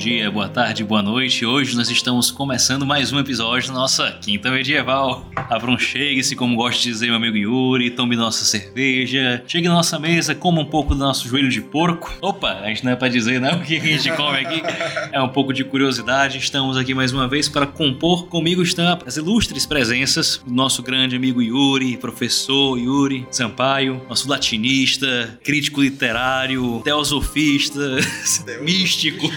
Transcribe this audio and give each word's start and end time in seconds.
dia, 0.00 0.30
boa 0.30 0.48
tarde, 0.48 0.82
boa 0.82 1.02
noite. 1.02 1.44
Hoje 1.44 1.76
nós 1.76 1.90
estamos 1.90 2.30
começando 2.30 2.86
mais 2.86 3.12
um 3.12 3.18
episódio 3.18 3.68
da 3.68 3.74
nossa 3.74 4.10
Quinta 4.12 4.50
Medieval. 4.50 5.28
Abronchegue-se, 5.36 6.34
como 6.34 6.56
gosta 6.56 6.82
de 6.82 6.88
dizer 6.88 7.08
meu 7.08 7.16
amigo 7.16 7.36
Yuri, 7.36 7.90
tome 7.90 8.16
nossa 8.16 8.42
cerveja, 8.46 9.44
chegue 9.46 9.68
na 9.68 9.74
nossa 9.74 9.98
mesa, 9.98 10.34
coma 10.34 10.62
um 10.62 10.64
pouco 10.64 10.94
do 10.94 11.00
nosso 11.00 11.28
joelho 11.28 11.50
de 11.50 11.60
porco. 11.60 12.10
Opa, 12.22 12.60
a 12.62 12.68
gente 12.68 12.82
não 12.82 12.92
é 12.92 12.96
pra 12.96 13.08
dizer 13.08 13.42
não 13.42 13.58
o 13.58 13.60
que 13.60 13.76
a 13.76 13.80
gente 13.80 14.10
come 14.12 14.38
aqui, 14.38 14.62
é 15.12 15.20
um 15.20 15.28
pouco 15.28 15.52
de 15.52 15.64
curiosidade. 15.64 16.38
Estamos 16.38 16.78
aqui 16.78 16.94
mais 16.94 17.12
uma 17.12 17.28
vez 17.28 17.46
para 17.46 17.66
compor. 17.66 18.26
Comigo 18.26 18.62
estão 18.62 18.98
as 19.04 19.18
ilustres 19.18 19.66
presenças 19.66 20.42
do 20.46 20.54
nosso 20.54 20.82
grande 20.82 21.14
amigo 21.14 21.42
Yuri, 21.42 21.98
professor 21.98 22.78
Yuri 22.78 23.28
Sampaio, 23.30 24.00
nosso 24.08 24.26
latinista, 24.30 25.38
crítico 25.44 25.82
literário, 25.82 26.80
teosofista, 26.82 27.98
místico. 28.62 29.30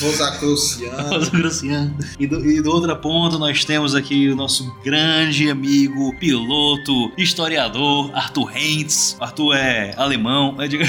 Rosacruciano. 0.00 1.08
Rosacruciano. 1.08 1.96
E 2.18 2.26
do, 2.26 2.44
e 2.48 2.60
do 2.60 2.70
outra 2.70 2.94
ponta 2.94 3.38
nós 3.38 3.64
temos 3.64 3.94
aqui 3.94 4.28
o 4.28 4.36
nosso 4.36 4.74
grande 4.84 5.50
amigo, 5.50 6.14
piloto, 6.18 7.12
historiador, 7.16 8.10
Arthur 8.14 8.56
Hentz. 8.56 9.16
Arthur 9.20 9.54
é 9.54 9.94
alemão, 9.96 10.56
é, 10.60 10.68
digo, 10.68 10.84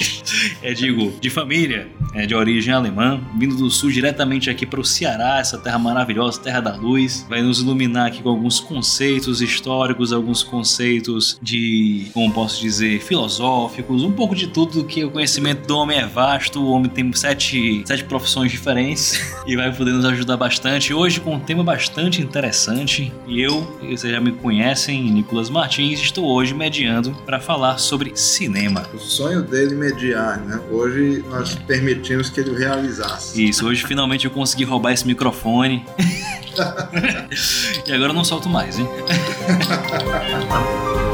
é, 0.62 0.72
digo 0.72 1.12
de 1.20 1.30
família, 1.30 1.88
é 2.14 2.26
de 2.26 2.34
origem 2.34 2.72
alemã, 2.72 3.20
vindo 3.38 3.56
do 3.56 3.70
sul 3.70 3.90
diretamente 3.90 4.50
aqui 4.50 4.66
para 4.66 4.80
o 4.80 4.84
Ceará, 4.84 5.38
essa 5.38 5.58
terra 5.58 5.78
maravilhosa, 5.78 6.40
terra 6.40 6.60
da 6.60 6.74
luz. 6.74 7.26
Vai 7.28 7.42
nos 7.42 7.60
iluminar 7.60 8.06
aqui 8.06 8.22
com 8.22 8.30
alguns 8.30 8.60
conceitos 8.60 9.40
históricos, 9.40 10.12
alguns 10.12 10.42
conceitos 10.42 11.38
de, 11.42 12.06
como 12.12 12.32
posso 12.32 12.60
dizer, 12.60 13.00
filosóficos, 13.00 14.02
um 14.02 14.12
pouco 14.12 14.34
de 14.34 14.46
tudo 14.46 14.84
que 14.84 15.04
o 15.04 15.10
conhecimento 15.10 15.66
do 15.66 15.76
homem 15.76 15.98
é 15.98 16.06
vasto, 16.06 16.60
o 16.60 16.70
homem 16.70 16.90
tem 16.90 17.12
sete, 17.12 17.69
sete 17.84 18.04
profissões 18.04 18.50
diferentes 18.50 19.20
e 19.46 19.56
vai 19.56 19.74
poder 19.74 19.92
nos 19.92 20.04
ajudar 20.04 20.36
bastante. 20.36 20.92
Hoje 20.92 21.20
com 21.20 21.34
um 21.34 21.40
tema 21.40 21.62
bastante 21.62 22.20
interessante 22.20 23.12
e 23.26 23.40
eu, 23.40 23.62
vocês 23.80 24.12
já 24.12 24.20
me 24.20 24.32
conhecem, 24.32 25.10
Nicolas 25.10 25.50
Martins, 25.50 26.00
estou 26.00 26.26
hoje 26.26 26.54
mediando 26.54 27.12
para 27.24 27.40
falar 27.40 27.78
sobre 27.78 28.16
cinema. 28.16 28.86
O 28.94 28.98
sonho 28.98 29.42
dele 29.42 29.74
mediar, 29.74 30.38
né? 30.40 30.60
Hoje 30.70 31.24
nós 31.28 31.54
permitimos 31.54 32.30
que 32.30 32.40
ele 32.40 32.56
realizasse. 32.56 33.48
Isso, 33.48 33.66
hoje 33.66 33.86
finalmente 33.86 34.24
eu 34.24 34.30
consegui 34.30 34.64
roubar 34.64 34.92
esse 34.92 35.06
microfone. 35.06 35.84
e 37.86 37.92
agora 37.92 38.10
eu 38.10 38.14
não 38.14 38.24
solto 38.24 38.48
mais, 38.48 38.78
hein? 38.78 38.88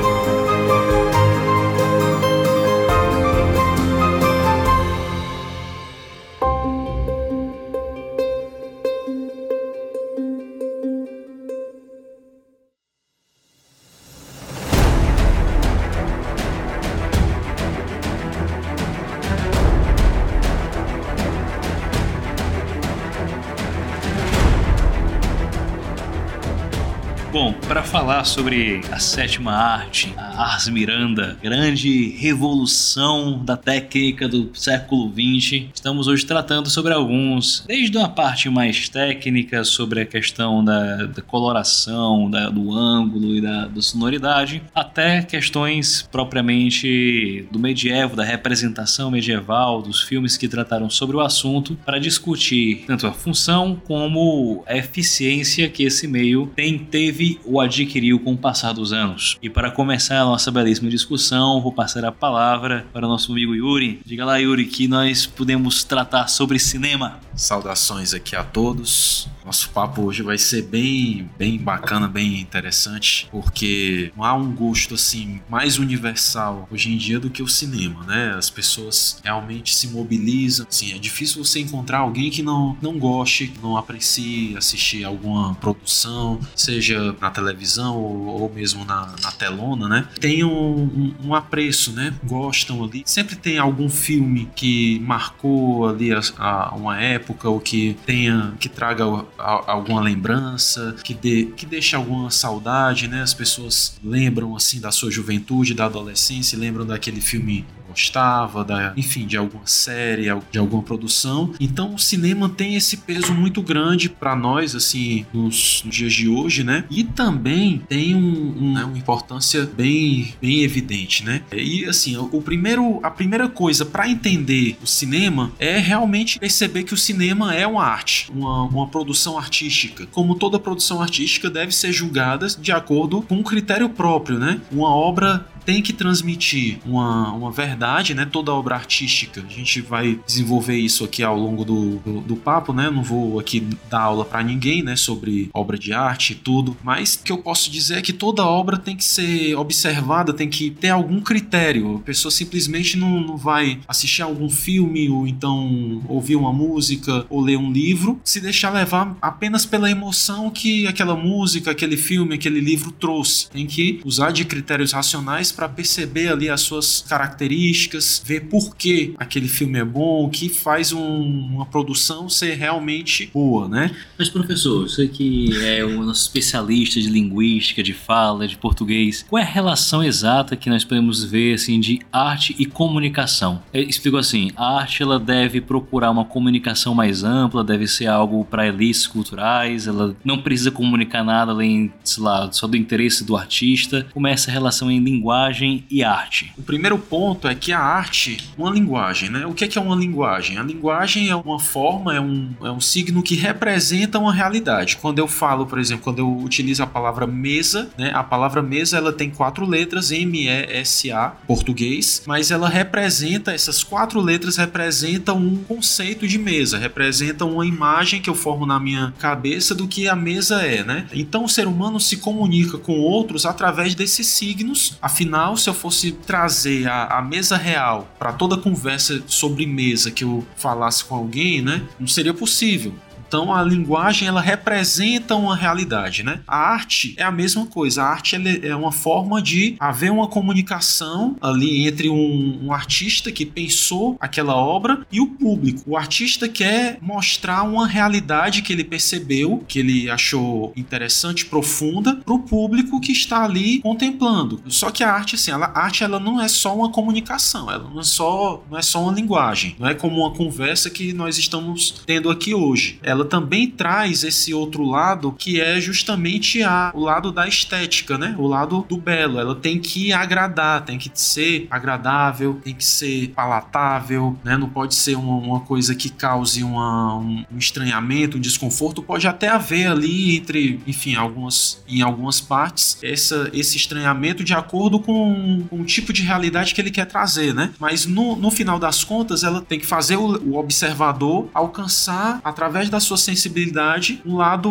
sobre 28.27 28.81
a 28.91 28.99
sétima 28.99 29.53
arte, 29.53 30.13
a 30.17 30.43
Ars 30.43 30.69
Miranda, 30.69 31.39
grande 31.41 32.11
revolução 32.19 33.39
da 33.45 33.57
técnica 33.57 34.29
do 34.29 34.51
século 34.53 35.13
XX, 35.13 35.69
estamos 35.73 36.09
hoje 36.09 36.27
tratando 36.27 36.69
sobre 36.69 36.93
alguns, 36.93 37.65
desde 37.69 37.97
uma 37.97 38.09
parte 38.09 38.51
mais 38.51 38.89
técnica 38.89 39.63
sobre 39.63 40.01
a 40.01 40.05
questão 40.05 40.65
da, 40.65 41.07
da 41.07 41.23
coloração, 41.23 42.29
da, 42.29 42.51
do 42.51 42.73
ângulo 42.73 43.37
e 43.37 43.41
da, 43.41 43.67
da 43.67 43.81
sonoridade, 43.81 44.61
até 44.75 45.23
questões 45.23 46.07
propriamente 46.11 47.47
do 47.53 47.61
medievo, 47.61 48.17
da 48.17 48.25
representação 48.25 49.09
medieval, 49.09 49.81
dos 49.81 50.03
filmes 50.03 50.37
que 50.37 50.49
trataram 50.49 50.91
sobre 50.91 51.17
o 51.17 51.21
assunto, 51.21 51.79
para 51.87 52.01
discutir 52.01 52.85
tanto 52.89 53.07
a 53.07 53.13
função 53.13 53.81
como 53.87 54.65
a 54.67 54.77
eficiência 54.77 55.69
que 55.69 55.85
esse 55.85 56.09
meio 56.09 56.51
tem 56.57 56.77
teve 56.77 57.39
ou 57.45 57.61
adquiriu 57.61 58.16
com 58.19 58.35
o 58.35 58.37
passar 58.37 58.73
dos 58.73 58.93
anos. 58.93 59.37
E 59.43 59.51
para 59.51 59.71
começar 59.71 60.21
a 60.21 60.25
nossa 60.25 60.51
belíssima 60.51 60.91
discussão, 60.91 61.61
vou 61.61 61.73
passar 61.73 62.05
a 62.05 62.13
palavra 62.13 62.87
para 62.93 63.07
o 63.07 63.09
nosso 63.09 63.33
amigo 63.33 63.55
Yuri. 63.55 64.01
Diga 64.05 64.25
lá, 64.25 64.37
Yuri, 64.37 64.67
que 64.67 64.89
nós 64.89 65.27
podemos 65.27 65.85
tratar 65.85 66.29
sobre 66.29 66.59
cinema. 66.59 67.26
Saudações 67.37 68.15
aqui 68.15 68.35
a 68.35 68.43
todos. 68.43 69.29
Nosso 69.45 69.71
papo 69.71 70.03
hoje 70.03 70.23
vai 70.23 70.39
ser 70.39 70.63
bem, 70.63 71.31
bem 71.39 71.57
bacana, 71.57 72.09
bem 72.09 72.41
interessante, 72.41 73.29
porque 73.31 74.11
há 74.19 74.35
um 74.35 74.53
gosto 74.53 74.95
assim 74.95 75.41
mais 75.49 75.79
universal 75.79 76.67
hoje 76.69 76.93
em 76.93 76.97
dia 76.97 77.21
do 77.21 77.31
que 77.31 77.45
o 77.45 77.47
cinema, 77.47 78.03
né? 78.05 78.35
As 78.37 78.51
pessoas 78.51 79.21
realmente 79.23 79.73
se 79.77 79.87
mobilizam. 79.87 80.67
Assim, 80.69 80.93
é 80.93 80.99
difícil 80.99 81.45
você 81.45 81.61
encontrar 81.61 81.99
alguém 81.99 82.29
que 82.29 82.43
não, 82.43 82.77
não 82.83 82.99
goste, 82.99 83.53
não 83.63 83.77
aprecie 83.77 84.57
assistir 84.57 85.05
alguma 85.05 85.55
produção, 85.55 86.41
seja 86.57 87.15
na 87.21 87.31
televisão 87.31 87.97
ou, 87.97 88.27
ou 88.27 88.53
mesmo 88.53 88.85
na, 88.85 89.15
na, 89.23 89.31
telona, 89.31 89.89
né? 89.89 90.09
Tem 90.19 90.43
um, 90.43 90.51
um, 90.51 91.15
um, 91.27 91.35
apreço, 91.35 91.93
né? 91.93 92.13
Gostam 92.25 92.83
ali. 92.83 93.05
Sempre 93.07 93.37
tem 93.37 93.59
algum 93.59 93.89
filme 93.89 94.51
que 94.57 94.99
marcou 95.01 95.89
ali 95.89 96.13
a, 96.13 96.21
a 96.37 96.75
uma 96.75 97.01
época 97.01 97.26
ou 97.45 97.61
que 97.61 97.97
tenha, 98.05 98.55
que 98.59 98.69
traga 98.69 99.05
alguma 99.39 100.01
lembrança, 100.01 100.95
que, 101.03 101.15
de, 101.15 101.47
que 101.57 101.67
deixa 101.67 101.97
alguma 101.97 102.31
saudade, 102.31 103.09
né? 103.09 103.23
As 103.23 103.35
pessoas 103.35 103.99
lembram 104.05 104.55
assim 104.55 104.81
da 104.81 104.91
sua 104.91 105.11
juventude, 105.11 105.75
da 105.75 105.87
adolescência, 105.87 106.59
lembram 106.59 106.87
daquele 106.87 107.21
filme 107.21 107.65
gostava, 107.97 108.63
da, 108.63 108.93
enfim, 108.95 109.27
de 109.27 109.39
alguma 109.39 109.67
série, 109.67 110.27
de 110.51 110.59
alguma 110.59 110.83
produção. 110.83 111.53
Então 111.59 111.95
o 111.95 111.99
cinema 111.99 112.49
tem 112.49 112.77
esse 112.77 112.99
peso 112.99 113.33
muito 113.33 113.63
grande 113.63 114.11
para 114.11 114.37
nós, 114.37 114.75
assim, 114.75 115.25
nos, 115.33 115.83
nos, 115.85 115.97
dias 115.97 116.13
de 116.13 116.29
hoje, 116.29 116.63
né? 116.63 116.85
E 116.91 117.03
também 117.03 117.83
tem 117.89 118.15
um, 118.15 118.55
um, 118.59 118.73
né, 118.75 118.85
uma 118.85 118.99
importância 118.99 119.65
bem, 119.65 120.35
bem 120.41 120.63
evidente, 120.63 121.25
né? 121.25 121.43
E 121.51 121.87
assim, 121.87 122.17
o 122.17 122.43
primeiro, 122.43 123.01
a 123.03 123.11
primeira 123.11 123.49
coisa 123.49 123.85
para 123.87 124.09
entender 124.09 124.77
o 124.83 124.87
cinema 124.87 125.51
é 125.59 125.79
realmente 125.79 126.39
perceber 126.39 126.83
que 126.83 126.93
o 126.93 126.97
cinema 126.97 127.55
é 127.55 127.67
uma 127.67 127.85
arte, 127.85 128.31
uma, 128.31 128.65
uma 128.65 128.87
produção 128.89 129.39
artística. 129.39 130.07
Como 130.13 130.35
toda 130.35 130.59
produção 130.59 131.01
artística 131.01 131.49
deve 131.49 131.75
ser 131.75 131.93
julgada 131.93 132.47
de 132.47 132.73
acordo 132.73 133.23
com 133.23 133.37
um 133.37 133.43
critério 133.43 133.89
próprio, 133.89 134.39
né? 134.39 134.61
Uma 134.71 134.95
obra 134.95 135.47
tem 135.67 135.83
que 135.83 135.93
transmitir 135.93 136.79
uma, 136.87 137.33
uma 137.33 137.51
verdade, 137.51 138.15
né? 138.15 138.25
Toda 138.25 138.53
obra 138.53 138.77
artística. 138.77 139.45
A 139.47 139.53
gente 139.53 139.81
vai 139.81 140.19
desenvolver 140.25 140.77
isso 140.77 141.05
aqui 141.05 141.25
ao 141.25 141.37
longo 141.37 141.65
do, 141.65 141.97
do, 141.97 142.21
do 142.21 142.37
papo, 142.37 142.73
né? 142.73 142.89
Não 142.89 143.03
vou 143.03 143.41
aqui 143.41 143.67
dar 143.91 144.03
aula 144.03 144.25
para 144.25 144.43
ninguém, 144.45 144.83
né? 144.83 144.95
Sobre 144.95 145.51
obra 145.53 145.77
de 145.77 145.93
arte 145.93 146.33
e 146.33 146.37
tudo. 146.37 146.77
Mas 146.85 147.17
o 147.17 147.25
que 147.25 147.33
eu 147.33 147.39
posso 147.39 147.69
dizer 147.69 147.99
é 147.99 148.03
que 148.03 148.13
toda 148.13 148.47
obra 148.47 148.79
tem 148.79 148.97
que 148.97 149.05
ser 149.05 149.57
observada, 149.57 150.33
tem 150.33 150.49
que 150.49 150.71
ter 150.71 150.91
algum 150.91 151.21
critério. 151.21 151.97
A 151.97 152.01
pessoa 152.01 152.31
simplesmente 152.31 152.97
não, 152.97 153.21
não 153.21 153.37
vai 153.37 153.81
assistir 153.89 154.23
algum 154.23 154.49
filme 154.49 155.09
ou 155.11 155.27
então 155.27 156.01
ouvir 156.09 156.37
uma 156.37 156.53
música 156.53 157.27
ou 157.29 157.41
ler 157.41 157.57
um 157.57 157.73
livro 157.73 158.21
se 158.25 158.41
deixar 158.41 158.71
levar 158.71 159.17
apenas 159.21 159.67
pela 159.67 159.91
emoção 159.91 160.51
que 160.51 160.87
aquela 160.87 161.17
música, 161.17 161.71
aquele 161.73 161.97
filme, 161.97 162.35
aquele 162.35 162.61
livro 162.61 162.93
trouxe. 162.93 163.51
Tem 163.51 163.67
que 163.67 164.01
usar 164.05 164.31
de 164.31 164.45
critérios 164.45 164.93
racionais 164.93 165.51
para 165.57 165.69
perceber 165.69 166.29
ali 166.29 166.51
as 166.51 166.61
suas 166.61 167.05
características, 167.09 168.23
ver 168.25 168.43
por 168.43 168.77
que 168.77 169.15
aquele 169.17 169.49
filme 169.49 169.79
é 169.79 169.85
bom, 169.85 170.27
o 170.27 170.31
que 170.31 170.49
faz 170.49 170.93
um, 170.93 171.01
uma 171.01 171.65
produção 171.65 172.29
ser 172.29 172.55
realmente 172.55 173.31
boa, 173.33 173.67
né? 173.67 173.91
Mas 174.19 174.29
professor, 174.29 174.89
você 174.89 175.09
que 175.09 175.49
é 175.65 175.85
um 175.85 176.11
especialista 176.11 177.01
de 177.01 177.09
linguística, 177.09 177.83
de 177.83 177.95
fala, 177.95 178.47
de 178.47 178.57
português, 178.57 179.25
qual 179.29 179.41
é 179.41 179.43
a 179.43 179.49
relação 179.49 180.05
exata 180.05 180.55
que 180.57 180.69
nós 180.69 180.85
podemos 180.85 181.25
ver 181.25 181.55
assim 181.55 181.81
de 181.81 182.01
arte 182.13 182.55
e 182.59 182.67
comunicação? 182.67 183.63
Eu 183.73 183.83
explico 183.83 184.19
assim, 184.19 184.51
a 184.57 184.79
arte 184.79 185.03
ela 185.03 185.19
deve 185.19 185.61
procurar 185.61 186.11
uma 186.11 186.25
comunicação 186.25 186.95
mais 186.95 187.25
ampla, 187.25 187.65
deve 187.65 187.87
ser 187.87 188.07
algo 188.07 188.45
para 188.45 188.67
elites 188.67 189.07
culturais, 189.07 189.87
ela 189.87 190.15
não 190.23 190.43
precisa 190.43 190.71
comunicar 190.71 191.25
nada 191.25 191.53
além, 191.53 191.93
sei 192.05 192.23
lá, 192.23 192.51
só 192.53 192.67
do 192.67 192.77
interesse 192.77 193.25
do 193.25 193.37
artista. 193.37 194.07
Como 194.13 194.27
é 194.27 194.33
essa 194.33 194.51
relação 194.51 194.91
em 194.91 195.01
linguagem 195.01 195.46
linguagem 195.47 195.85
e 195.91 196.03
arte? 196.03 196.53
O 196.57 196.63
primeiro 196.63 196.99
ponto 196.99 197.49
é 197.49 197.55
que 197.55 197.73
a 197.73 197.81
arte, 197.81 198.39
uma 198.57 198.71
linguagem, 198.71 199.31
né? 199.31 199.47
O 199.47 199.55
que 199.55 199.65
é, 199.65 199.69
que 199.69 199.79
é 199.79 199.81
uma 199.81 199.97
linguagem? 199.97 200.59
A 200.59 200.63
linguagem 200.63 201.29
é 201.29 201.37
uma 201.37 201.59
forma, 201.59 202.15
é 202.15 202.21
um, 202.21 202.55
é 202.63 202.71
um 202.71 202.81
signo 202.81 203.23
que 203.23 203.35
representa 203.35 204.19
uma 204.19 204.33
realidade. 204.33 204.97
Quando 204.97 205.19
eu 205.19 205.29
falo, 205.29 205.67
por 205.67 205.79
exemplo, 205.79 206.05
quando 206.05 206.19
eu 206.19 206.37
utilizo 206.39 206.83
a 206.83 206.87
palavra 206.87 207.27
mesa, 207.27 207.91
né? 207.99 208.13
A 208.15 208.23
palavra 208.23 208.63
mesa 208.63 208.97
ela 208.97 209.13
tem 209.13 209.31
quatro 209.31 209.67
letras, 209.67 210.11
M-E-S-A, 210.11 211.29
português, 211.47 212.23
mas 212.27 212.51
ela 212.51 212.69
representa, 212.69 213.53
essas 213.53 213.83
quatro 213.83 214.21
letras 214.21 214.57
representam 214.57 215.39
um 215.39 215.57
conceito 215.57 216.27
de 216.27 216.39
mesa, 216.39 216.79
representam 216.79 217.53
uma 217.53 217.67
imagem 217.67 218.21
que 218.21 218.31
eu 218.31 218.35
formo 218.35 218.67
na 218.67 218.79
minha 218.81 219.15
cabeça 219.19 219.75
do 219.75 219.87
que 219.87 220.09
a 220.09 220.17
mesa 220.17 220.63
é, 220.63 220.83
né? 220.83 221.07
Então 221.13 221.45
o 221.45 221.49
ser 221.49 221.67
humano 221.67 222.01
se 222.01 222.17
comunica 222.19 222.79
com 222.79 222.99
outros 223.01 223.47
através 223.47 223.95
desses 223.95 224.27
signos. 224.27 224.97
Afinal, 225.01 225.36
se 225.57 225.69
eu 225.69 225.75
fosse 225.75 226.13
trazer 226.13 226.89
a, 226.89 227.19
a 227.19 227.23
mesa 227.23 227.57
real 227.57 228.09
para 228.19 228.33
toda 228.33 228.57
conversa 228.57 229.23
sobre 229.27 229.67
mesa 229.67 230.11
que 230.11 230.25
eu 230.25 230.47
falasse 230.57 231.05
com 231.05 231.15
alguém, 231.15 231.61
né? 231.61 231.83
Não 231.99 232.07
seria 232.07 232.33
possível. 232.33 232.95
Então 233.37 233.53
a 233.53 233.63
linguagem 233.63 234.27
ela 234.27 234.41
representa 234.41 235.37
uma 235.37 235.55
realidade, 235.55 236.23
né? 236.23 236.41
A 236.49 236.57
arte 236.57 237.15
é 237.19 237.23
a 237.23 237.31
mesma 237.31 237.67
coisa. 237.67 238.03
A 238.03 238.07
arte 238.07 238.35
é 238.63 238.75
uma 238.75 238.91
forma 238.91 239.43
de 239.43 239.77
haver 239.79 240.11
uma 240.11 240.27
comunicação 240.27 241.37
ali 241.39 241.87
entre 241.87 242.09
um, 242.09 242.61
um, 242.65 242.73
artista 242.73 243.31
que 243.31 243.45
pensou 243.45 244.17
aquela 244.19 244.57
obra 244.57 245.07
e 245.13 245.21
o 245.21 245.27
público. 245.27 245.83
O 245.85 245.99
artista 245.99 246.49
quer 246.49 246.97
mostrar 247.03 247.63
uma 247.65 247.87
realidade 247.87 248.63
que 248.63 248.73
ele 248.73 248.83
percebeu, 248.83 249.63
que 249.69 249.81
ele 249.81 250.09
achou 250.09 250.73
interessante, 250.75 251.45
profunda, 251.45 252.17
para 252.17 252.33
o 252.33 252.39
público 252.39 252.99
que 253.03 253.13
está 253.13 253.45
ali 253.45 253.81
contemplando. 253.81 254.63
Só 254.69 254.91
que 254.91 255.05
a 255.05 255.13
arte, 255.13 255.35
assim, 255.35 255.51
ela, 255.51 255.67
a 255.67 255.81
arte 255.81 256.03
ela 256.03 256.19
não 256.19 256.41
é 256.41 256.49
só 256.49 256.75
uma 256.75 256.91
comunicação, 256.91 257.71
ela 257.71 257.87
não 257.93 258.01
é 258.01 258.05
só, 258.05 258.65
não 258.71 258.79
é 258.79 258.83
só 258.83 259.03
uma 259.03 259.13
linguagem, 259.13 259.77
não 259.79 259.87
é 259.87 259.93
como 259.93 260.23
uma 260.23 260.31
conversa 260.31 260.89
que 260.89 261.13
nós 261.13 261.37
estamos 261.37 262.03
tendo 262.07 262.31
aqui 262.31 262.55
hoje. 262.55 262.99
Ela 263.03 263.26
também 263.27 263.71
traz 263.71 264.23
esse 264.23 264.53
outro 264.55 264.85
lado 264.85 265.33
que 265.33 265.61
é 265.61 265.81
justamente 265.81 266.63
a, 266.63 266.91
o 266.95 267.01
lado 267.01 267.33
da 267.33 267.47
estética, 267.47 268.19
né? 268.19 268.35
O 268.39 268.47
lado 268.47 268.85
do 268.89 268.97
belo. 268.97 269.39
Ela 269.39 269.55
tem 269.55 269.79
que 269.79 270.13
agradar, 270.13 270.85
tem 270.85 270.99
que 270.99 271.11
ser 271.15 271.67
agradável, 271.71 272.61
tem 272.63 272.75
que 272.75 272.85
ser 272.85 273.29
palatável, 273.29 274.37
né? 274.45 274.57
Não 274.57 274.69
pode 274.69 274.95
ser 274.95 275.17
uma, 275.17 275.37
uma 275.37 275.61
coisa 275.61 275.95
que 275.95 276.11
cause 276.11 276.63
uma, 276.63 277.17
um, 277.17 277.45
um, 277.53 277.59
estranhamento, 277.59 278.37
um 278.37 278.41
desconforto. 278.41 279.03
Pode 279.03 279.27
até 279.27 279.49
haver 279.49 279.89
ali 279.89 280.37
entre, 280.37 280.81
enfim, 280.87 281.15
algumas 281.15 281.83
em 281.89 282.03
algumas 282.03 282.41
partes 282.41 282.99
essa, 283.03 283.51
esse 283.53 283.77
estranhamento 283.77 284.43
de 284.45 284.55
acordo 284.55 284.99
com, 284.99 285.65
com, 285.69 285.81
o 285.81 285.85
tipo 285.85 286.13
de 286.13 286.23
realidade 286.23 286.75
que 286.75 286.81
ele 286.81 286.91
quer 286.91 287.07
trazer, 287.07 287.55
né? 287.55 287.73
Mas 287.79 288.07
no, 288.07 288.37
no 288.37 288.51
final 288.51 288.79
das 288.79 289.05
contas, 289.05 289.43
ela 289.43 289.61
tem 289.61 289.79
que 289.79 289.87
fazer 289.87 290.17
o, 290.17 290.53
o 290.53 290.57
observador 290.57 291.49
alcançar 291.55 292.41
através 292.45 292.89
das 292.89 293.05
sua 293.07 293.17
sensibilidade 293.17 294.21
um 294.25 294.37
lado 294.37 294.71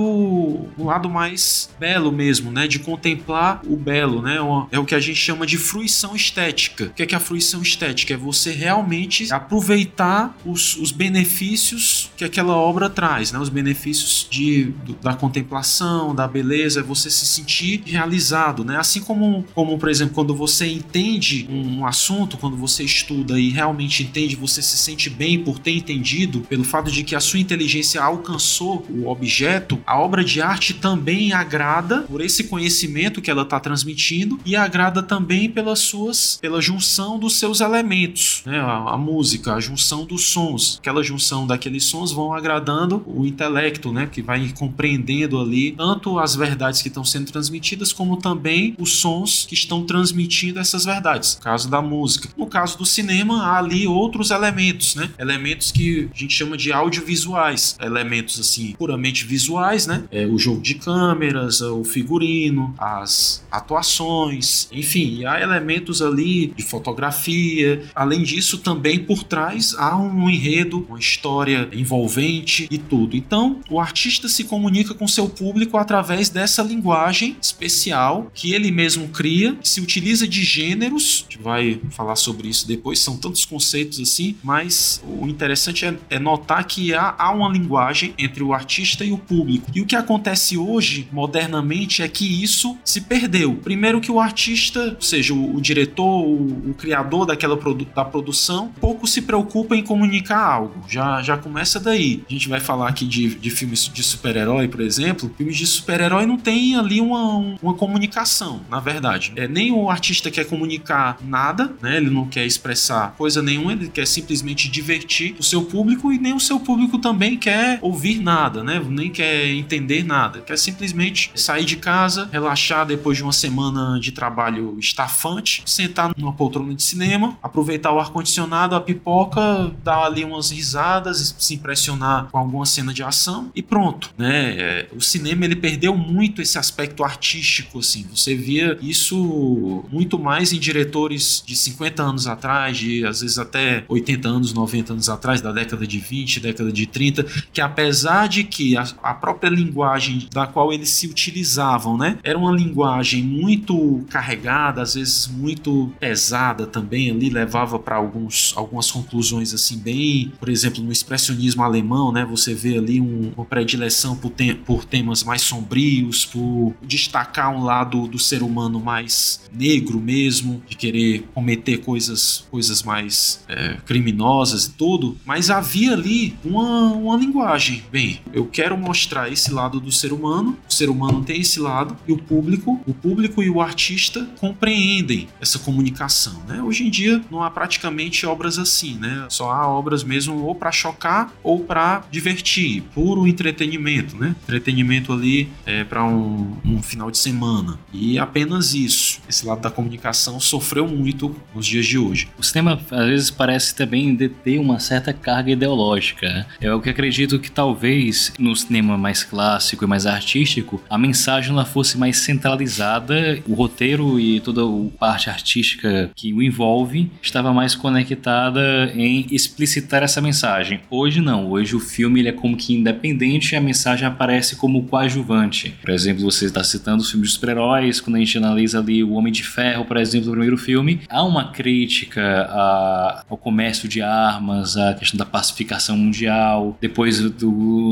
um 0.78 0.86
lado 0.86 1.10
mais 1.10 1.70
belo 1.80 2.12
mesmo, 2.12 2.52
né? 2.52 2.68
De 2.68 2.80
contemplar 2.80 3.62
o 3.66 3.76
belo, 3.76 4.22
né? 4.22 4.38
É 4.72 4.80
o 4.80 4.86
que 4.86 4.96
a 4.96 5.00
gente 5.00 5.18
chama 5.18 5.46
de 5.46 5.58
fruição 5.58 6.16
estética. 6.16 6.86
O 6.86 6.90
que 6.94 7.04
é, 7.04 7.06
que 7.06 7.16
é 7.16 7.18
a 7.18 7.22
fruição 7.22 7.62
estética? 7.62 8.14
É 8.14 8.18
você 8.18 8.52
realmente 8.52 9.32
aproveitar 9.32 10.36
os, 10.46 10.76
os 10.78 10.92
benefícios 10.92 12.12
que 12.18 12.24
aquela 12.24 12.56
obra 12.56 12.90
traz, 12.90 13.32
né? 13.32 13.40
Os 13.40 13.50
benefícios 13.50 14.28
de, 14.30 14.66
do, 14.86 14.94
da 14.94 15.14
contemplação, 15.14 16.14
da 16.14 16.28
beleza, 16.28 16.82
é 16.82 16.84
você 16.84 17.10
se 17.10 17.26
sentir 17.26 17.84
realizado, 17.86 18.64
né? 18.64 18.78
Assim 18.78 19.02
como, 19.02 19.46
como 19.54 19.78
por 19.78 19.90
exemplo, 19.90 20.14
quando 20.14 20.36
você 20.36 20.68
entende 20.68 21.48
um, 21.50 21.80
um 21.80 21.86
assunto, 21.86 22.38
quando 22.38 22.58
você 22.58 22.84
estuda 22.84 23.40
e 23.40 23.50
realmente 23.50 24.04
entende, 24.04 24.36
você 24.36 24.62
se 24.62 24.78
sente 24.78 25.10
bem 25.10 25.44
por 25.44 25.60
ter 25.60 25.72
entendido, 25.72 26.42
pelo 26.42 26.64
fato 26.64 26.92
de 26.92 27.04
que 27.04 27.16
a 27.16 27.20
sua 27.20 27.40
inteligência 27.40 28.02
alcançou 28.26 28.84
o 28.90 29.08
objeto, 29.08 29.80
a 29.86 30.00
obra 30.00 30.24
de 30.24 30.42
arte 30.42 30.74
também 30.74 31.32
agrada 31.32 32.02
por 32.02 32.22
esse 32.22 32.46
conhecimento 32.46 33.22
que 33.22 33.30
ela 33.30 33.44
está 33.44 33.60
transmitindo 33.60 34.40
e 34.44 34.56
agrada 34.56 35.04
também 35.04 35.50
pelas 35.50 35.80
suas, 35.80 36.38
pela 36.42 36.60
junção 36.60 37.20
dos 37.20 37.38
seus 37.38 37.62
elementos, 37.62 38.42
né? 38.46 38.60
A, 38.60 38.94
a, 38.94 38.98
música, 38.98 39.54
a 39.54 39.60
junção 39.60 40.06
dos 40.06 40.26
sons, 40.26 40.78
aquela 40.80 41.04
junção 41.04 41.46
daqueles 41.46 41.84
sons 41.84 42.12
vão 42.12 42.34
agradando 42.34 43.04
o 43.06 43.26
intelecto, 43.26 43.94
né? 43.94 44.10
Que 44.12 44.22
vai 44.22 44.52
compreendendo 44.58 45.40
ali 45.40 45.74
tanto 45.74 46.18
as 46.18 46.36
verdades 46.36 46.82
que 46.82 46.88
estão 46.88 47.04
sendo 47.04 47.32
transmitidas 47.32 47.94
como 47.94 48.18
também 48.18 48.76
os 48.80 48.98
sons 48.98 49.46
que 49.48 49.54
estão 49.54 49.86
transmitindo 49.86 50.60
essas 50.60 50.86
verdades. 50.86 51.36
No 51.36 51.44
caso 51.44 51.70
da 51.70 51.82
música, 51.82 52.30
no 52.36 52.48
caso 52.48 52.78
do 52.78 52.86
cinema 52.86 53.44
há 53.44 53.60
ali 53.60 53.86
outros 53.88 54.32
elementos, 54.32 54.96
né? 54.96 55.12
Elementos 55.20 55.72
que 55.72 56.10
a 56.14 56.18
gente 56.18 56.34
chama 56.34 56.58
de 56.58 56.72
audiovisuais, 56.72 57.78
elementos 57.82 58.15
elementos 58.16 58.40
assim 58.40 58.74
puramente 58.78 59.26
visuais, 59.26 59.86
né? 59.86 60.04
É, 60.12 60.26
o 60.26 60.38
jogo 60.38 60.62
de 60.62 60.76
câmeras, 60.76 61.62
o 61.62 61.84
figurino, 61.84 62.74
as 62.78 63.44
atuações, 63.52 64.68
enfim, 64.72 65.26
há 65.26 65.42
elementos 65.42 66.02
ali 66.02 66.48
de 66.48 66.64
fotografia. 66.64 67.84
Além 67.94 68.24
disso, 68.24 68.58
também 68.58 69.00
por 69.00 69.24
trás 69.24 69.76
há 69.78 69.98
um 69.98 70.30
enredo, 70.30 70.86
uma 70.88 71.00
história 71.00 71.70
envolvente 71.74 72.68
e 72.72 72.78
tudo. 72.78 73.16
Então, 73.16 73.60
o 73.70 73.80
artista 73.80 74.28
se 74.28 74.44
comunica 74.46 74.94
com 74.94 75.08
seu 75.08 75.28
público 75.28 75.78
através 75.78 76.30
dessa 76.30 76.64
linguagem 76.64 77.36
especial 77.42 78.32
que 78.34 78.54
ele 78.54 78.72
mesmo 78.72 79.10
cria, 79.10 79.58
se 79.64 79.82
utiliza 79.82 80.28
de 80.28 80.44
gêneros. 80.44 81.26
A 81.28 81.32
gente 81.32 81.44
vai 81.44 81.82
falar 81.90 82.16
sobre 82.16 82.48
isso 82.48 82.68
depois, 82.68 83.00
são 83.00 83.18
tantos 83.18 83.46
conceitos 83.46 84.00
assim, 84.00 84.36
mas 84.44 85.02
o 85.06 85.28
interessante 85.28 85.86
é, 85.86 85.98
é 86.10 86.20
notar 86.20 86.66
que 86.66 86.94
há, 86.94 87.16
há 87.18 87.32
uma 87.32 87.50
linguagem 87.50 88.05
entre 88.18 88.44
o 88.44 88.54
artista 88.54 89.04
e 89.04 89.12
o 89.12 89.18
público. 89.18 89.72
E 89.74 89.82
o 89.82 89.86
que 89.86 89.96
acontece 89.96 90.58
hoje, 90.58 91.08
modernamente, 91.12 92.02
é 92.02 92.08
que 92.08 92.44
isso 92.44 92.78
se 92.84 93.02
perdeu. 93.02 93.56
Primeiro 93.56 94.02
que 94.02 94.12
o 94.12 94.20
artista, 94.20 94.96
seja, 95.00 95.34
o, 95.34 95.56
o 95.56 95.62
diretor, 95.62 96.24
o, 96.24 96.70
o, 96.70 96.74
criador 96.74 97.26
daquela 97.26 97.58
produ 97.58 97.86
da 97.96 98.06
produção, 98.06 98.72
pouco 98.80 99.08
se 99.08 99.22
preocupa 99.22 99.76
em 99.76 99.84
comunicar 99.84 100.40
algo. 100.40 100.84
Já, 100.88 101.22
já 101.22 101.38
começa 101.38 101.80
daí. 101.80 102.24
A 102.30 102.34
gente 102.34 102.50
vai 102.50 102.60
falar 102.60 102.90
aqui 102.90 103.06
de, 103.06 103.36
de 103.36 103.50
filmes 103.50 103.90
de 103.92 104.04
super-herói, 104.04 104.68
por 104.68 104.82
exemplo. 104.82 105.32
Filmes 105.38 105.58
de 105.58 105.66
super-herói 105.66 106.26
não 106.26 106.38
tem 106.38 106.76
ali 106.76 107.00
uma, 107.00 107.58
uma 107.62 107.74
comunicação, 107.74 108.62
na 108.70 108.80
verdade. 108.80 109.34
É, 109.36 109.48
nem 109.48 109.72
o 109.72 109.90
artista 109.90 110.30
quer 110.30 110.46
comunicar 110.46 111.18
nada, 111.22 111.74
né? 111.82 111.98
Ele 111.98 112.10
não 112.10 112.28
quer 112.28 112.46
expressar 112.46 113.16
coisa 113.18 113.42
nenhuma, 113.42 113.74
ele 113.74 113.88
quer 113.88 114.06
simplesmente 114.06 114.70
divertir 114.70 115.36
o 115.40 115.44
seu 115.44 115.64
público 115.64 116.12
e 116.12 116.18
nem 116.18 116.34
o 116.34 116.40
seu 116.40 116.60
público 116.60 116.98
também 117.00 117.38
quer 117.38 117.80
ouvir 117.82 117.95
nada, 118.22 118.64
né? 118.64 118.82
Nem 118.88 119.10
quer 119.10 119.48
entender 119.48 120.04
nada. 120.04 120.42
Quer 120.42 120.58
simplesmente 120.58 121.32
sair 121.36 121.66
de 121.66 121.78
casa, 121.78 122.30
relaxar 122.32 122.86
depois 122.86 123.18
de 123.18 123.24
uma 123.24 123.34
semana 123.34 124.00
de 124.00 124.12
trabalho 124.12 124.78
estafante, 124.80 125.64
sentar 125.66 126.14
numa 126.18 126.34
poltrona 126.34 126.74
de 126.74 126.84
cinema, 126.84 127.38
aproveitar 127.42 127.92
o 127.92 128.00
ar-condicionado, 128.00 128.76
a 128.76 128.82
pipoca, 128.82 129.72
dar 129.84 130.06
ali 130.06 130.24
umas 130.24 130.52
risadas, 130.52 131.36
se 131.38 131.54
impressionar 131.56 132.28
com 132.32 132.38
alguma 132.38 132.66
cena 132.66 132.94
de 132.94 133.04
ação 133.04 133.52
e 133.56 133.62
pronto, 133.62 134.12
né? 134.18 134.56
É, 134.58 134.88
o 134.96 135.02
cinema 135.02 135.46
ele 135.46 135.56
perdeu 135.56 135.96
muito 135.96 136.42
esse 136.42 136.58
aspecto 136.58 137.04
artístico, 137.04 137.80
assim. 137.80 138.06
Você 138.14 138.36
via 138.36 138.78
isso 138.82 139.84
muito 139.92 140.18
mais 140.20 140.54
em 140.54 140.60
diretores 140.60 141.44
de 141.46 141.56
50 141.56 142.04
anos 142.04 142.28
atrás, 142.28 142.78
de 142.78 143.06
às 143.06 143.22
vezes 143.22 143.38
até 143.38 143.84
80 143.88 144.28
anos, 144.28 144.54
90 144.54 144.94
anos 144.94 145.10
atrás, 145.10 145.42
da 145.42 145.52
década 145.52 145.86
de 145.86 146.00
20, 146.00 146.40
década 146.40 146.72
de 146.72 146.86
30, 146.86 147.24
que 147.54 147.62
a 147.62 147.70
apesar 147.86 148.28
de 148.28 148.44
que 148.44 148.76
a, 148.76 148.84
a, 149.04 149.14
própria 149.14 149.50
linguagem 149.50 150.28
da 150.34 150.48
qual 150.48 150.74
eles 150.74 150.90
se 150.90 151.06
utilizavam, 151.08 151.96
né, 151.96 152.18
era 152.24 152.38
uma 152.38 152.52
linguagem 152.52 153.24
muito 153.24 154.04
carregada, 154.10 154.82
às 154.82 154.96
vezes 154.96 155.28
muito 155.28 155.94
pesada 156.00 156.66
também, 156.66 157.12
ali 157.12 157.30
levava 157.30 157.78
para 157.78 157.96
alguns 157.96 158.54
algumas 158.56 158.90
conclusões 158.90 159.54
assim 159.54 159.78
bem, 159.78 160.32
por 160.40 160.50
exemplo, 160.50 160.84
no 160.84 160.92
expressionismo 160.92 161.62
alemão, 161.62 162.12
né, 162.12 162.26
você 162.26 162.56
vê 162.56 162.78
ali 162.78 163.00
um, 163.00 163.32
uma 163.36 163.46
predileção 163.46 164.16
por, 164.16 164.32
te, 164.32 164.56
por 164.56 164.84
temas 164.84 165.24
mais 165.24 165.42
sombrios, 165.42 166.26
por 166.26 166.74
destacar 166.82 167.56
um 167.56 167.64
lado 167.64 168.08
do 168.08 168.18
ser 168.18 168.42
humano 168.42 168.80
mais 168.80 169.42
negro 169.54 170.00
mesmo, 170.00 170.64
de 170.68 170.76
querer 170.76 171.28
cometer 171.34 171.78
coisas 171.78 172.46
coisas 172.50 172.82
mais 172.82 173.44
é, 173.48 173.78
criminosas 173.86 174.66
e 174.66 174.72
tudo, 174.72 175.18
mas 175.24 175.50
havia 175.50 175.94
ali 175.94 176.36
uma, 176.44 176.94
uma 176.94 177.18
linguagem 177.18 177.75
Bem, 177.92 178.22
eu 178.34 178.46
quero 178.46 178.78
mostrar 178.78 179.32
esse 179.32 179.52
lado 179.52 179.80
do 179.80 179.92
ser 179.92 180.12
humano, 180.12 180.58
o 180.68 180.74
ser 180.74 180.90
humano 180.90 181.24
tem 181.24 181.42
esse 181.42 181.60
lado 181.60 181.96
e 182.08 182.12
o 182.12 182.18
público, 182.18 182.82
o 182.86 182.94
público 182.94 183.42
e 183.42 183.50
o 183.50 183.62
artista 183.62 184.28
compreendem 184.40 185.28
essa 185.42 185.60
comunicação, 185.60 186.42
né? 186.48 186.62
Hoje 186.62 186.86
em 186.86 186.90
dia 186.90 187.22
não 187.30 187.44
há 187.44 187.50
praticamente 187.50 188.26
obras 188.26 188.58
assim, 188.58 188.96
né? 188.96 189.26
Só 189.30 189.52
há 189.52 189.68
obras 189.68 190.04
mesmo 190.04 190.44
ou 190.44 190.56
para 190.56 190.72
chocar 190.72 191.34
ou 191.44 191.60
para 191.60 192.04
divertir, 192.12 192.82
puro 192.94 193.28
entretenimento, 193.28 194.16
né? 194.18 194.36
Entretenimento 194.44 195.14
ali 195.14 195.50
é, 195.66 195.84
para 195.84 196.04
um, 196.04 196.58
um 196.64 196.82
final 196.82 197.10
de 197.10 197.18
semana 197.18 197.80
e 197.94 198.18
apenas 198.18 198.74
isso. 198.74 199.20
Esse 199.28 199.46
lado 199.46 199.62
da 199.62 199.72
comunicação 199.72 200.40
sofreu 200.40 200.88
muito 200.88 201.36
nos 201.54 201.66
dias 201.66 201.86
de 201.86 201.98
hoje. 201.98 202.28
O 202.38 202.44
cinema 202.44 202.80
às 202.92 203.06
vezes 203.08 203.32
parece 203.32 203.76
também 203.76 204.16
deter 204.16 204.60
uma 204.60 204.80
certa 204.80 205.14
carga 205.14 205.52
ideológica. 205.52 206.28
Né? 206.28 206.46
É 206.62 206.74
o 206.74 206.82
que 206.82 206.90
acredito 206.90 207.40
que 207.40 207.52
talvez 207.66 208.32
no 208.38 208.56
cinema 208.56 208.96
mais 208.96 209.24
clássico 209.24 209.84
e 209.84 209.88
mais 209.88 210.06
artístico 210.06 210.84
a 210.88 211.00
mensagem 211.00 211.50
ela 211.50 211.66
fosse 211.66 211.98
mais 211.98 212.18
centralizada, 212.18 213.40
o 213.48 213.56
roteiro 213.56 214.20
e 214.20 214.40
toda 214.40 214.62
a 214.62 214.98
parte 215.00 215.32
artística 215.32 216.12
que 216.16 216.32
o 216.32 216.44
envolve 216.44 217.10
estava 217.24 217.52
mais 217.52 217.74
conectada 217.74 218.92
em 218.94 219.26
explicitar 219.32 220.04
essa 220.04 220.22
mensagem. 220.22 220.80
Hoje 220.92 221.22
não, 221.22 221.50
hoje 221.50 221.76
o 221.76 221.80
filme 221.80 222.20
ele 222.20 222.30
é 222.30 222.32
como 222.32 222.56
que 222.56 222.76
independente 222.76 223.54
e 223.54 223.56
a 223.56 223.62
mensagem 223.62 224.08
aparece 224.08 224.56
como 224.58 224.84
coadjuvante. 224.84 225.76
Por 225.82 225.90
exemplo, 225.90 226.24
você 226.24 226.46
está 226.46 226.64
citando 226.64 227.02
os 227.02 227.10
filmes 227.10 227.30
de 227.30 227.36
super-heróis, 227.36 228.00
quando 228.00 228.18
a 228.18 228.20
gente 228.20 228.38
analisa 228.38 228.78
ali 228.80 229.04
o 229.04 229.14
Homem 229.14 229.34
de 229.34 229.44
Ferro, 229.44 229.86
por 229.86 229.98
exemplo, 229.98 230.28
do 230.28 230.32
primeiro 230.32 230.58
filme, 230.58 231.02
há 231.10 231.24
uma 231.24 231.52
crítica 231.52 232.48
a, 232.48 233.24
ao 233.28 233.38
comércio 233.38 233.90
de 233.90 234.04
armas, 234.04 234.78
a 234.78 234.94
questão 234.94 235.18
da 235.18 235.26
pacificação 235.26 235.98
mundial, 235.98 236.78
depois 236.80 237.20
do 237.20 237.45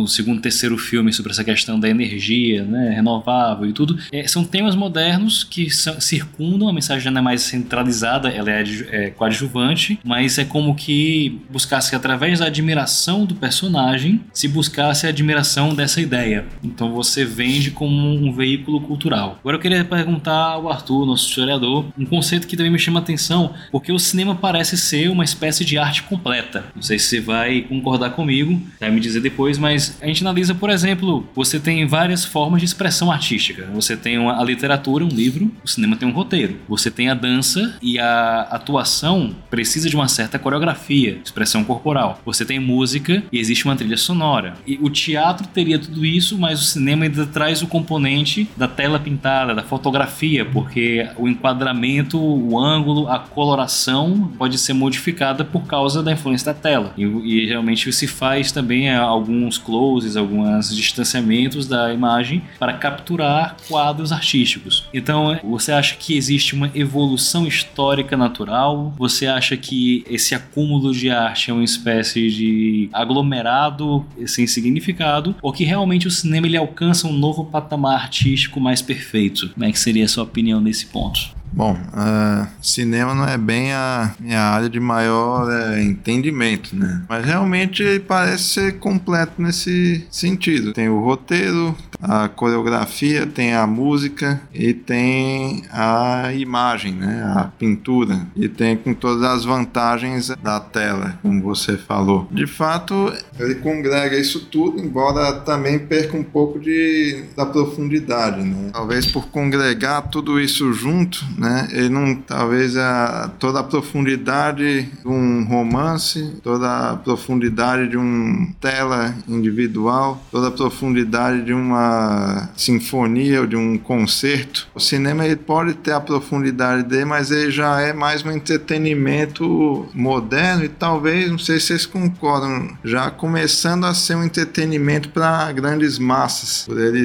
segundo, 0.07 0.41
terceiro 0.41 0.77
filme 0.77 1.11
sobre 1.13 1.31
essa 1.31 1.43
questão 1.43 1.79
da 1.79 1.89
energia, 1.89 2.63
né, 2.63 2.89
renovável 2.89 3.67
e 3.67 3.73
tudo. 3.73 3.97
É, 4.11 4.25
são 4.27 4.43
temas 4.43 4.75
modernos 4.75 5.43
que 5.43 5.69
são, 5.69 5.99
circundam, 5.99 6.67
a 6.67 6.73
mensagem 6.73 7.11
não 7.11 7.19
é 7.19 7.23
mais 7.23 7.41
centralizada, 7.41 8.29
ela 8.29 8.49
é, 8.49 8.63
é 8.91 9.09
coadjuvante, 9.09 9.99
mas 10.03 10.37
é 10.37 10.45
como 10.45 10.75
que 10.75 11.41
buscasse 11.49 11.89
que 11.89 11.95
através 11.95 12.39
da 12.39 12.47
admiração 12.47 13.25
do 13.25 13.35
personagem 13.35 14.21
se 14.33 14.47
buscasse 14.47 15.05
a 15.05 15.09
admiração 15.09 15.73
dessa 15.73 16.01
ideia. 16.01 16.45
Então 16.63 16.91
você 16.91 17.25
vende 17.25 17.71
como 17.71 18.13
um 18.13 18.31
veículo 18.31 18.81
cultural. 18.81 19.37
Agora 19.39 19.57
eu 19.57 19.61
queria 19.61 19.83
perguntar 19.85 20.53
ao 20.53 20.71
Arthur, 20.71 21.05
nosso 21.05 21.27
historiador, 21.27 21.85
um 21.97 22.05
conceito 22.05 22.47
que 22.47 22.57
também 22.57 22.71
me 22.71 22.79
chama 22.79 22.99
a 22.99 23.03
atenção, 23.03 23.53
porque 23.71 23.91
o 23.91 23.99
cinema 23.99 24.35
parece 24.35 24.77
ser 24.77 25.09
uma 25.09 25.23
espécie 25.23 25.63
de 25.65 25.77
arte 25.77 26.03
completa. 26.03 26.65
Não 26.75 26.81
sei 26.81 26.97
se 26.99 27.07
você 27.07 27.21
vai 27.21 27.61
concordar 27.61 28.11
comigo, 28.11 28.61
vai 28.79 28.91
me 28.91 28.99
dizer 28.99 29.19
depois, 29.19 29.42
mas 29.57 29.97
a 30.01 30.07
gente 30.07 30.23
analisa, 30.23 30.55
por 30.55 30.69
exemplo, 30.69 31.25
você 31.35 31.59
tem 31.59 31.85
várias 31.85 32.25
formas 32.25 32.61
de 32.61 32.65
expressão 32.65 33.11
artística. 33.11 33.67
Você 33.73 33.95
tem 33.95 34.17
uma, 34.17 34.39
a 34.39 34.43
literatura, 34.43 35.03
um 35.03 35.09
livro, 35.09 35.51
o 35.63 35.67
cinema 35.67 35.95
tem 35.95 36.07
um 36.07 36.11
roteiro. 36.11 36.57
Você 36.67 36.89
tem 36.89 37.09
a 37.09 37.13
dança 37.13 37.77
e 37.81 37.99
a 37.99 38.41
atuação 38.51 39.35
precisa 39.49 39.89
de 39.89 39.95
uma 39.95 40.07
certa 40.07 40.39
coreografia, 40.39 41.19
expressão 41.23 41.63
corporal. 41.63 42.19
Você 42.25 42.45
tem 42.45 42.59
música 42.59 43.23
e 43.31 43.39
existe 43.39 43.65
uma 43.65 43.75
trilha 43.75 43.97
sonora. 43.97 44.53
E 44.65 44.77
o 44.81 44.89
teatro 44.89 45.47
teria 45.47 45.79
tudo 45.79 46.05
isso, 46.05 46.37
mas 46.37 46.61
o 46.61 46.63
cinema 46.63 47.05
ainda 47.05 47.25
traz 47.25 47.61
o 47.61 47.67
componente 47.67 48.49
da 48.55 48.67
tela 48.67 48.99
pintada, 48.99 49.53
da 49.53 49.63
fotografia, 49.63 50.45
porque 50.45 51.07
o 51.17 51.27
enquadramento, 51.27 52.19
o 52.19 52.59
ângulo, 52.59 53.07
a 53.07 53.19
coloração 53.19 54.31
pode 54.37 54.57
ser 54.57 54.73
modificada 54.73 55.43
por 55.43 55.65
causa 55.65 56.01
da 56.01 56.11
influência 56.11 56.53
da 56.53 56.59
tela. 56.59 56.93
E, 56.97 57.03
e 57.03 57.47
geralmente 57.47 57.91
se 57.91 58.07
faz 58.07 58.51
também 58.51 58.89
é, 58.89 58.97
alguns 59.33 59.57
closes, 59.57 60.15
alguns 60.15 60.75
distanciamentos 60.75 61.67
da 61.67 61.93
imagem 61.93 62.43
para 62.59 62.73
capturar 62.73 63.57
quadros 63.67 64.11
artísticos. 64.11 64.87
Então, 64.93 65.37
você 65.43 65.71
acha 65.71 65.95
que 65.95 66.15
existe 66.15 66.53
uma 66.53 66.71
evolução 66.73 67.47
histórica 67.47 68.15
natural? 68.15 68.93
Você 68.97 69.27
acha 69.27 69.57
que 69.57 70.03
esse 70.09 70.35
acúmulo 70.35 70.93
de 70.93 71.09
arte 71.09 71.51
é 71.51 71.53
uma 71.53 71.63
espécie 71.63 72.29
de 72.29 72.89
aglomerado 72.93 74.05
sem 74.25 74.47
significado? 74.47 75.35
Ou 75.41 75.51
que 75.51 75.63
realmente 75.63 76.07
o 76.07 76.11
cinema 76.11 76.47
ele 76.47 76.57
alcança 76.57 77.07
um 77.07 77.13
novo 77.13 77.45
patamar 77.45 78.03
artístico 78.03 78.59
mais 78.59 78.81
perfeito? 78.81 79.49
Como 79.49 79.65
é 79.65 79.71
que 79.71 79.79
seria 79.79 80.05
a 80.05 80.07
sua 80.07 80.23
opinião 80.23 80.59
nesse 80.59 80.85
ponto? 80.87 81.42
Bom, 81.55 81.73
uh, 81.73 82.47
cinema 82.61 83.13
não 83.13 83.27
é 83.27 83.37
bem 83.37 83.71
a 83.73 84.11
minha 84.19 84.41
área 84.41 84.67
de 84.67 84.79
maior 84.79 85.47
uh, 85.47 85.79
entendimento, 85.79 86.75
né? 86.75 87.03
Mas 87.07 87.23
realmente 87.23 87.99
parece 88.07 88.43
ser 88.43 88.79
completo 88.79 89.33
nesse 89.39 90.05
sentido. 90.09 90.73
Tem 90.73 90.89
o 90.89 90.99
roteiro, 90.99 91.75
a 92.01 92.27
coreografia, 92.27 93.27
tem 93.27 93.53
a 93.53 93.67
música 93.67 94.41
e 94.51 94.73
tem 94.73 95.63
a 95.71 96.33
imagem, 96.33 96.93
né? 96.93 97.23
A 97.35 97.43
pintura. 97.45 98.25
E 98.35 98.49
tem 98.49 98.75
com 98.75 98.93
todas 98.93 99.23
as 99.23 99.45
vantagens 99.45 100.29
da 100.41 100.59
tela, 100.59 101.19
como 101.21 101.41
você 101.41 101.77
falou. 101.77 102.27
De 102.31 102.47
fato, 102.47 103.13
ele 103.39 103.55
congrega 103.55 104.17
isso 104.17 104.47
tudo, 104.47 104.79
embora 104.79 105.33
também 105.41 105.77
perca 105.77 106.17
um 106.17 106.23
pouco 106.23 106.59
de, 106.59 107.25
da 107.37 107.45
profundidade, 107.45 108.41
né? 108.41 108.71
Talvez 108.73 109.05
por 109.05 109.27
congregar 109.27 110.09
tudo 110.09 110.39
isso 110.39 110.73
junto, 110.73 111.23
né? 111.43 111.67
Ele 111.71 111.89
não, 111.89 112.15
talvez 112.15 112.77
a, 112.77 113.29
toda 113.37 113.59
a 113.59 113.63
profundidade 113.63 114.83
de 114.83 115.07
um 115.07 115.43
romance, 115.43 116.37
toda 116.41 116.91
a 116.91 116.95
profundidade 116.95 117.89
de 117.89 117.97
um 117.97 118.49
tela 118.61 119.13
individual, 119.27 120.23
toda 120.31 120.47
a 120.47 120.51
profundidade 120.51 121.43
de 121.43 121.53
uma 121.53 122.49
sinfonia 122.55 123.41
ou 123.41 123.47
de 123.47 123.57
um 123.57 123.77
concerto. 123.77 124.69
O 124.73 124.79
cinema 124.79 125.25
ele 125.25 125.35
pode 125.35 125.73
ter 125.73 125.91
a 125.91 125.99
profundidade 125.99 126.83
dele, 126.83 127.05
mas 127.05 127.29
ele 127.29 127.51
já 127.51 127.81
é 127.81 127.91
mais 127.91 128.23
um 128.23 128.31
entretenimento 128.31 129.85
moderno 129.93 130.63
e 130.63 130.69
talvez, 130.69 131.29
não 131.29 131.37
sei 131.37 131.59
se 131.59 131.67
vocês 131.67 131.85
concordam, 131.85 132.69
já 132.85 133.11
começando 133.11 133.85
a 133.85 133.93
ser 133.93 134.15
um 134.15 134.23
entretenimento 134.23 135.09
para 135.09 135.51
grandes 135.51 135.99
massas, 135.99 136.63
por 136.65 136.79
ele 136.79 137.03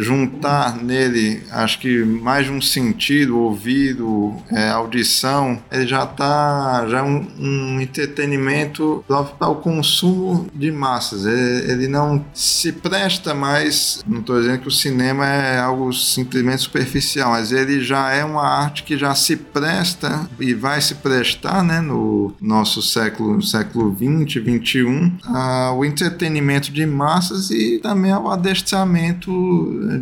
juntar 0.00 0.76
nele, 0.82 1.42
acho 1.50 1.78
que 1.78 2.04
mais 2.04 2.46
de 2.46 2.52
um 2.52 2.60
sentido, 2.60 3.38
ouvir 3.38 3.65
ouvido, 3.66 4.36
é, 4.52 4.68
audição, 4.68 5.60
ele 5.72 5.86
já 5.86 6.04
está 6.04 6.86
já 6.88 6.98
é 6.98 7.02
um, 7.02 7.26
um 7.38 7.80
entretenimento 7.80 9.04
para 9.08 9.48
o 9.48 9.56
consumo 9.56 10.46
de 10.54 10.70
massas. 10.70 11.26
Ele, 11.26 11.72
ele, 11.72 11.88
não 11.88 12.24
se 12.32 12.72
presta 12.72 13.34
mais, 13.34 14.04
não 14.06 14.20
estou 14.20 14.40
dizendo 14.40 14.60
que 14.60 14.68
o 14.68 14.70
cinema 14.70 15.26
é 15.26 15.58
algo 15.58 15.92
simplesmente 15.92 16.62
superficial, 16.62 17.32
mas 17.32 17.50
ele 17.50 17.82
já 17.82 18.12
é 18.12 18.24
uma 18.24 18.46
arte 18.46 18.84
que 18.84 18.96
já 18.96 19.14
se 19.14 19.36
presta 19.36 20.28
e 20.38 20.54
vai 20.54 20.80
se 20.80 20.96
prestar, 20.96 21.62
né, 21.64 21.80
no 21.80 22.34
nosso 22.40 22.80
século, 22.80 23.42
século 23.42 23.90
20, 23.90 24.40
21, 24.40 25.18
ao 25.24 25.84
entretenimento 25.84 26.72
de 26.72 26.86
massas 26.86 27.50
e 27.50 27.78
também 27.78 28.12
ao 28.12 28.30
adestramento 28.30 29.30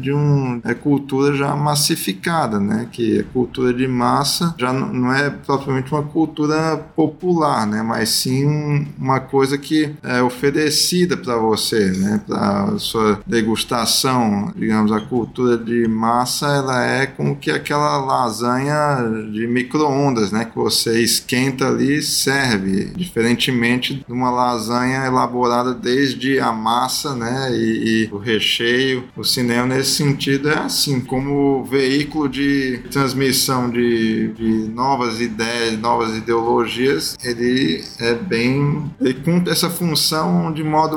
de 0.01 0.13
uma 0.13 0.61
é, 0.65 0.75
cultura 0.75 1.35
já 1.35 1.55
massificada, 1.57 2.61
né, 2.61 2.89
que 2.91 3.21
é 3.21 3.23
cultura 3.23 3.54
cultura 3.55 3.73
de 3.73 3.87
massa 3.87 4.53
já 4.59 4.73
não 4.73 5.15
é 5.15 5.31
propriamente 5.31 5.93
uma 5.93 6.03
cultura 6.03 6.77
popular, 6.97 7.65
né? 7.67 7.83
Mas 7.83 8.09
sim 8.09 8.89
uma 8.99 9.21
coisa 9.21 9.57
que 9.57 9.95
é 10.03 10.21
oferecida 10.21 11.17
para 11.17 11.37
você, 11.37 11.93
né? 11.93 12.21
Para 12.27 12.77
sua 12.79 13.21
degustação, 13.25 14.53
digamos, 14.57 14.91
a 14.91 15.01
cultura 15.01 15.57
de 15.57 15.87
massa, 15.87 16.47
ela 16.47 16.85
é 16.85 17.07
como 17.07 17.37
que 17.37 17.51
aquela 17.51 17.99
lasanha 17.99 18.99
de 19.33 19.47
micro-ondas, 19.47 20.33
né? 20.33 20.45
Que 20.45 20.57
você 20.57 21.01
esquenta 21.01 21.69
ali 21.69 21.99
e 21.99 22.03
serve, 22.03 22.87
diferentemente 22.97 24.05
de 24.07 24.13
uma 24.13 24.31
lasanha 24.31 25.07
elaborada 25.07 25.73
desde 25.73 26.41
a 26.41 26.51
massa, 26.51 27.15
né? 27.15 27.51
E, 27.53 28.09
e 28.09 28.09
o 28.13 28.19
recheio. 28.19 29.05
O 29.17 29.23
cinema 29.23 29.67
nesse 29.67 29.93
sentido 29.93 30.49
é 30.49 30.59
assim, 30.59 31.01
como 31.01 31.65
veículo 31.65 32.29
de 32.29 32.81
transmissão 32.91 33.34
de, 33.71 34.29
de 34.29 34.69
novas 34.73 35.21
ideias, 35.21 35.79
novas 35.79 36.17
ideologias, 36.17 37.17
ele 37.23 37.85
é 37.99 38.15
bem. 38.15 38.91
Ele 39.01 39.15
cumpre 39.15 39.53
essa 39.53 39.71
função 39.71 40.53
de 40.53 40.63
modo 40.63 40.97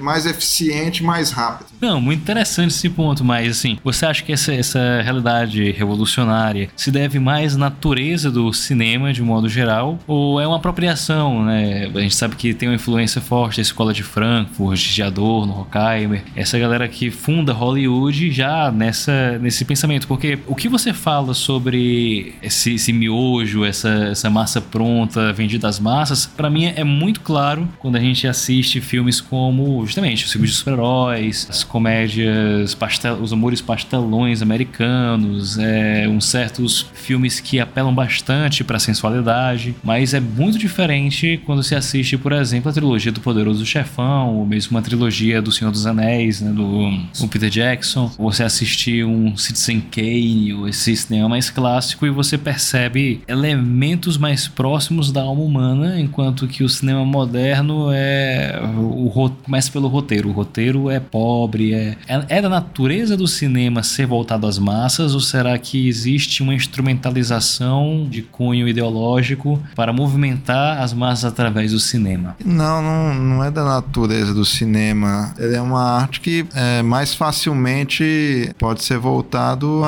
mais 0.00 0.26
eficiente, 0.26 1.02
mais 1.02 1.30
rápido. 1.30 1.66
Não, 1.80 2.00
muito 2.00 2.20
interessante 2.20 2.70
esse 2.70 2.88
ponto, 2.88 3.24
mas 3.24 3.58
assim, 3.58 3.78
você 3.82 4.06
acha 4.06 4.22
que 4.22 4.32
essa, 4.32 4.52
essa 4.52 5.02
realidade 5.02 5.70
revolucionária 5.72 6.68
se 6.76 6.90
deve 6.90 7.18
mais 7.18 7.54
à 7.54 7.58
natureza 7.58 8.30
do 8.30 8.52
cinema 8.52 9.12
de 9.12 9.22
modo 9.22 9.48
geral 9.48 9.98
ou 10.06 10.40
é 10.40 10.46
uma 10.46 10.56
apropriação, 10.56 11.44
né? 11.44 11.90
A 11.94 12.00
gente 12.00 12.14
sabe 12.14 12.36
que 12.36 12.54
tem 12.54 12.68
uma 12.68 12.74
influência 12.74 13.20
forte 13.20 13.56
da 13.56 13.62
escola 13.62 13.92
de 13.92 14.02
Frankfurt, 14.02 14.94
de 14.94 15.02
Adorno, 15.02 15.52
Horkheimer, 15.60 16.22
essa 16.34 16.58
galera 16.58 16.88
que 16.88 17.10
funda 17.10 17.52
Hollywood 17.52 18.30
já 18.30 18.70
nessa, 18.70 19.38
nesse 19.38 19.64
pensamento, 19.64 20.06
porque 20.06 20.38
o 20.46 20.54
que 20.54 20.68
você 20.68 20.92
fala 20.92 21.34
sobre 21.34 21.63
sobre 21.64 22.34
esse, 22.42 22.74
esse 22.74 22.92
miojo, 22.92 23.64
essa, 23.64 23.88
essa 24.10 24.28
massa 24.28 24.60
pronta 24.60 25.32
vendida 25.32 25.66
às 25.66 25.80
massas, 25.80 26.26
para 26.26 26.50
mim 26.50 26.66
é 26.66 26.84
muito 26.84 27.22
claro 27.22 27.66
quando 27.78 27.96
a 27.96 28.00
gente 28.00 28.26
assiste 28.26 28.82
filmes 28.82 29.18
como, 29.18 29.84
justamente, 29.86 30.26
os 30.26 30.32
filmes 30.32 30.50
de 30.50 30.56
super-heróis, 30.56 31.46
as 31.48 31.64
comédias, 31.64 32.74
pastel, 32.74 33.14
os 33.14 33.32
humores 33.32 33.62
pastelões 33.62 34.42
americanos, 34.42 35.56
é, 35.56 36.06
uns 36.06 36.26
certos 36.26 36.86
filmes 36.92 37.40
que 37.40 37.58
apelam 37.58 37.94
bastante 37.94 38.62
para 38.62 38.78
sensualidade, 38.78 39.74
mas 39.82 40.12
é 40.12 40.20
muito 40.20 40.58
diferente 40.58 41.40
quando 41.46 41.62
se 41.62 41.74
assiste, 41.74 42.18
por 42.18 42.32
exemplo, 42.32 42.70
a 42.70 42.74
trilogia 42.74 43.10
do 43.10 43.20
Poderoso 43.20 43.64
Chefão, 43.64 44.36
ou 44.36 44.44
mesmo 44.44 44.72
uma 44.72 44.82
trilogia 44.82 45.40
do 45.40 45.50
Senhor 45.50 45.70
dos 45.70 45.86
Anéis, 45.86 46.42
né, 46.42 46.52
do, 46.52 46.90
do 47.18 47.28
Peter 47.28 47.48
Jackson, 47.48 48.12
ou 48.18 48.30
você 48.30 48.42
assistir 48.42 49.06
um 49.06 49.34
Citizen 49.34 49.80
Kane, 49.80 50.52
ou 50.52 50.68
esse 50.68 50.94
cinema 50.94 51.30
mais 51.30 51.53
clássico, 51.54 52.06
e 52.06 52.10
você 52.10 52.36
percebe 52.36 53.22
elementos 53.28 54.18
mais 54.18 54.48
próximos 54.48 55.12
da 55.12 55.22
alma 55.22 55.42
humana, 55.42 56.00
enquanto 56.00 56.46
que 56.46 56.64
o 56.64 56.68
cinema 56.68 57.04
moderno 57.04 57.88
é 57.92 58.60
o 58.76 59.30
começa 59.44 59.70
pelo 59.70 59.88
roteiro. 59.88 60.28
O 60.28 60.32
roteiro 60.32 60.90
é 60.90 60.98
pobre, 60.98 61.72
é, 61.72 61.96
é, 62.08 62.24
é 62.28 62.42
da 62.42 62.48
natureza 62.48 63.16
do 63.16 63.26
cinema 63.26 63.82
ser 63.82 64.06
voltado 64.06 64.46
às 64.46 64.58
massas, 64.58 65.14
ou 65.14 65.20
será 65.20 65.56
que 65.58 65.88
existe 65.88 66.42
uma 66.42 66.54
instrumentalização 66.54 68.06
de 68.10 68.22
cunho 68.22 68.68
ideológico 68.68 69.60
para 69.74 69.92
movimentar 69.92 70.82
as 70.82 70.92
massas 70.92 71.24
através 71.24 71.72
do 71.72 71.80
cinema? 71.80 72.36
Não, 72.44 72.82
não, 72.82 73.14
não 73.14 73.44
é 73.44 73.50
da 73.50 73.64
natureza 73.64 74.34
do 74.34 74.44
cinema. 74.44 75.32
Ele 75.38 75.54
é 75.54 75.62
uma 75.62 75.82
arte 75.82 76.20
que 76.20 76.46
é, 76.54 76.82
mais 76.82 77.14
facilmente 77.14 78.50
pode 78.58 78.82
ser 78.82 78.98
voltado 78.98 79.82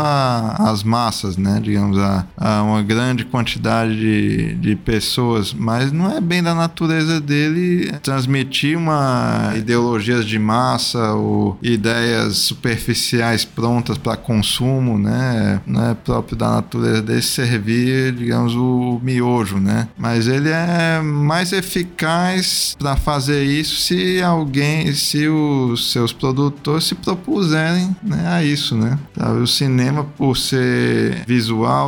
às 0.58 0.82
massas, 0.82 1.36
né? 1.36 1.55
Digamos, 1.60 1.98
a, 1.98 2.26
a 2.36 2.62
uma 2.62 2.82
grande 2.82 3.24
quantidade 3.24 3.96
de, 3.96 4.54
de 4.54 4.76
pessoas, 4.76 5.52
mas 5.52 5.92
não 5.92 6.10
é 6.10 6.20
bem 6.20 6.42
da 6.42 6.54
natureza 6.54 7.20
dele 7.20 7.92
transmitir 8.02 8.76
uma 8.76 9.52
ideologias 9.56 10.24
de 10.24 10.38
massa 10.38 11.12
ou 11.14 11.58
ideias 11.62 12.38
superficiais 12.38 13.44
prontas 13.44 13.98
para 13.98 14.16
consumo, 14.16 14.98
né? 14.98 15.60
Não 15.66 15.90
é 15.90 15.94
próprio 15.94 16.36
da 16.36 16.50
natureza 16.50 17.02
dele 17.02 17.22
servir, 17.22 18.12
digamos, 18.12 18.54
o 18.54 19.00
miojo, 19.02 19.58
né? 19.58 19.88
Mas 19.98 20.26
ele 20.28 20.50
é 20.50 21.00
mais 21.00 21.52
eficaz 21.52 22.76
para 22.78 22.96
fazer 22.96 23.44
isso 23.44 23.76
se 23.76 24.22
alguém, 24.22 24.92
se 24.94 25.28
os 25.28 25.92
seus 25.92 26.12
produtores 26.12 26.84
se 26.84 26.94
propuserem 26.94 27.94
né, 28.02 28.26
a 28.28 28.42
isso, 28.42 28.76
né? 28.76 28.98
O 29.42 29.46
cinema, 29.46 30.04
por 30.04 30.36
ser 30.36 31.24
visual, 31.26 31.45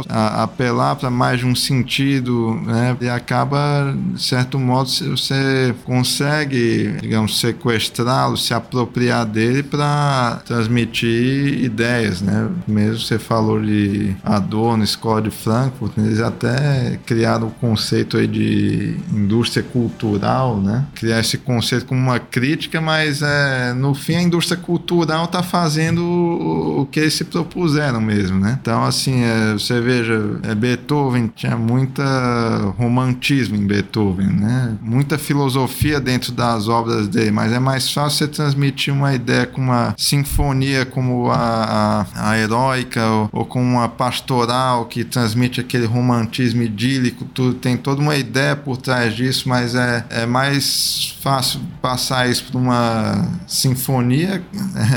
a, 0.09 0.43
apelar 0.43 0.97
para 0.97 1.11
mais 1.11 1.41
de 1.41 1.47
um 1.47 1.55
sentido, 1.55 2.55
né? 2.65 2.97
E 3.01 3.09
acaba, 3.09 3.95
de 4.15 4.23
certo 4.23 4.59
modo, 4.59 4.89
você 4.89 5.75
consegue, 5.85 6.97
digamos, 7.01 7.41
sequestrá-lo, 7.41 8.37
se 8.37 8.55
apropriar 8.55 9.25
dele 9.27 9.63
para 9.63 10.41
transmitir 10.47 11.65
ideias, 11.65 12.21
né? 12.21 12.49
Mesmo 12.67 12.99
você 12.99 13.19
falou 13.19 13.61
de 13.61 14.17
Adorno, 14.25 14.85
Escola 14.85 15.23
de 15.23 15.31
Frankfurt, 15.31 15.93
eles 15.99 16.21
até 16.21 16.99
criaram 17.07 17.49
o 17.49 17.51
conceito 17.51 18.17
aí 18.17 18.27
de 18.27 18.97
indústria 19.13 19.63
cultural, 19.63 20.61
né? 20.61 20.85
Criar 20.95 21.21
esse 21.21 21.39
conceito 21.39 21.87
como 21.87 22.01
uma 22.01 22.19
crítica, 22.19 22.81
mas 22.81 23.23
é, 23.23 23.73
no 23.73 23.95
fim 23.95 24.17
a 24.17 24.23
indústria 24.23 24.57
cultural 24.57 25.25
está 25.25 25.43
fazendo 25.43 26.03
o, 26.03 26.83
o, 26.83 26.87
que 26.87 27.01
eles 27.01 27.15
se 27.15 27.25
propuseram 27.25 28.01
mesmo, 28.01 28.39
né? 28.39 28.59
Então, 28.61 28.85
assim, 28.85 29.23
é, 29.23 29.48
você 29.53 29.81
veja, 29.81 30.41
é, 30.43 30.55
Beethoven 30.55 31.31
tinha 31.35 31.57
muita 31.57 32.75
romantismo 32.77 33.57
em 33.57 33.67
Beethoven, 33.67 34.29
né? 34.29 34.77
Muita 34.81 35.19
filosofia 35.19 36.01
dentro 36.01 36.33
das 36.33 36.69
obras 36.69 37.09
dele, 37.09 37.31
mas 37.31 37.53
é 37.53 37.59
mais 37.59 37.93
fácil 37.93 38.19
você 38.19 38.29
transmitir 38.29 38.93
uma 38.93 39.15
ideia 39.15 39.47
com 39.47 39.61
uma 39.61 39.95
sinfonia 39.97 40.85
como 40.85 41.31
a, 41.31 42.07
a, 42.15 42.31
a 42.31 42.39
heróica 42.39 43.07
ou, 43.07 43.31
ou 43.33 43.45
com 43.45 43.63
uma 43.63 43.89
pastoral 43.89 44.87
que 44.87 45.05
transmite 45.05 45.61
aquele 45.61 45.87
romantismo 45.87 46.63
idílico, 46.63 47.25
tudo, 47.27 47.55
tem 47.55 47.77
toda 47.77 48.01
uma 48.01 48.17
ideia 48.17 48.57
por 48.57 48.77
trás 48.77 49.15
disso, 49.15 49.49
mas 49.49 49.75
é, 49.75 50.05
é 50.11 50.27
mais 50.27 51.17
fácil 51.21 51.61
passar 51.81 52.29
isso 52.29 52.45
para 52.45 52.59
uma 52.59 53.29
sinfonia 53.47 54.43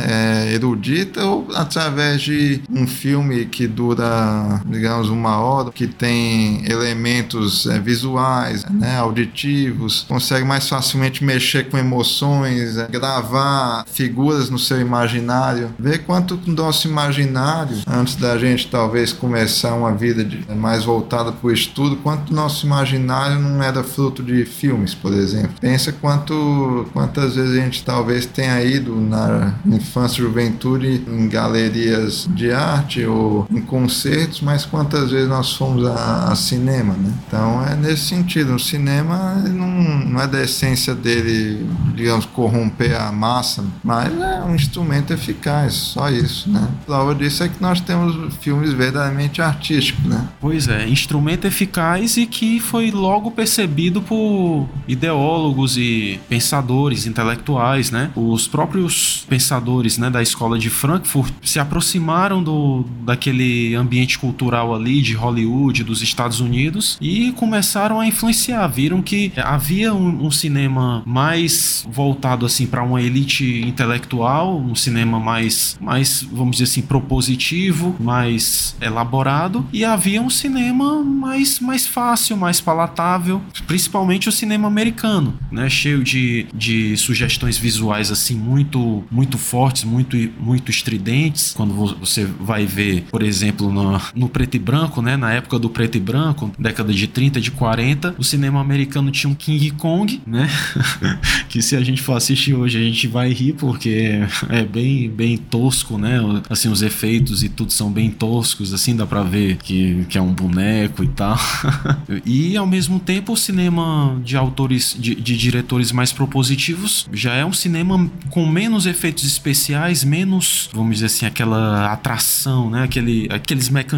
é, 0.08 0.54
erudita 0.54 1.26
ou 1.26 1.48
através 1.56 2.22
de 2.22 2.62
um 2.70 2.88
filme 2.88 3.46
que 3.46 3.68
dura, 3.68 4.41
digamos, 4.66 5.10
uma 5.10 5.38
hora, 5.40 5.72
que 5.72 5.88
tem 5.88 6.64
elementos 6.70 7.66
é, 7.68 7.80
visuais, 7.80 8.66
né, 8.66 8.98
auditivos, 8.98 10.06
consegue 10.08 10.46
mais 10.46 10.68
facilmente 10.68 11.24
mexer 11.24 11.70
com 11.70 11.78
emoções, 11.78 12.78
é, 12.78 12.88
gravar 12.88 13.86
figuras 13.92 14.50
no 14.50 14.60
seu 14.60 14.80
imaginário, 14.80 15.74
ver 15.78 16.00
quanto 16.00 16.40
o 16.48 16.52
nosso 16.52 16.88
imaginário, 16.88 17.78
antes 17.88 18.16
da 18.16 18.38
gente 18.38 18.68
talvez 18.68 19.14
começar 19.14 19.74
uma 19.74 19.94
vida 19.94 20.24
de, 20.24 20.44
é, 20.48 20.54
mais 20.54 20.84
voltada 20.84 21.32
para 21.32 21.48
o 21.48 21.52
estudo, 21.52 21.98
quanto 21.98 22.32
o 22.32 22.36
nosso 22.36 22.66
imaginário 22.66 23.40
não 23.40 23.62
era 23.62 23.84
fruto 23.84 24.24
de 24.24 24.46
filmes, 24.46 24.94
por 24.94 25.14
exemplo. 25.14 25.52
Pensa 25.60 25.92
quanto, 25.92 26.88
quantas 26.94 27.36
vezes 27.36 27.58
a 27.58 27.64
gente 27.64 27.84
talvez 27.84 28.26
tenha 28.26 28.64
ido 28.64 28.96
na 28.96 29.54
infância 29.66 30.20
e 30.20 30.24
juventude 30.24 31.04
em 31.08 31.28
galerias 31.28 32.28
de 32.34 32.52
arte 32.52 33.06
ou 33.06 33.48
em 33.50 33.62
concertos, 33.62 34.31
mas 34.40 34.66
quantas 34.66 35.12
vezes 35.12 35.28
nós 35.28 35.54
fomos 35.54 35.86
a, 35.86 36.32
a 36.32 36.36
cinema, 36.36 36.94
né? 36.94 37.12
Então 37.28 37.66
é 37.66 37.76
nesse 37.76 38.04
sentido, 38.04 38.56
o 38.56 38.60
cinema 38.60 39.36
não, 39.50 39.68
não 40.06 40.22
é 40.22 40.28
da 40.28 40.42
essência 40.42 40.96
dele, 40.96 41.68
digamos, 41.96 42.26
corromper 42.26 43.00
a 43.00 43.12
massa, 43.12 43.64
mas 43.84 44.14
é 44.14 44.44
um 44.44 44.56
instrumento 44.56 45.12
eficaz, 45.12 45.74
só 45.74 46.10
isso, 46.10 46.50
né? 46.50 46.68
Prova 46.86 47.16
disso 47.16 47.44
é 47.44 47.50
que 47.50 47.62
nós 47.62 47.82
temos 47.82 48.36
filmes 48.36 48.74
verdadeiramente 48.74 49.42
artísticos, 49.42 50.06
né? 50.06 50.28
Pois 50.40 50.68
é, 50.68 50.88
instrumento 50.88 51.46
eficaz 51.46 52.18
e 52.18 52.26
que 52.26 52.60
foi 52.60 52.92
logo 52.92 53.32
percebido 53.32 54.02
por 54.02 54.68
ideólogos 54.88 55.78
e 55.78 56.20
pensadores 56.30 57.06
intelectuais, 57.06 57.92
né? 57.92 58.12
Os 58.16 58.48
próprios 58.48 59.26
pensadores, 59.28 59.98
né, 59.98 60.10
da 60.10 60.22
escola 60.22 60.58
de 60.58 60.70
Frankfurt 60.70 61.34
se 61.44 61.60
aproximaram 61.60 62.44
do 62.44 62.86
daquele 63.04 63.76
ambiente 63.76 64.18
cultural 64.22 64.74
ali 64.76 65.02
de 65.02 65.14
Hollywood, 65.14 65.84
dos 65.84 66.04
Estados 66.04 66.40
Unidos 66.40 66.98
e 67.02 67.32
começaram 67.32 68.00
a 68.00 68.06
influenciar, 68.06 68.68
viram 68.68 69.02
que 69.02 69.34
havia 69.36 69.94
um, 69.94 70.28
um 70.28 70.32
cinema 70.32 71.02
mais 71.06 71.86
voltado 71.90 72.46
assim 72.46 72.68
para 72.68 72.84
uma 72.84 73.02
elite 73.02 73.62
intelectual, 73.66 74.60
um 74.60 74.76
cinema 74.76 75.20
mais 75.20 75.76
mais, 75.82 76.22
vamos 76.32 76.58
dizer 76.58 76.66
assim, 76.66 76.84
propositivo, 76.84 77.96
mais 78.00 78.76
elaborado 78.80 79.66
e 79.74 79.84
havia 79.84 80.22
um 80.22 80.30
cinema 80.30 81.04
mais 81.04 81.60
mais 81.60 81.88
fácil, 81.88 82.38
mais 82.38 82.62
palatável, 82.62 83.42
principalmente 83.66 84.30
o 84.30 84.32
cinema 84.32 84.68
americano, 84.68 85.34
né, 85.52 85.68
cheio 85.70 86.04
de, 86.04 86.46
de 86.54 86.96
sugestões 86.96 87.58
visuais 87.58 88.12
assim 88.12 88.36
muito 88.36 89.04
muito 89.10 89.38
fortes, 89.38 89.84
muito 89.84 90.16
muito 90.40 90.70
estridentes. 90.70 91.54
Quando 91.56 91.74
você 91.74 92.26
vai 92.26 92.66
ver, 92.66 93.06
por 93.10 93.24
exemplo, 93.24 93.72
no, 94.16 94.30
preto 94.30 94.56
e 94.56 94.60
branco, 94.60 95.02
né, 95.02 95.18
na 95.18 95.32
época 95.34 95.60
do 95.60 95.70
preto 95.70 95.98
e 95.98 96.00
branco, 96.00 96.52
década 96.58 96.94
de 96.94 97.08
30, 97.08 97.40
de 97.40 97.52
40, 97.52 98.16
o 98.18 98.24
cinema 98.24 98.60
americano 98.60 99.12
tinha 99.12 99.30
um 99.30 99.36
King 99.36 99.72
Kong, 99.72 100.22
né? 100.26 100.50
que 101.50 101.62
se 101.62 101.76
a 101.76 101.82
gente 101.82 102.02
for 102.02 102.16
assistir 102.16 102.54
hoje 102.54 102.78
a 102.78 102.82
gente 102.82 103.08
vai 103.08 103.32
rir 103.32 103.54
porque 103.54 104.22
é 104.50 104.64
bem 104.64 105.10
bem 105.10 105.38
tosco, 105.38 105.98
né? 105.98 106.20
Assim, 106.50 106.70
os 106.70 106.82
efeitos 106.82 107.44
e 107.44 107.50
tudo 107.50 107.72
são 107.72 107.92
bem 107.92 108.10
toscos, 108.10 108.74
assim, 108.74 108.96
dá 108.96 109.06
pra 109.06 109.24
ver 109.24 109.58
que, 109.58 110.06
que 110.10 110.18
é 110.18 110.22
um 110.22 110.34
boneco 110.34 111.04
e 111.04 111.08
tal. 111.08 111.38
e 112.26 112.56
ao 112.58 112.66
mesmo 112.66 113.00
tempo 113.00 113.34
o 113.34 113.38
cinema 113.38 114.20
de 114.24 114.38
autores, 114.38 114.96
de, 114.98 115.16
de 115.16 115.38
diretores 115.38 115.92
mais 115.92 116.12
propositivos 116.12 117.08
já 117.12 117.34
é 117.34 117.46
um 117.46 117.54
cinema 117.54 118.10
com 118.30 118.46
menos 118.46 118.86
efeitos 118.86 119.24
especiais, 119.26 120.04
menos, 120.04 120.70
vamos 120.74 120.96
dizer 120.96 121.08
assim, 121.08 121.26
aquela 121.26 121.92
atração, 121.92 122.70
né? 122.70 122.84
Aquele, 122.84 123.28
aqueles 123.32 123.70
mecanismos 123.70 123.91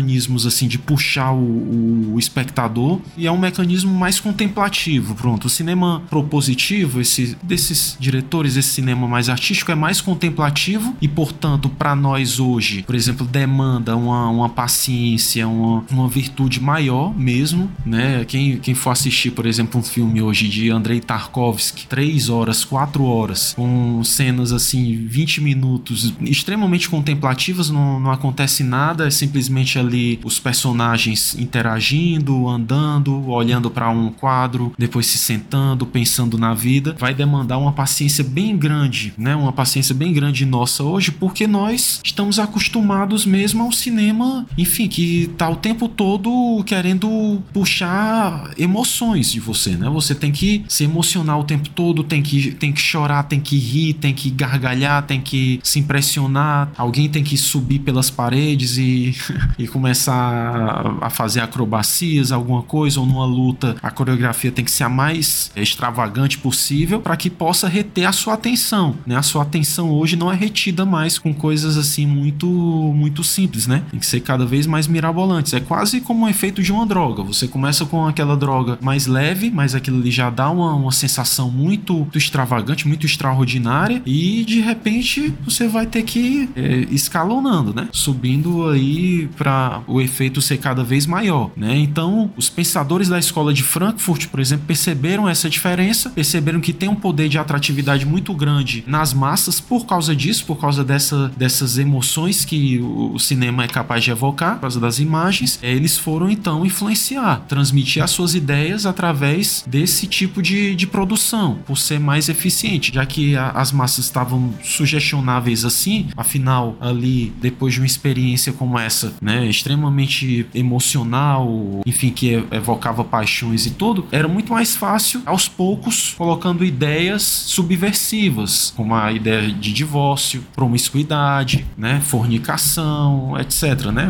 assim 0.45 0.67
de 0.67 0.77
puxar 0.77 1.31
o, 1.31 2.13
o 2.13 2.19
espectador 2.19 2.99
e 3.17 3.27
é 3.27 3.31
um 3.31 3.37
mecanismo 3.37 3.93
mais 3.93 4.19
contemplativo. 4.19 5.15
Pronto, 5.15 5.45
o 5.45 5.49
cinema 5.49 6.01
propositivo, 6.09 7.01
esse, 7.01 7.37
desses 7.43 7.97
diretores, 7.99 8.55
esse 8.55 8.69
cinema 8.69 9.07
mais 9.07 9.29
artístico 9.29 9.71
é 9.71 9.75
mais 9.75 10.01
contemplativo 10.01 10.95
e, 11.01 11.07
portanto, 11.07 11.69
para 11.69 11.95
nós 11.95 12.39
hoje, 12.39 12.83
por 12.83 12.95
exemplo, 12.95 13.25
demanda 13.25 13.95
uma, 13.95 14.29
uma 14.29 14.49
paciência, 14.49 15.47
uma, 15.47 15.83
uma 15.91 16.07
virtude 16.07 16.59
maior 16.59 17.17
mesmo, 17.17 17.69
né? 17.85 18.25
Quem, 18.25 18.57
quem 18.57 18.73
for 18.73 18.91
assistir, 18.91 19.31
por 19.31 19.45
exemplo, 19.45 19.79
um 19.79 19.83
filme 19.83 20.21
hoje 20.21 20.47
de 20.47 20.69
Andrei 20.69 20.99
Tarkovsky, 20.99 21.87
3 21.87 22.29
horas, 22.29 22.63
4 22.65 23.03
horas, 23.03 23.53
com 23.53 24.03
cenas 24.03 24.51
assim, 24.51 25.05
20 25.07 25.41
minutos, 25.41 26.13
extremamente 26.21 26.89
contemplativas, 26.89 27.69
não, 27.69 27.99
não 27.99 28.11
acontece 28.11 28.63
nada, 28.63 29.07
é 29.07 29.11
simplesmente 29.11 29.77
ali 29.83 30.19
os 30.23 30.39
personagens 30.39 31.35
interagindo, 31.37 32.47
andando, 32.47 33.29
olhando 33.29 33.69
para 33.69 33.89
um 33.89 34.09
quadro, 34.09 34.73
depois 34.77 35.05
se 35.05 35.17
sentando, 35.17 35.85
pensando 35.85 36.37
na 36.37 36.53
vida, 36.53 36.95
vai 36.99 37.13
demandar 37.13 37.57
uma 37.57 37.71
paciência 37.71 38.23
bem 38.23 38.57
grande, 38.57 39.13
né? 39.17 39.35
Uma 39.35 39.51
paciência 39.51 39.93
bem 39.93 40.13
grande 40.13 40.45
nossa 40.45 40.83
hoje, 40.83 41.11
porque 41.11 41.47
nós 41.47 42.01
estamos 42.03 42.39
acostumados 42.39 43.25
mesmo 43.25 43.63
ao 43.63 43.71
cinema, 43.71 44.45
enfim, 44.57 44.87
que 44.87 45.27
tá 45.37 45.49
o 45.49 45.55
tempo 45.55 45.87
todo 45.87 46.63
querendo 46.65 47.41
puxar 47.53 48.51
emoções 48.57 49.31
de 49.31 49.39
você, 49.39 49.71
né? 49.71 49.89
Você 49.89 50.15
tem 50.15 50.31
que 50.31 50.63
se 50.67 50.83
emocionar 50.83 51.39
o 51.39 51.43
tempo 51.43 51.69
todo, 51.69 52.03
tem 52.03 52.21
que, 52.21 52.51
tem 52.51 52.71
que 52.71 52.81
chorar, 52.81 53.23
tem 53.23 53.39
que 53.39 53.57
rir, 53.57 53.93
tem 53.93 54.13
que 54.13 54.29
gargalhar, 54.29 55.03
tem 55.03 55.21
que 55.21 55.59
se 55.63 55.79
impressionar, 55.79 56.71
alguém 56.77 57.09
tem 57.09 57.23
que 57.23 57.37
subir 57.37 57.79
pelas 57.79 58.09
paredes 58.09 58.77
e, 58.77 59.15
e 59.57 59.67
começar 59.73 60.97
a 61.01 61.09
fazer 61.09 61.41
acrobacias, 61.41 62.31
alguma 62.31 62.61
coisa, 62.61 62.99
ou 62.99 63.05
numa 63.07 63.25
luta, 63.25 63.75
a 63.81 63.89
coreografia 63.89 64.51
tem 64.51 64.63
que 64.63 64.69
ser 64.69 64.83
a 64.83 64.89
mais 64.89 65.51
extravagante 65.55 66.37
possível 66.37 67.01
para 67.01 67.17
que 67.17 67.29
possa 67.29 67.67
reter 67.67 68.07
a 68.07 68.11
sua 68.11 68.35
atenção, 68.35 68.95
né? 69.05 69.15
A 69.17 69.23
sua 69.23 69.41
atenção 69.41 69.89
hoje 69.89 70.15
não 70.15 70.31
é 70.31 70.35
retida 70.35 70.85
mais 70.85 71.17
com 71.17 71.33
coisas 71.33 71.75
assim 71.75 72.05
muito 72.05 72.47
muito 72.47 73.23
simples, 73.23 73.65
né? 73.65 73.83
Tem 73.89 73.99
que 73.99 74.05
ser 74.05 74.19
cada 74.19 74.45
vez 74.45 74.67
mais 74.67 74.87
mirabolantes. 74.87 75.53
É 75.53 75.59
quase 75.59 75.99
como 75.99 76.25
um 76.25 76.29
efeito 76.29 76.61
de 76.61 76.71
uma 76.71 76.85
droga. 76.85 77.23
Você 77.23 77.47
começa 77.47 77.83
com 77.85 78.05
aquela 78.07 78.37
droga 78.37 78.77
mais 78.79 79.07
leve, 79.07 79.49
mas 79.49 79.73
aquilo 79.73 79.99
ali 79.99 80.11
já 80.11 80.29
dá 80.29 80.49
uma, 80.51 80.75
uma 80.75 80.91
sensação 80.91 81.49
muito, 81.49 81.93
muito 81.93 82.17
extravagante, 82.17 82.87
muito 82.87 83.05
extraordinária 83.07 84.01
e 84.05 84.43
de 84.45 84.61
repente 84.61 85.33
você 85.43 85.67
vai 85.67 85.87
ter 85.87 86.03
que 86.03 86.19
ir 86.19 86.49
é, 86.55 86.87
escalonando, 86.91 87.73
né? 87.73 87.87
Subindo 87.91 88.69
aí 88.69 89.27
para 89.35 89.62
o 89.87 90.01
efeito 90.01 90.41
ser 90.41 90.57
cada 90.57 90.83
vez 90.83 91.05
maior, 91.05 91.51
né? 91.55 91.77
Então, 91.77 92.31
os 92.35 92.49
pensadores 92.49 93.09
da 93.09 93.19
escola 93.19 93.53
de 93.53 93.63
Frankfurt, 93.63 94.27
por 94.27 94.39
exemplo, 94.39 94.65
perceberam 94.65 95.27
essa 95.27 95.49
diferença, 95.49 96.09
perceberam 96.09 96.59
que 96.59 96.73
tem 96.73 96.89
um 96.89 96.95
poder 96.95 97.29
de 97.29 97.37
atratividade 97.37 98.05
muito 98.05 98.33
grande 98.33 98.83
nas 98.87 99.13
massas 99.13 99.59
por 99.59 99.85
causa 99.85 100.15
disso, 100.15 100.45
por 100.45 100.59
causa 100.59 100.83
dessa, 100.83 101.29
dessas 101.37 101.77
emoções 101.77 102.45
que 102.45 102.79
o, 102.79 103.17
cinema 103.19 103.63
é 103.63 103.67
capaz 103.67 104.03
de 104.03 104.11
evocar, 104.11 104.55
por 104.55 104.61
causa 104.61 104.79
das 104.79 104.99
imagens. 104.99 105.59
É, 105.61 105.71
eles 105.71 105.97
foram 105.97 106.29
então 106.29 106.65
influenciar, 106.65 107.45
transmitir 107.47 108.03
as 108.03 108.11
suas 108.11 108.35
ideias 108.35 108.85
através 108.85 109.63
desse 109.67 110.07
tipo 110.07 110.41
de, 110.41 110.75
de 110.75 110.87
produção, 110.87 111.59
por 111.65 111.77
ser 111.77 111.99
mais 111.99 112.29
eficiente, 112.29 112.93
já 112.93 113.05
que 113.05 113.35
a, 113.35 113.49
as 113.51 113.71
massas 113.71 114.05
estavam 114.05 114.53
sugestionáveis 114.63 115.65
assim, 115.65 116.07
afinal, 116.15 116.75
ali, 116.79 117.33
depois 117.41 117.73
de 117.73 117.79
uma 117.79 117.85
experiência 117.85 118.51
como 118.53 118.77
essa, 118.77 119.13
né, 119.21 119.47
extremamente 119.53 120.45
emocional, 120.53 121.81
enfim, 121.85 122.09
que 122.09 122.43
evocava 122.51 123.03
paixões 123.03 123.65
e 123.65 123.71
tudo, 123.71 124.05
era 124.11 124.27
muito 124.27 124.51
mais 124.51 124.75
fácil, 124.75 125.21
aos 125.25 125.47
poucos, 125.47 126.13
colocando 126.17 126.65
ideias 126.65 127.23
subversivas, 127.23 128.73
como 128.75 128.95
a 128.95 129.11
ideia 129.11 129.51
de 129.51 129.71
divórcio, 129.71 130.43
promiscuidade, 130.55 131.65
né, 131.77 132.01
fornicação, 132.01 133.35
etc, 133.39 133.91
né, 133.91 134.07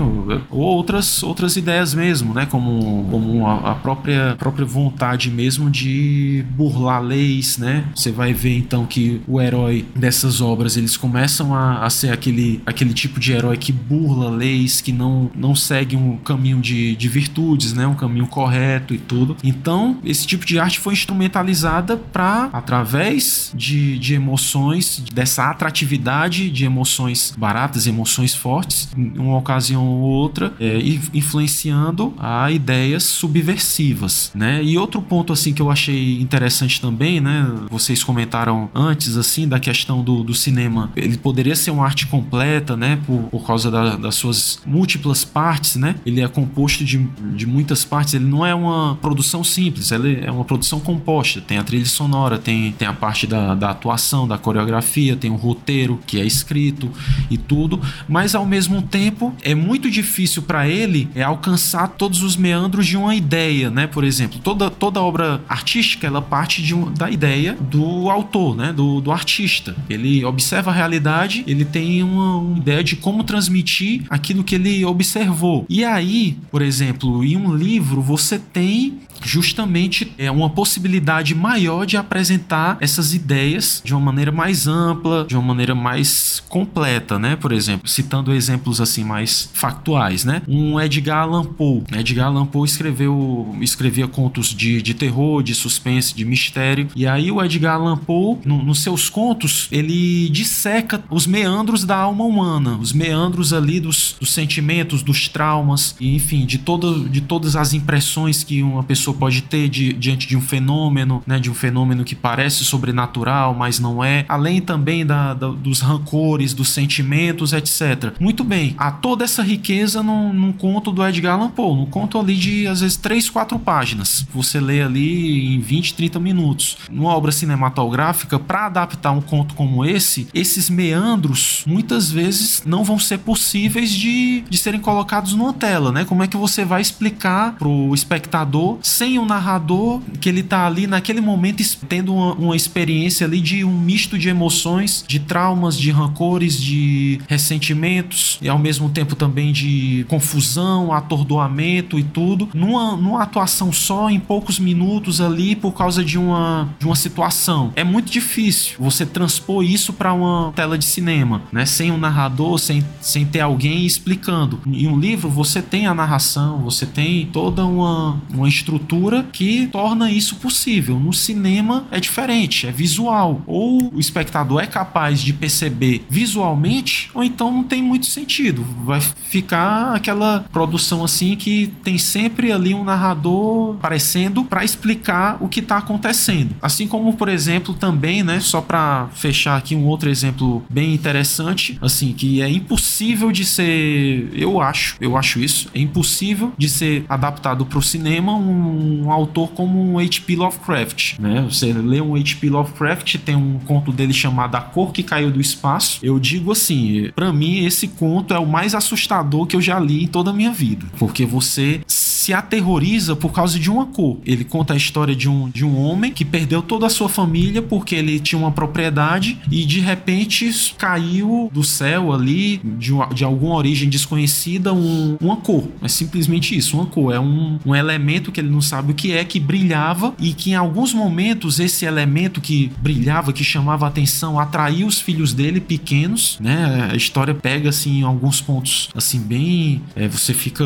ou 0.50 0.60
outras, 0.60 1.24
outras 1.24 1.56
ideias 1.56 1.94
mesmo, 1.94 2.34
né, 2.34 2.46
como, 2.46 3.08
como 3.10 3.48
a, 3.48 3.72
a 3.72 3.76
própria, 3.76 4.36
própria 4.38 4.66
vontade 4.66 5.30
mesmo 5.30 5.70
de 5.70 6.46
burlar 6.52 7.02
leis, 7.02 7.58
né, 7.58 7.86
você 7.96 8.12
vai 8.12 8.34
ver 8.34 8.58
então 8.58 8.86
que 8.86 9.22
o 9.28 9.42
herói 9.42 9.86
dessas 9.96 10.42
obras, 10.42 10.78
eles 10.78 10.98
começam 10.98 11.54
a, 11.54 11.86
a 11.86 11.90
ser 11.90 12.12
aquele, 12.12 12.62
aquele 12.66 12.94
tipo 12.94 13.20
de 13.20 13.34
herói 13.34 13.58
que 13.58 13.72
burla 13.72 14.30
leis, 14.30 14.82
que 14.82 14.92
não, 14.92 15.30
não 15.36 15.56
segue 15.56 15.96
um 15.96 16.18
caminho 16.18 16.60
de, 16.60 16.96
de 16.96 17.08
virtudes, 17.08 17.74
né? 17.74 17.86
Um 17.88 17.96
caminho 17.96 18.28
correto 18.28 18.94
e 18.94 18.98
tudo. 18.98 19.36
Então, 19.44 19.98
esse 20.04 20.26
tipo 20.26 20.46
de 20.46 20.60
arte 20.60 20.80
foi 20.80 20.94
instrumentalizada 20.94 21.98
para, 21.98 22.50
através 22.54 23.52
de, 23.56 23.98
de 24.00 24.14
emoções, 24.14 25.04
dessa 25.14 25.50
atratividade 25.50 26.50
de 26.50 26.66
emoções 26.66 27.34
baratas, 27.38 27.88
emoções 27.88 28.34
fortes, 28.34 28.90
em 28.98 29.18
uma 29.18 29.38
ocasião 29.38 29.86
ou 29.86 30.02
outra, 30.02 30.54
é, 30.60 30.80
influenciando 31.14 32.14
a 32.18 32.52
ideias 32.52 33.04
subversivas, 33.04 34.32
né? 34.36 34.64
E 34.64 34.78
outro 34.78 35.02
ponto, 35.02 35.34
assim, 35.34 35.54
que 35.54 35.62
eu 35.62 35.72
achei 35.72 36.22
interessante 36.22 36.80
também, 36.80 37.20
né? 37.20 37.50
Vocês 37.70 38.04
comentaram 38.04 38.70
antes, 38.74 39.18
assim, 39.18 39.48
da 39.48 39.60
questão 39.60 40.04
do, 40.04 40.24
do 40.24 40.34
cinema. 40.34 40.92
Ele 40.96 41.18
poderia 41.18 41.56
ser 41.56 41.72
uma 41.72 41.86
arte 41.86 42.08
completa, 42.08 42.76
né? 42.78 43.00
Por, 43.06 43.24
por 43.24 43.46
causa 43.46 43.70
da, 43.72 43.96
das 43.96 44.16
suas 44.16 44.60
múltiplas 44.66 45.23
partes, 45.24 45.76
né? 45.76 45.96
Ele 46.06 46.22
é 46.22 46.28
composto 46.28 46.84
de, 46.84 46.98
de 47.36 47.46
muitas 47.46 47.84
partes. 47.86 48.14
Ele 48.14 48.26
não 48.26 48.46
é 48.46 48.54
uma 48.54 48.96
produção 49.02 49.44
simples, 49.44 49.92
ele 49.92 50.24
é 50.24 50.32
uma 50.32 50.46
produção 50.46 50.80
composta. 50.80 51.42
Tem 51.42 51.58
a 51.58 51.64
trilha 51.64 51.86
sonora, 51.86 52.38
tem, 52.38 52.72
tem 52.72 52.88
a 52.88 52.94
parte 52.94 53.28
da, 53.28 53.56
da 53.56 53.72
atuação, 53.72 54.28
da 54.28 54.38
coreografia, 54.38 55.16
tem 55.16 55.32
o 55.32 55.36
roteiro 55.36 56.00
que 56.06 56.20
é 56.20 56.26
escrito 56.26 56.92
e 57.30 57.38
tudo. 57.38 57.82
Mas 58.08 58.36
ao 58.36 58.46
mesmo 58.46 58.82
tempo 58.82 59.34
é 59.42 59.56
muito 59.56 59.90
difícil 59.90 60.42
para 60.42 60.68
ele 60.68 61.10
é 61.16 61.24
alcançar 61.24 61.88
todos 61.90 62.22
os 62.22 62.36
meandros 62.36 62.86
de 62.86 62.98
uma 62.98 63.16
ideia, 63.16 63.70
né? 63.70 63.88
Por 63.88 64.04
exemplo, 64.04 64.40
toda, 64.40 64.70
toda 64.70 65.02
obra 65.02 65.42
artística 65.48 66.08
ela 66.08 66.22
parte 66.22 66.62
de 66.62 66.76
um, 66.76 66.92
da 66.92 67.10
ideia 67.10 67.58
do 67.60 68.10
autor, 68.10 68.56
né? 68.56 68.74
Do, 68.74 69.02
do 69.02 69.12
artista. 69.12 69.76
Ele 69.90 70.24
observa 70.26 70.72
a 70.72 70.74
realidade, 70.74 71.44
ele 71.48 71.66
tem 71.66 72.04
uma, 72.04 72.38
uma 72.38 72.58
ideia 72.58 72.84
de 72.84 72.96
como 72.96 73.24
transmitir 73.24 74.04
aquilo 74.10 74.44
que 74.44 74.56
ele 74.56 74.84
observou. 75.04 75.66
E 75.70 75.84
aí, 75.84 76.38
por 76.50 76.62
exemplo, 76.62 77.24
em 77.24 77.38
um 77.38 77.54
livro 77.54 78.02
você 78.02 78.40
tem 78.40 79.00
justamente 79.24 80.12
é 80.18 80.30
uma 80.30 80.50
possibilidade 80.50 81.34
maior 81.34 81.86
de 81.86 81.98
apresentar 81.98 82.78
essas 82.80 83.14
ideias 83.14 83.82
de 83.84 83.94
uma 83.94 84.02
maneira 84.02 84.32
mais 84.32 84.68
ampla, 84.68 85.26
de 85.26 85.36
uma 85.36 85.44
maneira 85.44 85.74
mais 85.74 86.44
completa, 86.50 87.18
né? 87.18 87.36
Por 87.36 87.52
exemplo, 87.52 87.88
citando 87.88 88.34
exemplos 88.34 88.82
assim 88.82 89.04
mais 89.04 89.50
factuais, 89.54 90.26
né? 90.26 90.42
Um 90.48 90.80
Edgar 90.80 91.24
Allan 91.24 91.46
Poe. 91.46 91.84
Edgar 91.94 92.28
Allan 92.28 92.46
Poe 92.46 92.68
escreveu 92.68 93.56
escrevia 93.62 94.08
contos 94.08 94.48
de, 94.48 94.82
de 94.82 94.94
terror, 94.94 95.42
de 95.42 95.56
suspense, 95.56 96.16
de 96.16 96.26
mistério. 96.26 96.88
E 96.96 97.08
aí 97.08 97.32
o 97.32 97.44
Edgar 97.44 97.76
Allan 97.76 97.98
Poe, 97.98 98.38
no, 98.46 98.64
nos 98.64 98.82
seus 98.82 99.10
contos, 99.10 99.68
ele 99.72 100.30
disseca 100.30 101.04
os 101.10 101.26
meandros 101.26 101.84
da 101.84 101.96
alma 101.96 102.24
humana, 102.24 102.78
os 102.78 102.94
meandros 102.94 103.54
ali 103.54 103.80
dos, 103.80 104.16
dos 104.20 104.32
sentimentos, 104.32 104.93
dos 105.02 105.28
traumas, 105.28 105.96
e, 106.00 106.16
enfim, 106.16 106.46
de, 106.46 106.58
todo, 106.58 107.08
de 107.10 107.22
todas 107.22 107.56
as 107.56 107.74
impressões 107.74 108.44
que 108.44 108.62
uma 108.62 108.84
pessoa 108.84 109.16
pode 109.16 109.42
ter 109.42 109.70
de, 109.70 109.94
diante 109.94 110.28
de 110.28 110.38
um 110.38 110.42
fenômeno, 110.42 111.24
né, 111.26 111.40
de 111.40 111.50
um 111.50 111.54
fenômeno 111.54 112.04
que 112.04 112.16
parece 112.16 112.64
sobrenatural, 112.66 113.54
mas 113.54 113.80
não 113.80 114.04
é, 114.04 114.26
além 114.28 114.62
também 114.62 115.06
da, 115.06 115.34
da 115.34 115.48
dos 115.48 115.82
rancores, 115.82 116.54
dos 116.54 116.70
sentimentos, 116.70 117.54
etc. 117.54 118.14
Muito 118.20 118.44
bem, 118.44 118.76
há 118.78 118.92
toda 118.92 119.24
essa 119.24 119.42
riqueza 119.42 120.04
num, 120.04 120.34
num 120.34 120.52
conto 120.52 120.92
do 120.92 121.06
Edgar 121.06 121.36
Allan 121.36 121.50
Poe, 121.50 121.76
num 121.76 121.86
conto 121.86 122.20
ali 122.20 122.36
de 122.36 122.68
às 122.68 122.82
vezes 122.82 122.98
3, 122.98 123.30
4 123.30 123.58
páginas. 123.60 124.26
Você 124.34 124.60
lê 124.60 124.82
ali 124.82 125.56
em 125.56 125.60
20, 125.60 125.94
30 125.94 126.20
minutos. 126.20 126.78
Numa 126.92 127.16
obra 127.16 127.32
cinematográfica, 127.32 128.38
para 128.38 128.66
adaptar 128.66 129.12
um 129.12 129.22
conto 129.22 129.56
como 129.56 129.86
esse, 129.86 130.28
esses 130.34 130.70
meandros 130.70 131.64
muitas 131.66 132.12
vezes 132.12 132.64
não 132.66 132.84
vão 132.84 133.00
ser 133.00 133.20
possíveis 133.20 133.92
de, 133.92 134.42
de 134.42 134.58
serem 134.58 134.80
colocados 134.84 135.34
numa 135.34 135.54
tela, 135.54 135.92
né? 135.92 136.06
Como 136.06 136.22
é 136.24 136.28
que 136.28 136.38
você 136.38 136.64
vai 136.64 136.82
explicar 136.82 137.56
pro 137.56 137.94
espectador 137.94 138.78
sem 138.84 139.18
o 139.18 139.26
narrador 139.26 140.02
que 140.20 140.30
ele 140.30 140.44
tá 140.44 140.68
ali 140.68 140.86
naquele 140.86 141.22
momento 141.22 141.64
tendo 141.88 142.14
uma, 142.14 142.34
uma 142.34 142.56
experiência 142.56 143.26
ali 143.26 143.40
de 143.40 143.64
um 143.64 143.80
misto 143.80 144.18
de 144.18 144.30
emoções, 144.30 145.04
de 145.08 145.20
traumas, 145.20 145.78
de 145.78 145.92
rancores, 145.92 146.60
de 146.60 147.20
ressentimentos 147.28 148.38
e 148.42 148.50
ao 148.50 148.60
mesmo 148.60 148.90
tempo 148.90 149.16
também 149.16 149.52
de 149.52 150.06
confusão, 150.10 150.92
atordoamento 150.92 151.98
e 151.98 152.04
tudo, 152.04 152.50
numa, 152.54 152.96
numa 152.96 153.24
atuação 153.24 153.72
só 153.72 154.10
em 154.10 154.20
poucos 154.20 154.60
minutos 154.60 155.22
ali 155.22 155.56
por 155.56 155.74
causa 155.74 156.04
de 156.04 156.18
uma, 156.18 156.70
de 156.80 156.86
uma 156.86 156.96
situação. 156.96 157.72
É 157.76 157.84
muito 157.84 158.12
difícil 158.12 158.76
você 158.80 159.06
transpor 159.06 159.64
isso 159.64 159.94
para 159.94 160.14
uma 160.14 160.52
tela 160.56 160.78
de 160.78 160.86
cinema, 160.86 161.42
né? 161.52 161.66
Sem 161.66 161.92
um 161.92 161.98
narrador, 161.98 162.58
sem, 162.60 162.84
sem 163.02 163.26
ter 163.26 163.42
alguém 163.42 163.86
explicando. 163.86 164.60
Em 164.74 164.88
um 164.88 165.00
livro 165.00 165.30
você 165.30 165.62
tem 165.62 165.88
a 165.88 165.94
narração, 165.94 166.60
você 166.60 166.86
tem 166.86 167.26
toda 167.28 167.66
uma, 167.66 168.22
uma 168.34 168.48
estrutura 168.48 169.24
que 169.32 169.68
torna 169.68 170.12
isso 170.12 170.36
possível. 170.38 171.00
No 171.00 171.14
cinema 171.14 171.86
é 171.92 172.00
diferente, 172.00 172.68
é 172.68 172.72
visual. 172.72 173.42
Ou 173.46 173.94
o 173.94 174.00
espectador 174.00 174.62
é 174.62 174.68
capaz 174.68 175.22
de 175.22 175.34
perceber 175.34 176.06
visualmente, 176.10 177.10
ou 177.14 177.24
então 177.24 177.52
não 177.52 177.64
tem 177.64 177.82
muito 177.82 178.06
sentido. 178.06 178.66
Vai 178.84 179.02
ficar 179.02 179.96
aquela 179.96 180.46
produção 180.52 181.04
assim 181.04 181.36
que 181.36 181.68
tem 181.84 181.98
sempre 181.98 182.52
ali 182.52 182.74
um 182.74 182.84
narrador 182.84 183.76
aparecendo 183.76 184.44
para 184.44 184.64
explicar 184.64 185.38
o 185.40 185.48
que 185.48 185.60
está 185.60 185.78
acontecendo. 185.78 186.56
Assim 186.62 186.88
como, 186.88 187.14
por 187.14 187.30
exemplo, 187.30 187.74
também, 187.74 188.24
né, 188.24 188.40
só 188.40 188.62
para 188.62 189.08
fechar 189.14 189.58
aqui 189.58 189.76
um 189.76 189.86
outro 189.86 190.10
exemplo 190.10 190.64
bem 190.70 190.94
interessante, 190.94 191.78
assim, 191.82 192.14
que 192.14 192.42
é 192.42 192.50
impossível 192.50 193.32
de 193.32 193.46
ser, 193.46 194.30
eu 194.34 194.62
acho, 194.64 194.96
eu 195.00 195.18
acho 195.18 195.40
isso. 195.40 195.70
É 195.74 195.80
impossível 195.80 196.54
de 196.58 196.70
ser 196.70 197.06
adaptado 197.08 197.66
para 197.66 197.78
o 197.78 197.82
cinema 197.82 198.34
um, 198.36 199.06
um, 199.06 199.12
autor 199.12 199.52
como 199.52 200.00
H.P. 200.00 200.36
Lovecraft, 200.36 201.20
né? 201.20 201.46
Você 201.50 201.72
lê 201.74 202.02
um 202.02 202.16
H.P. 202.16 202.50
Lovecraft, 202.50 203.18
tem 203.18 203.36
um 203.36 203.60
conto 203.60 203.92
dele 203.92 204.14
chamado 204.14 204.56
A 204.56 204.62
Cor 204.62 204.92
que 204.92 205.04
Caiu 205.04 205.32
do 205.32 205.42
Espaço. 205.42 206.00
Eu 206.02 206.20
digo 206.20 206.52
assim, 206.52 207.12
para 207.16 207.32
mim 207.32 207.66
esse 207.66 207.88
conto 207.88 208.34
é 208.34 208.40
o 208.40 208.46
mais 208.46 208.74
assustador 208.74 209.46
que 209.46 209.56
eu 209.56 209.62
já 209.62 209.80
li 209.80 210.04
em 210.04 210.08
toda 210.08 210.32
a 210.32 210.34
minha 210.34 210.52
vida, 210.52 210.86
porque 210.98 211.26
você 211.26 211.82
se 212.24 212.34
aterroriza 212.34 213.18
por 213.18 213.34
causa 213.34 213.60
de 213.60 213.70
uma 213.70 213.86
cor. 213.86 214.18
Ele 214.26 214.46
conta 214.46 214.74
a 214.74 214.78
história 214.78 215.14
de 215.14 215.28
um, 215.28 215.50
de 215.50 215.66
um 215.66 215.78
homem 215.78 216.12
que 216.12 216.24
perdeu 216.24 216.62
toda 216.62 216.86
a 216.86 216.90
sua 216.90 217.10
família 217.10 217.62
porque 217.62 217.96
ele 217.96 218.18
tinha 218.18 218.40
uma 218.40 218.52
propriedade 218.52 219.38
e 219.52 219.66
de 219.66 219.82
repente 219.82 220.50
caiu 220.78 221.50
do 221.52 221.64
céu 221.64 222.14
ali, 222.14 222.62
de, 222.64 222.94
uma, 222.94 223.08
de 223.08 223.26
alguma 223.26 223.56
origem 223.56 223.90
desconhecida, 223.90 224.74
um, 224.74 225.18
uma 225.20 225.36
cor. 225.36 225.68
É 225.82 225.90
simplesmente 225.90 226.56
isso, 226.56 226.78
uma 226.78 226.86
cor. 226.86 227.14
É 227.14 227.20
um, 227.20 227.60
um 227.66 227.76
elemento 227.76 228.32
que 228.32 228.40
ele 228.40 228.50
não 228.50 228.62
sabe 228.62 228.94
o 228.94 228.96
que 228.96 229.12
é, 229.12 229.26
que 229.26 229.40
brilhava 229.40 230.14
e 230.18 230.34
que 230.34 230.52
em 230.52 230.56
alguns 230.56 230.94
momentos 230.94 231.60
esse 231.60 231.84
elemento 231.84 232.40
que 232.40 232.72
brilhava, 232.82 233.34
que 233.34 233.44
chamava 233.44 233.86
atenção, 233.86 234.40
atraiu 234.40 234.88
os 234.88 235.02
filhos 235.02 235.34
dele 235.34 235.60
pequenos, 235.60 236.38
né? 236.40 236.90
A 236.90 236.96
história 236.96 237.36
pega 237.36 237.68
assim 237.68 238.00
em 238.00 238.04
alguns 238.04 238.40
pontos 238.40 238.90
assim 238.96 239.20
bem, 239.20 239.82
é, 239.94 240.08
você 240.08 240.34
fica 240.34 240.64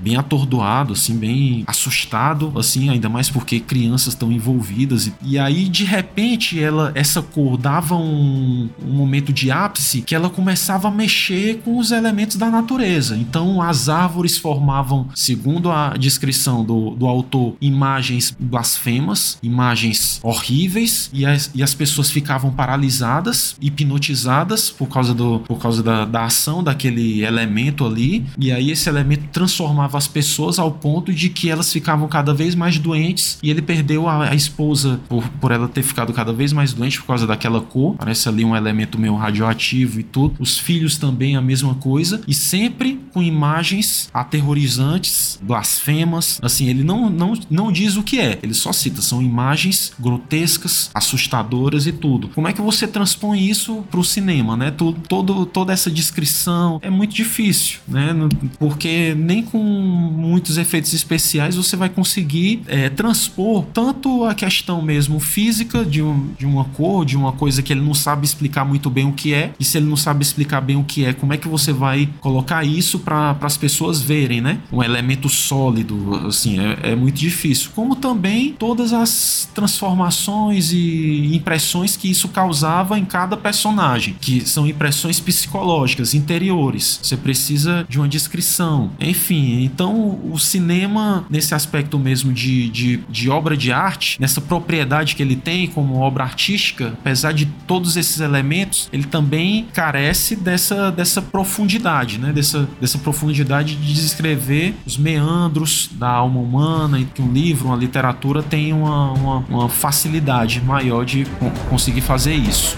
bem 0.00 0.16
atordoado, 0.16 0.97
assim 0.98 1.16
bem 1.16 1.64
assustado, 1.66 2.52
assim 2.56 2.90
ainda 2.90 3.08
mais 3.08 3.30
porque 3.30 3.60
crianças 3.60 4.14
estão 4.14 4.30
envolvidas 4.30 5.06
e, 5.06 5.14
e 5.22 5.38
aí 5.38 5.68
de 5.68 5.84
repente 5.84 6.60
ela 6.60 6.92
essa 6.94 7.22
cor 7.22 7.56
dava 7.56 7.94
um, 7.94 8.68
um 8.84 8.92
momento 8.92 9.32
de 9.32 9.50
ápice 9.50 10.02
que 10.02 10.14
ela 10.14 10.28
começava 10.28 10.88
a 10.88 10.90
mexer 10.90 11.60
com 11.64 11.78
os 11.78 11.90
elementos 11.90 12.36
da 12.36 12.50
natureza. 12.50 13.16
Então 13.16 13.62
as 13.62 13.88
árvores 13.88 14.36
formavam, 14.36 15.08
segundo 15.14 15.70
a 15.70 15.96
descrição 15.96 16.64
do, 16.64 16.90
do 16.90 17.06
autor, 17.06 17.54
imagens 17.60 18.36
blasfemas, 18.38 19.38
imagens 19.42 20.20
horríveis 20.22 21.10
e 21.12 21.24
as, 21.24 21.50
e 21.54 21.62
as 21.62 21.74
pessoas 21.74 22.10
ficavam 22.10 22.50
paralisadas, 22.50 23.56
hipnotizadas 23.60 24.70
por 24.70 24.88
causa, 24.88 25.14
do, 25.14 25.40
por 25.40 25.58
causa 25.58 25.82
da, 25.82 26.04
da 26.04 26.24
ação 26.24 26.62
daquele 26.62 27.22
elemento 27.22 27.86
ali. 27.86 28.24
E 28.38 28.50
aí 28.50 28.70
esse 28.70 28.88
elemento 28.88 29.28
transformava 29.32 29.96
as 29.96 30.06
pessoas 30.08 30.58
ao 30.58 30.72
ponto 30.72 30.87
de 31.12 31.28
que 31.28 31.50
elas 31.50 31.72
ficavam 31.72 32.08
cada 32.08 32.32
vez 32.34 32.54
mais 32.54 32.78
doentes 32.78 33.38
e 33.42 33.50
ele 33.50 33.62
perdeu 33.62 34.08
a, 34.08 34.30
a 34.30 34.34
esposa 34.34 35.00
por, 35.08 35.28
por 35.40 35.52
ela 35.52 35.68
ter 35.68 35.82
ficado 35.82 36.12
cada 36.12 36.32
vez 36.32 36.52
mais 36.52 36.72
doente 36.72 36.98
por 37.00 37.06
causa 37.06 37.26
daquela 37.26 37.60
cor. 37.60 37.96
Parece 37.96 38.28
ali 38.28 38.44
um 38.44 38.56
elemento 38.56 38.98
meio 38.98 39.14
radioativo 39.14 40.00
e 40.00 40.02
tudo. 40.02 40.34
Os 40.38 40.58
filhos 40.58 40.96
também 40.96 41.36
a 41.36 41.40
mesma 41.40 41.74
coisa 41.74 42.20
e 42.26 42.34
sempre 42.34 43.00
com 43.12 43.22
imagens 43.22 44.08
aterrorizantes, 44.12 45.38
blasfemas. 45.42 46.38
Assim, 46.42 46.68
ele 46.68 46.82
não, 46.82 47.10
não, 47.10 47.34
não 47.50 47.72
diz 47.72 47.96
o 47.96 48.02
que 48.02 48.18
é, 48.18 48.38
ele 48.42 48.54
só 48.54 48.72
cita. 48.72 49.02
São 49.02 49.22
imagens 49.22 49.92
grotescas, 49.98 50.90
assustadoras 50.94 51.86
e 51.86 51.92
tudo. 51.92 52.28
Como 52.28 52.48
é 52.48 52.52
que 52.52 52.60
você 52.60 52.86
transpõe 52.86 53.48
isso 53.48 53.84
para 53.90 54.00
o 54.00 54.04
cinema, 54.04 54.56
né? 54.56 54.70
Todo, 54.70 55.00
todo, 55.08 55.46
toda 55.46 55.72
essa 55.72 55.90
descrição 55.90 56.78
é 56.82 56.90
muito 56.90 57.14
difícil, 57.14 57.80
né? 57.86 58.14
Porque 58.58 59.14
nem 59.14 59.42
com 59.42 59.58
muitos 59.58 60.58
efeitos 60.58 60.77
especiais 60.92 61.56
você 61.56 61.76
vai 61.76 61.88
conseguir 61.88 62.62
é, 62.66 62.88
transpor 62.88 63.64
tanto 63.72 64.24
a 64.24 64.34
questão 64.34 64.80
mesmo 64.82 65.20
física 65.20 65.84
de, 65.84 66.02
um, 66.02 66.30
de 66.38 66.46
uma 66.46 66.64
cor, 66.64 67.04
de 67.04 67.16
uma 67.16 67.32
coisa 67.32 67.62
que 67.62 67.72
ele 67.72 67.80
não 67.80 67.94
sabe 67.94 68.24
explicar 68.24 68.64
muito 68.64 68.90
bem 68.90 69.06
o 69.06 69.12
que 69.12 69.34
é, 69.34 69.52
e 69.58 69.64
se 69.64 69.76
ele 69.78 69.86
não 69.86 69.96
sabe 69.96 70.22
explicar 70.22 70.60
bem 70.60 70.76
o 70.76 70.84
que 70.84 71.04
é, 71.04 71.12
como 71.12 71.32
é 71.32 71.36
que 71.36 71.48
você 71.48 71.72
vai 71.72 72.08
colocar 72.20 72.64
isso 72.64 72.98
para 72.98 73.36
as 73.40 73.56
pessoas 73.56 74.00
verem, 74.00 74.40
né? 74.40 74.58
Um 74.72 74.82
elemento 74.82 75.28
sólido, 75.28 76.26
assim, 76.26 76.58
é, 76.58 76.92
é 76.92 76.96
muito 76.96 77.16
difícil. 77.16 77.70
Como 77.74 77.96
também 77.96 78.52
todas 78.58 78.92
as 78.92 79.48
transformações 79.54 80.72
e 80.72 81.34
impressões 81.34 81.96
que 81.96 82.10
isso 82.10 82.28
causava 82.28 82.98
em 82.98 83.04
cada 83.04 83.36
personagem, 83.36 84.16
que 84.20 84.40
são 84.48 84.66
impressões 84.66 85.20
psicológicas, 85.20 86.14
interiores. 86.14 87.00
Você 87.02 87.16
precisa 87.16 87.86
de 87.88 87.98
uma 87.98 88.08
descrição. 88.08 88.90
Enfim, 89.00 89.62
então 89.62 90.20
o 90.30 90.38
cinema, 90.68 91.24
nesse 91.30 91.54
aspecto 91.54 91.98
mesmo 91.98 92.30
de, 92.30 92.68
de, 92.68 92.96
de 93.08 93.30
obra 93.30 93.56
de 93.56 93.72
arte, 93.72 94.20
nessa 94.20 94.38
propriedade 94.38 95.16
que 95.16 95.22
ele 95.22 95.34
tem 95.34 95.66
como 95.66 95.94
obra 95.94 96.24
artística, 96.24 96.92
apesar 97.00 97.32
de 97.32 97.46
todos 97.66 97.96
esses 97.96 98.20
elementos, 98.20 98.90
ele 98.92 99.04
também 99.04 99.66
carece 99.72 100.36
dessa, 100.36 100.92
dessa 100.92 101.22
profundidade, 101.22 102.18
né? 102.18 102.32
Dessa, 102.32 102.68
dessa 102.78 102.98
profundidade 102.98 103.76
de 103.76 103.94
descrever 103.94 104.74
os 104.84 104.98
meandros 104.98 105.88
da 105.94 106.10
alma 106.10 106.38
humana 106.38 107.00
e 107.00 107.06
que 107.06 107.22
um 107.22 107.32
livro, 107.32 107.68
uma 107.68 107.76
literatura 107.76 108.42
tem 108.42 108.74
uma, 108.74 109.12
uma, 109.12 109.36
uma 109.48 109.68
facilidade 109.70 110.60
maior 110.60 111.04
de 111.06 111.26
conseguir 111.70 112.02
fazer 112.02 112.34
isso. 112.34 112.76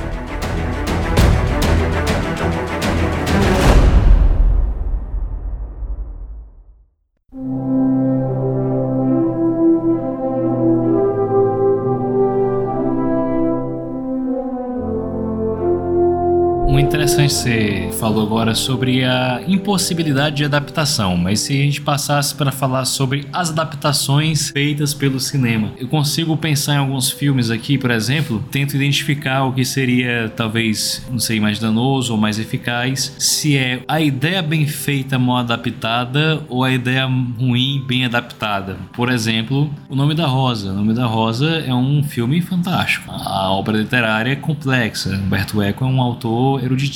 Interessante 16.78 17.32
você 17.32 17.90
falou 17.98 18.22
agora 18.22 18.54
sobre 18.54 19.04
a 19.04 19.42
impossibilidade 19.46 20.36
de 20.36 20.44
adaptação, 20.44 21.16
mas 21.16 21.40
se 21.40 21.52
a 21.52 21.56
gente 21.56 21.80
passasse 21.80 22.34
para 22.34 22.52
falar 22.52 22.84
sobre 22.84 23.26
as 23.32 23.50
adaptações 23.50 24.50
feitas 24.50 24.92
pelo 24.92 25.18
cinema, 25.18 25.72
eu 25.78 25.88
consigo 25.88 26.36
pensar 26.36 26.74
em 26.74 26.78
alguns 26.78 27.10
filmes 27.10 27.50
aqui, 27.50 27.78
por 27.78 27.90
exemplo, 27.90 28.42
tento 28.50 28.76
identificar 28.76 29.44
o 29.44 29.52
que 29.52 29.64
seria 29.64 30.32
talvez, 30.36 31.06
não 31.10 31.18
sei, 31.18 31.40
mais 31.40 31.58
danoso 31.58 32.12
ou 32.12 32.18
mais 32.18 32.38
eficaz, 32.38 33.14
se 33.18 33.56
é 33.56 33.82
a 33.88 34.00
ideia 34.00 34.42
bem 34.42 34.66
feita 34.66 35.18
mal 35.18 35.38
adaptada 35.38 36.42
ou 36.48 36.64
a 36.64 36.70
ideia 36.70 37.06
ruim 37.06 37.84
bem 37.86 38.04
adaptada. 38.04 38.76
Por 38.92 39.10
exemplo, 39.10 39.70
O 39.88 39.96
Nome 39.96 40.14
da 40.14 40.26
Rosa. 40.26 40.70
O 40.70 40.74
Nome 40.74 40.94
da 40.94 41.06
Rosa 41.06 41.64
é 41.66 41.74
um 41.74 42.02
filme 42.02 42.40
fantástico. 42.40 43.10
A 43.10 43.50
obra 43.50 43.78
literária 43.78 44.32
é 44.32 44.36
complexa. 44.36 45.16
Humberto 45.16 45.62
Eco 45.62 45.84
é 45.84 45.86
um 45.86 46.00
autor 46.00 46.59
erudito 46.62 46.90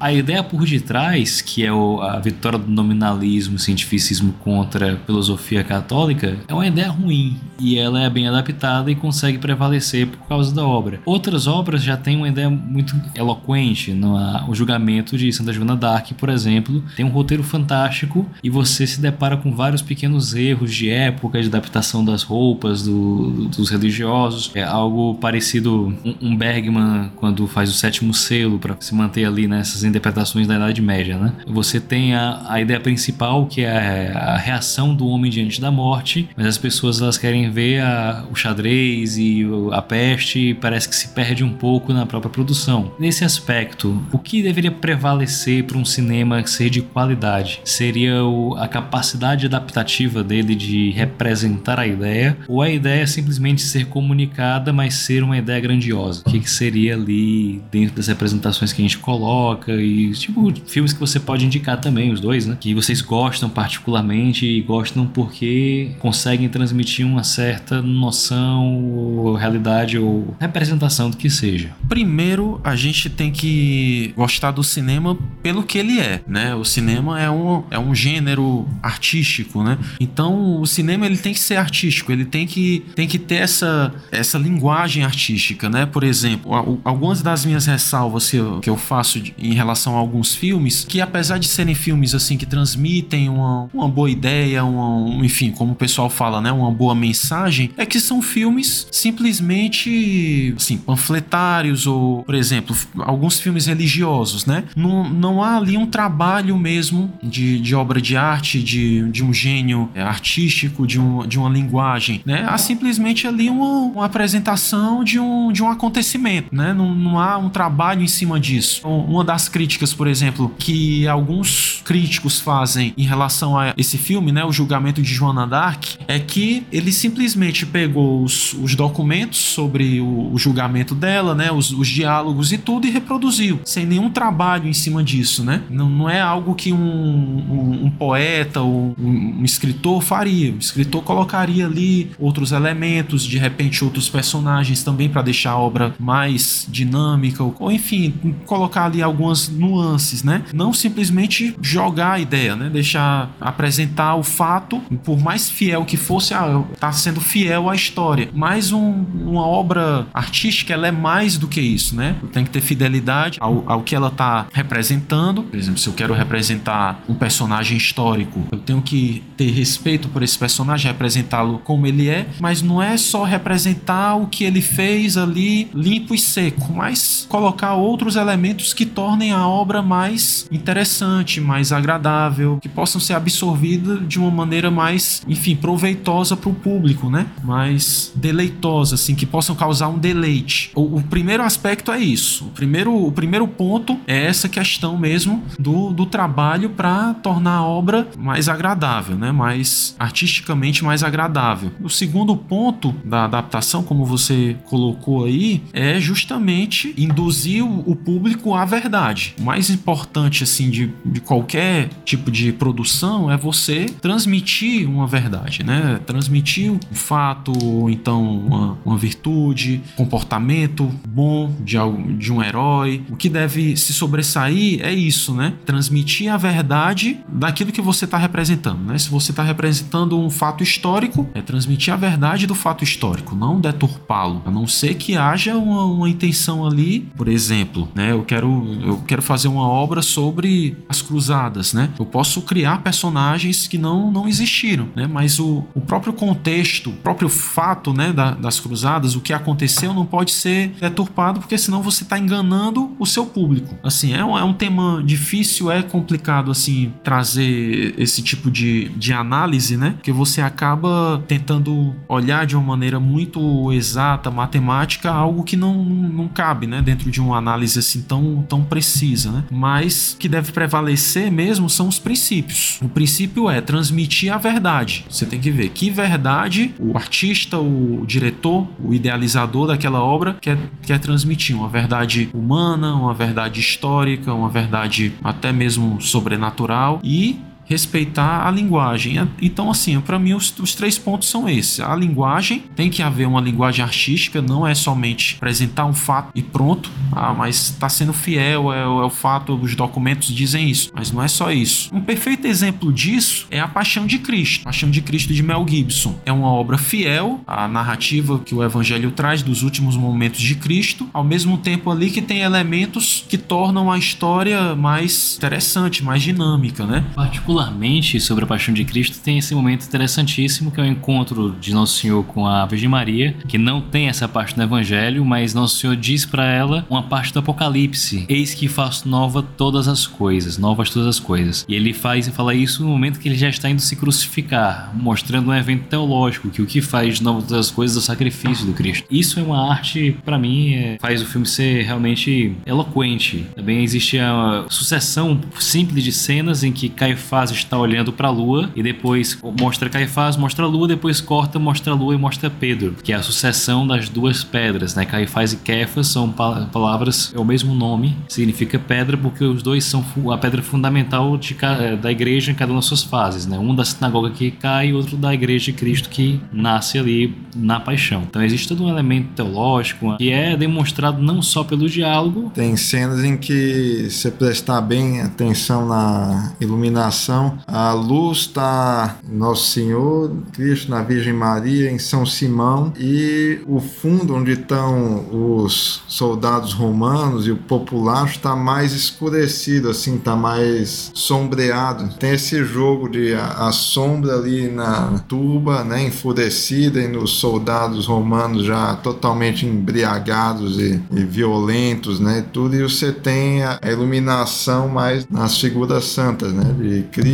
a 0.00 0.12
ideia 0.12 0.42
por 0.42 0.64
detrás, 0.64 1.40
que 1.40 1.64
é 1.64 1.68
a 1.68 2.18
vitória 2.18 2.58
do 2.58 2.70
nominalismo, 2.70 3.58
cientificismo 3.58 4.32
contra 4.40 4.94
a 4.94 4.96
filosofia 4.96 5.62
católica, 5.62 6.36
é 6.48 6.54
uma 6.54 6.66
ideia 6.66 6.88
ruim 6.88 7.36
e 7.60 7.78
ela 7.78 8.00
é 8.02 8.10
bem 8.10 8.26
adaptada 8.26 8.90
e 8.90 8.94
consegue 8.94 9.38
prevalecer 9.38 10.06
por 10.06 10.26
causa 10.26 10.54
da 10.54 10.66
obra. 10.66 11.00
Outras 11.04 11.46
obras 11.46 11.82
já 11.82 11.96
têm 11.96 12.16
uma 12.16 12.28
ideia 12.28 12.50
muito 12.50 12.94
eloquente. 13.14 13.92
No, 13.92 14.16
o 14.48 14.54
julgamento 14.54 15.16
de 15.16 15.32
Santa 15.32 15.52
Joana 15.52 15.76
d'Arc, 15.76 16.12
por 16.14 16.28
exemplo, 16.28 16.82
tem 16.96 17.04
um 17.04 17.10
roteiro 17.10 17.42
fantástico 17.42 18.26
e 18.42 18.50
você 18.50 18.86
se 18.86 19.00
depara 19.00 19.36
com 19.36 19.54
vários 19.54 19.82
pequenos 19.82 20.34
erros 20.34 20.74
de 20.74 20.90
época, 20.90 21.40
de 21.40 21.48
adaptação 21.48 22.04
das 22.04 22.22
roupas 22.22 22.82
do, 22.82 23.48
dos 23.48 23.70
religiosos. 23.70 24.50
É 24.54 24.62
algo 24.62 25.14
parecido 25.14 25.94
um, 26.04 26.30
um 26.30 26.36
Bergman 26.36 27.10
quando 27.16 27.46
faz 27.46 27.70
o 27.70 27.74
sétimo 27.74 28.12
selo 28.12 28.58
para 28.58 28.76
se 28.80 28.94
manter 28.96 29.24
ali 29.24 29.46
nessas 29.46 29.84
interpretações 29.84 30.46
da 30.46 30.56
Idade 30.56 30.82
Média, 30.82 31.18
né? 31.18 31.32
Você 31.46 31.80
tem 31.80 32.14
a, 32.14 32.44
a 32.48 32.60
ideia 32.60 32.80
principal 32.80 33.46
que 33.46 33.62
é 33.62 34.12
a 34.14 34.36
reação 34.36 34.94
do 34.94 35.06
homem 35.06 35.30
diante 35.30 35.60
da 35.60 35.70
morte, 35.70 36.28
mas 36.36 36.46
as 36.46 36.58
pessoas 36.58 37.00
elas 37.00 37.18
querem 37.18 37.50
ver 37.50 37.80
a, 37.82 38.24
o 38.30 38.34
xadrez 38.34 39.16
e 39.18 39.46
a 39.72 39.82
peste 39.82 40.50
e 40.50 40.54
parece 40.54 40.88
que 40.88 40.96
se 40.96 41.08
perde 41.08 41.44
um 41.44 41.52
pouco 41.52 41.92
na 41.92 42.06
própria 42.06 42.30
produção. 42.30 42.92
Nesse 42.98 43.24
aspecto, 43.24 44.02
o 44.12 44.18
que 44.18 44.42
deveria 44.42 44.70
prevalecer 44.70 45.64
para 45.64 45.78
um 45.78 45.84
cinema 45.84 46.44
ser 46.46 46.70
de 46.70 46.82
qualidade? 46.82 47.60
Seria 47.64 48.24
o, 48.24 48.54
a 48.56 48.68
capacidade 48.68 49.46
adaptativa 49.46 50.22
dele 50.22 50.54
de 50.54 50.90
representar 50.90 51.78
a 51.78 51.86
ideia 51.86 52.36
ou 52.48 52.62
a 52.62 52.70
ideia 52.70 53.06
simplesmente 53.06 53.62
ser 53.62 53.86
comunicada, 53.86 54.72
mas 54.72 54.94
ser 54.94 55.22
uma 55.22 55.36
ideia 55.36 55.60
grandiosa? 55.60 56.22
O 56.26 56.30
que, 56.30 56.40
que 56.40 56.50
seria 56.50 56.94
ali 56.94 57.62
dentro 57.70 57.96
das 57.96 58.06
representações 58.06 58.72
que 58.72 58.80
a 58.80 58.84
gente 58.86 58.98
coloca? 58.98 59.72
e 59.72 60.12
tipo 60.12 60.52
filmes 60.66 60.92
que 60.92 61.00
você 61.00 61.18
pode 61.18 61.44
indicar 61.44 61.80
também 61.80 62.12
os 62.12 62.20
dois, 62.20 62.46
né? 62.46 62.56
Que 62.58 62.74
vocês 62.74 63.00
gostam 63.00 63.48
particularmente 63.48 64.46
e 64.46 64.60
gostam 64.60 65.06
porque 65.06 65.92
conseguem 65.98 66.48
transmitir 66.48 67.06
uma 67.06 67.24
certa 67.24 67.82
noção, 67.82 68.84
ou 68.84 69.34
realidade 69.34 69.98
ou 69.98 70.36
representação 70.40 71.10
do 71.10 71.16
que 71.16 71.28
seja. 71.30 71.70
Primeiro, 71.88 72.60
a 72.64 72.74
gente 72.76 73.08
tem 73.08 73.30
que 73.30 74.12
gostar 74.16 74.50
do 74.50 74.62
cinema 74.62 75.16
pelo 75.42 75.62
que 75.62 75.78
ele 75.78 76.00
é, 76.00 76.20
né? 76.26 76.54
O 76.54 76.64
cinema 76.64 77.20
é 77.20 77.30
um, 77.30 77.62
é 77.70 77.78
um 77.78 77.94
gênero 77.94 78.66
artístico, 78.82 79.62
né? 79.62 79.78
Então, 80.00 80.60
o 80.60 80.66
cinema 80.66 81.06
ele 81.06 81.16
tem 81.16 81.32
que 81.32 81.40
ser 81.40 81.56
artístico, 81.56 82.12
ele 82.12 82.24
tem 82.24 82.46
que, 82.46 82.84
tem 82.94 83.06
que 83.06 83.18
ter 83.18 83.36
essa, 83.36 83.92
essa 84.10 84.38
linguagem 84.38 85.04
artística, 85.04 85.68
né? 85.68 85.86
Por 85.86 86.04
exemplo, 86.04 86.80
algumas 86.84 87.22
das 87.22 87.44
minhas 87.44 87.66
ressalvas 87.66 88.30
que 88.30 88.36
eu, 88.36 88.60
que 88.66 88.70
eu 88.70 88.76
faço 88.76 89.22
em 89.38 89.54
relação 89.54 89.94
a 89.94 90.00
alguns 90.00 90.34
filmes 90.34 90.84
que, 90.84 91.00
apesar 91.00 91.38
de 91.38 91.46
serem 91.46 91.72
filmes 91.72 92.16
assim 92.16 92.36
que 92.36 92.44
transmitem 92.44 93.28
uma, 93.28 93.70
uma 93.72 93.88
boa 93.88 94.10
ideia, 94.10 94.64
uma, 94.64 95.24
enfim, 95.24 95.52
como 95.52 95.70
o 95.70 95.76
pessoal 95.76 96.10
fala, 96.10 96.40
né, 96.40 96.50
uma 96.50 96.72
boa 96.72 96.92
mensagem, 96.92 97.70
é 97.76 97.86
que 97.86 98.00
são 98.00 98.20
filmes 98.20 98.88
simplesmente 98.90 100.52
assim, 100.56 100.76
panfletários 100.78 101.86
ou, 101.86 102.24
por 102.24 102.34
exemplo, 102.34 102.76
alguns 102.98 103.38
filmes 103.38 103.66
religiosos, 103.66 104.46
né? 104.46 104.64
Não, 104.74 105.08
não 105.08 105.44
há 105.44 105.58
ali 105.58 105.76
um 105.76 105.86
trabalho 105.86 106.58
mesmo 106.58 107.12
de, 107.22 107.60
de 107.60 107.72
obra 107.72 108.00
de 108.00 108.16
arte, 108.16 108.60
de, 108.60 109.08
de 109.12 109.22
um 109.22 109.32
gênio 109.32 109.88
é, 109.94 110.02
artístico, 110.02 110.88
de, 110.88 110.98
um, 110.98 111.24
de 111.24 111.38
uma 111.38 111.48
linguagem, 111.48 112.20
né? 112.26 112.44
Há 112.48 112.58
simplesmente 112.58 113.28
ali 113.28 113.48
uma, 113.48 113.92
uma 113.92 114.06
apresentação 114.06 115.04
de 115.04 115.20
um, 115.20 115.52
de 115.52 115.62
um 115.62 115.70
acontecimento, 115.70 116.52
né? 116.52 116.74
Não, 116.74 116.92
não 116.92 117.20
há 117.20 117.38
um 117.38 117.48
trabalho 117.48 118.02
em 118.02 118.08
cima 118.08 118.40
disso. 118.40 118.55
Então, 118.56 119.00
uma 119.00 119.24
das 119.24 119.48
críticas, 119.48 119.92
por 119.92 120.06
exemplo, 120.06 120.52
que 120.58 121.06
alguns 121.06 121.82
críticos 121.84 122.40
fazem 122.40 122.92
em 122.96 123.04
relação 123.04 123.58
a 123.58 123.74
esse 123.76 123.98
filme, 123.98 124.32
né? 124.32 124.44
O 124.44 124.52
julgamento 124.52 125.02
de 125.02 125.12
Joana 125.12 125.46
Dark, 125.46 125.84
é 126.08 126.18
que 126.18 126.64
ele 126.72 126.92
simplesmente 126.92 127.64
pegou 127.66 128.22
os, 128.22 128.52
os 128.54 128.74
documentos 128.74 129.38
sobre 129.38 130.00
o, 130.00 130.32
o 130.32 130.38
julgamento 130.38 130.94
dela, 130.94 131.34
né? 131.34 131.50
Os, 131.52 131.70
os, 131.70 131.86
diálogos 131.88 132.52
e 132.52 132.58
tudo 132.58 132.86
e 132.86 132.90
reproduziu, 132.90 133.60
sem 133.64 133.86
nenhum 133.86 134.10
trabalho 134.10 134.68
em 134.68 134.72
cima 134.72 135.02
disso, 135.02 135.42
né? 135.42 135.62
Não, 135.70 135.88
não 135.88 136.10
é 136.10 136.20
algo 136.20 136.54
que 136.54 136.72
um, 136.72 136.78
um, 136.78 137.84
um 137.86 137.90
poeta 137.90 138.60
ou 138.60 138.94
um, 138.98 139.40
um 139.40 139.44
escritor 139.44 140.02
faria. 140.02 140.52
O 140.52 140.58
escritor 140.58 141.02
colocaria 141.02 141.66
ali 141.66 142.10
outros 142.18 142.52
elementos, 142.52 143.24
de 143.24 143.38
repente 143.38 143.84
outros 143.84 144.08
personagens 144.08 144.82
também 144.82 145.08
para 145.08 145.22
deixar 145.22 145.52
a 145.52 145.58
obra 145.58 145.94
mais 145.98 146.66
dinâmica, 146.68 147.42
ou 147.42 147.72
enfim, 147.72 148.14
colocar 148.46 148.84
ali 148.84 149.02
algumas 149.02 149.48
nuances, 149.48 150.22
né? 150.22 150.42
Não 150.52 150.72
simplesmente 150.72 151.54
jogar 151.60 152.12
a 152.12 152.18
ideia, 152.18 152.56
né? 152.56 152.70
Deixar 152.70 153.30
apresentar 153.40 154.14
o 154.16 154.22
fato, 154.22 154.80
por 155.04 155.18
mais 155.18 155.50
fiel 155.50 155.84
que 155.84 155.96
fosse, 155.96 156.34
ah, 156.34 156.62
tá 156.78 156.92
sendo 156.92 157.20
fiel 157.20 157.68
à 157.68 157.74
história. 157.74 158.30
Mas 158.32 158.72
um, 158.72 159.04
uma 159.14 159.46
obra 159.46 160.06
artística, 160.14 160.72
ela 160.72 160.86
é 160.86 160.92
mais 160.92 161.36
do 161.36 161.48
que 161.48 161.60
isso, 161.60 161.94
né? 161.94 162.16
Tem 162.32 162.44
que 162.44 162.50
ter 162.50 162.60
fidelidade 162.60 163.38
ao, 163.40 163.64
ao 163.66 163.82
que 163.82 163.94
ela 163.94 164.10
tá 164.10 164.46
representando. 164.52 165.42
Por 165.42 165.58
exemplo, 165.58 165.78
se 165.78 165.88
eu 165.88 165.92
quero 165.92 166.14
representar 166.14 167.02
um 167.08 167.14
personagem 167.14 167.76
histórico, 167.76 168.44
eu 168.52 168.58
tenho 168.58 168.80
que 168.80 169.22
ter 169.36 169.50
respeito 169.50 170.08
por 170.08 170.22
esse 170.22 170.38
personagem, 170.38 170.90
representá-lo 170.90 171.58
como 171.64 171.86
ele 171.86 172.08
é, 172.08 172.26
mas 172.40 172.62
não 172.62 172.82
é 172.82 172.96
só 172.96 173.24
representar 173.24 174.16
o 174.16 174.26
que 174.26 174.44
ele 174.44 174.60
fez 174.60 175.16
ali 175.16 175.68
limpo 175.74 176.14
e 176.14 176.18
seco, 176.18 176.72
mas 176.72 177.26
colocar 177.28 177.74
outros 177.74 178.16
elementos 178.16 178.35
que 178.74 178.86
tornem 178.86 179.32
a 179.32 179.46
obra 179.46 179.82
mais 179.82 180.46
interessante, 180.50 181.40
mais 181.40 181.72
agradável, 181.72 182.58
que 182.60 182.68
possam 182.68 183.00
ser 183.00 183.14
absorvidas 183.14 184.06
de 184.06 184.18
uma 184.18 184.30
maneira 184.30 184.70
mais, 184.70 185.22
enfim, 185.26 185.56
proveitosa 185.56 186.36
para 186.36 186.50
o 186.50 186.54
público, 186.54 187.08
né? 187.10 187.26
Mais 187.42 188.12
deleitosa, 188.14 188.94
assim, 188.94 189.14
que 189.14 189.26
possam 189.26 189.54
causar 189.54 189.88
um 189.88 189.98
deleite. 189.98 190.70
O, 190.74 190.98
o, 190.98 191.02
primeiro 191.02 191.42
aspecto 191.42 191.90
é 191.90 191.98
isso. 191.98 192.46
O 192.46 192.50
primeiro, 192.50 192.94
o 192.94 193.12
primeiro 193.12 193.46
ponto 193.48 193.98
é 194.06 194.26
essa 194.26 194.48
questão 194.48 194.98
mesmo 194.98 195.42
do, 195.58 195.90
do 195.92 196.06
trabalho 196.06 196.70
para 196.70 197.14
tornar 197.14 197.56
a 197.56 197.64
obra 197.64 198.08
mais 198.18 198.48
agradável, 198.48 199.16
né? 199.16 199.32
Mais 199.32 199.94
artisticamente 199.98 200.84
mais 200.84 201.02
agradável. 201.02 201.70
O 201.80 201.88
segundo 201.88 202.36
ponto 202.36 202.94
da 203.04 203.24
adaptação, 203.24 203.82
como 203.82 204.04
você 204.04 204.56
colocou 204.64 205.24
aí, 205.24 205.62
é 205.72 205.98
justamente 206.00 206.94
induzir 206.96 207.64
o, 207.64 207.82
o 207.86 207.96
público 207.96 208.25
à 208.54 208.64
verdade. 208.64 209.34
O 209.38 209.42
mais 209.42 209.70
importante 209.70 210.44
assim 210.44 210.70
de, 210.70 210.92
de 211.04 211.20
qualquer 211.20 211.88
tipo 212.04 212.30
de 212.30 212.52
produção 212.52 213.30
é 213.30 213.36
você 213.36 213.86
transmitir 214.00 214.88
uma 214.88 215.06
verdade, 215.06 215.62
né? 215.62 216.00
Transmitir 216.06 216.72
um 216.72 216.78
fato, 216.92 217.52
ou 217.62 217.90
então 217.90 218.22
uma, 218.22 218.78
uma 218.84 218.96
virtude, 218.96 219.82
comportamento 219.96 220.90
bom 221.08 221.52
de, 221.60 221.76
de 222.18 222.32
um 222.32 222.42
herói. 222.42 223.02
O 223.10 223.16
que 223.16 223.28
deve 223.28 223.76
se 223.76 223.92
sobressair 223.92 224.80
é 224.82 224.92
isso, 224.92 225.34
né? 225.34 225.54
Transmitir 225.64 226.32
a 226.32 226.36
verdade 226.36 227.18
daquilo 227.28 227.72
que 227.72 227.82
você 227.82 228.04
está 228.04 228.18
representando, 228.18 228.80
né? 228.80 228.98
Se 228.98 229.10
você 229.10 229.32
está 229.32 229.42
representando 229.42 230.18
um 230.18 230.30
fato 230.30 230.62
histórico, 230.62 231.28
é 231.34 231.42
transmitir 231.42 231.92
a 231.92 231.96
verdade 231.96 232.46
do 232.46 232.54
fato 232.54 232.84
histórico, 232.84 233.34
não 233.34 233.60
deturpá-lo. 233.60 234.42
A 234.44 234.50
não 234.50 234.66
ser 234.66 234.94
que 234.94 235.16
haja 235.16 235.56
uma, 235.56 235.84
uma 235.84 236.08
intenção 236.08 236.66
ali, 236.66 237.00
por 237.16 237.28
exemplo, 237.28 237.88
né? 237.94 238.12
Eu 238.16 238.24
quero, 238.24 238.66
eu 238.82 238.98
quero 239.06 239.22
fazer 239.22 239.48
uma 239.48 239.68
obra 239.68 240.02
sobre 240.02 240.76
as 240.88 241.02
cruzadas, 241.02 241.72
né? 241.72 241.90
Eu 241.98 242.06
posso 242.06 242.42
criar 242.42 242.82
personagens 242.82 243.66
que 243.68 243.78
não, 243.78 244.10
não 244.10 244.26
existiram, 244.26 244.88
né? 244.94 245.06
Mas 245.06 245.38
o, 245.38 245.64
o 245.74 245.80
próprio 245.80 246.12
contexto, 246.12 246.90
o 246.90 246.92
próprio 246.94 247.28
fato, 247.28 247.92
né, 247.92 248.12
da, 248.12 248.32
das 248.32 248.58
cruzadas, 248.58 249.14
o 249.14 249.20
que 249.20 249.32
aconteceu 249.32 249.92
não 249.92 250.06
pode 250.06 250.32
ser 250.32 250.68
deturpado, 250.80 251.40
porque 251.40 251.58
senão 251.58 251.82
você 251.82 252.02
está 252.02 252.18
enganando 252.18 252.92
o 252.98 253.06
seu 253.06 253.26
público. 253.26 253.76
Assim, 253.82 254.14
é 254.14 254.24
um, 254.24 254.38
é 254.38 254.44
um 254.44 254.52
tema 254.52 255.02
difícil, 255.04 255.70
é 255.70 255.82
complicado, 255.82 256.50
assim, 256.50 256.92
trazer 257.04 257.94
esse 257.98 258.22
tipo 258.22 258.50
de, 258.50 258.88
de 258.90 259.12
análise, 259.12 259.76
né? 259.76 259.90
Porque 259.90 260.12
você 260.12 260.40
acaba 260.40 261.22
tentando 261.28 261.94
olhar 262.08 262.46
de 262.46 262.56
uma 262.56 262.64
maneira 262.64 262.98
muito 262.98 263.72
exata, 263.72 264.30
matemática, 264.30 265.10
algo 265.10 265.44
que 265.44 265.56
não, 265.56 265.84
não 265.84 266.28
cabe, 266.28 266.66
né? 266.66 266.80
Dentro 266.80 267.10
de 267.10 267.20
uma 267.20 267.36
análise 267.36 267.78
assim 267.78 268.02
tão, 268.06 268.44
tão 268.48 268.64
precisa, 268.64 269.30
né? 269.30 269.44
Mas 269.50 270.16
que 270.18 270.28
deve 270.28 270.52
prevalecer 270.52 271.30
mesmo 271.30 271.68
são 271.68 271.88
os 271.88 271.98
princípios. 271.98 272.78
O 272.82 272.88
princípio 272.88 273.50
é 273.50 273.60
transmitir 273.60 274.32
a 274.32 274.38
verdade. 274.38 275.04
Você 275.08 275.26
tem 275.26 275.40
que 275.40 275.50
ver 275.50 275.68
que 275.70 275.90
verdade 275.90 276.74
o 276.78 276.96
artista, 276.96 277.58
o 277.58 278.04
diretor, 278.06 278.66
o 278.82 278.94
idealizador 278.94 279.66
daquela 279.68 280.02
obra 280.02 280.36
quer, 280.40 280.58
quer 280.82 280.98
transmitir. 280.98 281.56
Uma 281.56 281.68
verdade 281.68 282.28
humana, 282.32 282.94
uma 282.94 283.14
verdade 283.14 283.60
histórica, 283.60 284.32
uma 284.32 284.48
verdade 284.48 285.12
até 285.22 285.52
mesmo 285.52 286.00
sobrenatural 286.00 287.00
e 287.02 287.38
respeitar 287.66 288.46
a 288.46 288.50
linguagem. 288.50 289.28
Então, 289.40 289.70
assim, 289.70 290.00
para 290.00 290.18
mim, 290.18 290.34
os, 290.34 290.56
os, 290.58 290.74
três 290.74 290.98
pontos 290.98 291.28
são 291.28 291.48
esses. 291.48 291.80
A 291.80 291.94
linguagem, 291.94 292.64
tem 292.74 292.88
que 292.88 293.02
haver 293.02 293.26
uma 293.26 293.40
linguagem 293.40 293.84
artística, 293.84 294.40
não 294.40 294.66
é 294.66 294.74
somente 294.74 295.36
apresentar 295.36 295.84
um 295.84 295.92
fato 295.92 296.30
e 296.34 296.42
pronto, 296.42 296.90
ah, 297.12 297.34
mas 297.34 297.70
está 297.70 297.88
sendo 297.88 298.12
fiel, 298.12 298.72
é, 298.72 298.80
é, 298.80 298.86
o 298.86 299.10
fato, 299.10 299.54
os 299.54 299.74
documentos 299.74 300.28
dizem 300.28 300.70
isso, 300.70 300.90
mas 300.94 301.10
não 301.10 301.22
é 301.22 301.28
só 301.28 301.50
isso. 301.50 301.94
Um 301.94 302.00
perfeito 302.00 302.46
exemplo 302.46 302.92
disso 302.92 303.46
é 303.50 303.60
a 303.60 303.68
Paixão 303.68 304.06
de 304.06 304.18
Cristo. 304.18 304.64
Paixão 304.64 304.90
de 304.90 305.00
Cristo 305.00 305.32
de 305.32 305.42
Mel 305.42 305.66
Gibson. 305.68 306.18
É 306.24 306.32
uma 306.32 306.48
obra 306.48 306.78
fiel 306.78 307.40
à 307.46 307.66
narrativa 307.66 308.38
que 308.38 308.54
o 308.54 308.62
Evangelho 308.62 309.10
traz 309.10 309.42
dos 309.42 309.62
últimos 309.62 309.96
momentos 309.96 310.40
de 310.40 310.54
Cristo, 310.54 311.08
ao 311.12 311.24
mesmo 311.24 311.58
tempo 311.58 311.90
ali 311.90 312.10
que 312.10 312.22
tem 312.22 312.40
elementos 312.40 313.24
que 313.28 313.38
tornam 313.38 313.90
a 313.90 313.98
história 313.98 314.74
mais 314.76 315.36
interessante, 315.36 316.04
mais 316.04 316.22
dinâmica, 316.22 316.86
né? 316.86 317.04
Particular 317.14 317.55
particularmente 317.56 318.20
sobre 318.20 318.44
a 318.44 318.46
Paixão 318.46 318.74
de 318.74 318.84
Cristo, 318.84 319.18
tem 319.18 319.38
esse 319.38 319.54
momento 319.54 319.86
interessantíssimo 319.86 320.70
que 320.70 320.78
é 320.78 320.84
o 320.84 320.86
encontro 320.86 321.56
de 321.58 321.72
Nosso 321.72 321.98
Senhor 322.00 322.22
com 322.24 322.46
a 322.46 322.66
Virgem 322.66 322.88
Maria, 322.88 323.34
que 323.48 323.56
não 323.56 323.80
tem 323.80 324.08
essa 324.08 324.28
parte 324.28 324.54
do 324.54 324.62
Evangelho, 324.62 325.24
mas 325.24 325.54
Nosso 325.54 325.76
Senhor 325.76 325.96
diz 325.96 326.26
para 326.26 326.44
ela 326.44 326.86
uma 326.90 327.02
parte 327.02 327.32
do 327.32 327.38
Apocalipse: 327.38 328.26
Eis 328.28 328.52
que 328.52 328.68
faço 328.68 329.08
nova 329.08 329.42
todas 329.42 329.88
as 329.88 330.06
coisas, 330.06 330.58
novas 330.58 330.90
todas 330.90 331.08
as 331.08 331.18
coisas. 331.18 331.64
E 331.66 331.74
ele 331.74 331.94
faz 331.94 332.26
e 332.26 332.30
fala 332.30 332.54
isso 332.54 332.82
no 332.82 332.90
momento 332.90 333.18
que 333.18 333.26
ele 333.28 333.38
já 333.38 333.48
está 333.48 333.70
indo 333.70 333.80
se 333.80 333.96
crucificar, 333.96 334.92
mostrando 334.94 335.48
um 335.48 335.54
evento 335.54 335.84
teológico 335.84 336.50
que 336.50 336.60
o 336.60 336.66
que 336.66 336.82
faz 336.82 337.20
novas 337.20 337.44
todas 337.44 337.68
as 337.68 337.72
coisas 337.72 337.96
é 337.96 338.00
o 338.00 338.02
sacrifício 338.02 338.66
do 338.66 338.74
Cristo. 338.74 339.06
Isso 339.10 339.40
é 339.40 339.42
uma 339.42 339.70
arte, 339.70 340.14
para 340.26 340.38
mim, 340.38 340.74
é, 340.74 340.98
faz 341.00 341.22
o 341.22 341.26
filme 341.26 341.46
ser 341.46 341.84
realmente 341.84 342.54
eloquente. 342.66 343.46
Também 343.54 343.82
existe 343.82 344.18
a 344.18 344.66
sucessão 344.68 345.40
simples 345.58 346.04
de 346.04 346.12
cenas 346.12 346.62
em 346.62 346.70
que 346.70 346.90
Caifás 346.90 347.45
Caifás 347.46 347.50
está 347.50 347.78
olhando 347.78 348.12
para 348.12 348.28
a 348.28 348.30
lua 348.30 348.70
e 348.74 348.82
depois 348.82 349.38
mostra 349.60 349.88
Caifás, 349.88 350.36
mostra 350.36 350.64
a 350.64 350.68
lua, 350.68 350.88
depois 350.88 351.20
corta, 351.20 351.58
mostra 351.58 351.92
a 351.92 351.96
lua 351.96 352.14
e 352.14 352.18
mostra 352.18 352.50
Pedro, 352.50 352.94
que 353.02 353.12
é 353.12 353.16
a 353.16 353.22
sucessão 353.22 353.86
das 353.86 354.08
duas 354.08 354.42
pedras, 354.42 354.94
né? 354.94 355.04
Caifás 355.04 355.52
e 355.52 355.56
Kefas 355.56 356.08
são 356.08 356.30
palavras, 356.30 357.32
é 357.34 357.38
o 357.38 357.44
mesmo 357.44 357.74
nome, 357.74 358.16
significa 358.28 358.78
pedra 358.78 359.16
porque 359.16 359.44
os 359.44 359.62
dois 359.62 359.84
são 359.84 360.04
a 360.32 360.38
pedra 360.38 360.62
fundamental 360.62 361.36
de, 361.36 361.56
eh, 361.60 361.96
da 361.96 362.10
igreja 362.10 362.50
em 362.50 362.54
cada 362.54 362.72
uma 362.72 362.78
das 362.78 362.86
suas 362.86 363.02
fases, 363.02 363.46
né? 363.46 363.58
Um 363.58 363.74
da 363.74 363.84
sinagoga 363.84 364.30
que 364.30 364.50
cai 364.50 364.88
e 364.88 364.94
outro 364.94 365.16
da 365.16 365.32
igreja 365.32 365.66
de 365.66 365.72
Cristo 365.72 366.08
que 366.08 366.40
nasce 366.52 366.98
ali 366.98 367.34
na 367.54 367.80
paixão. 367.80 368.24
Então 368.28 368.42
existe 368.42 368.68
todo 368.68 368.84
um 368.84 368.88
elemento 368.88 369.28
teológico 369.34 370.16
que 370.16 370.30
é 370.30 370.56
demonstrado 370.56 371.22
não 371.22 371.42
só 371.42 371.62
pelo 371.64 371.88
diálogo. 371.88 372.50
Tem 372.54 372.76
cenas 372.76 373.22
em 373.24 373.36
que 373.36 374.08
se 374.10 374.30
prestar 374.30 374.80
bem 374.80 375.20
atenção 375.20 375.86
na 375.86 376.52
iluminação 376.60 377.35
A 377.66 377.92
luz 377.92 378.38
está 378.38 379.16
Nosso 379.28 379.70
Senhor, 379.70 380.32
Cristo 380.52 380.90
na 380.90 381.02
Virgem 381.02 381.32
Maria, 381.32 381.90
em 381.90 381.98
São 381.98 382.24
Simão. 382.24 382.92
E 382.98 383.60
o 383.66 383.80
fundo 383.80 384.34
onde 384.34 384.52
estão 384.52 385.26
os 385.30 386.02
soldados 386.08 386.72
romanos 386.72 387.46
e 387.46 387.50
o 387.50 387.56
populacho 387.56 388.36
está 388.36 388.54
mais 388.54 388.92
escurecido, 388.92 389.90
assim, 389.90 390.16
está 390.16 390.34
mais 390.36 391.10
sombreado. 391.14 392.08
Tem 392.18 392.32
esse 392.32 392.64
jogo 392.64 393.08
de 393.08 393.34
a, 393.34 393.68
a 393.68 393.72
sombra 393.72 394.36
ali 394.36 394.68
na 394.68 395.18
turba, 395.28 395.84
né, 395.84 396.06
enfurecida 396.06 397.00
e 397.00 397.08
nos 397.08 397.38
soldados 397.38 398.06
romanos 398.06 398.64
já 398.64 398.94
totalmente 398.96 399.66
embriagados 399.66 400.78
e, 400.78 401.00
e 401.12 401.24
violentos, 401.24 402.20
né, 402.20 402.44
tudo. 402.52 402.74
E 402.76 402.82
você 402.82 403.12
tem 403.12 403.62
a, 403.62 403.78
a 403.82 403.90
iluminação 403.90 404.88
mais 404.88 405.26
nas 405.28 405.58
figuras 405.58 406.04
santas, 406.04 406.52
né, 406.52 406.74
de 406.78 407.02
Cristo, 407.10 407.25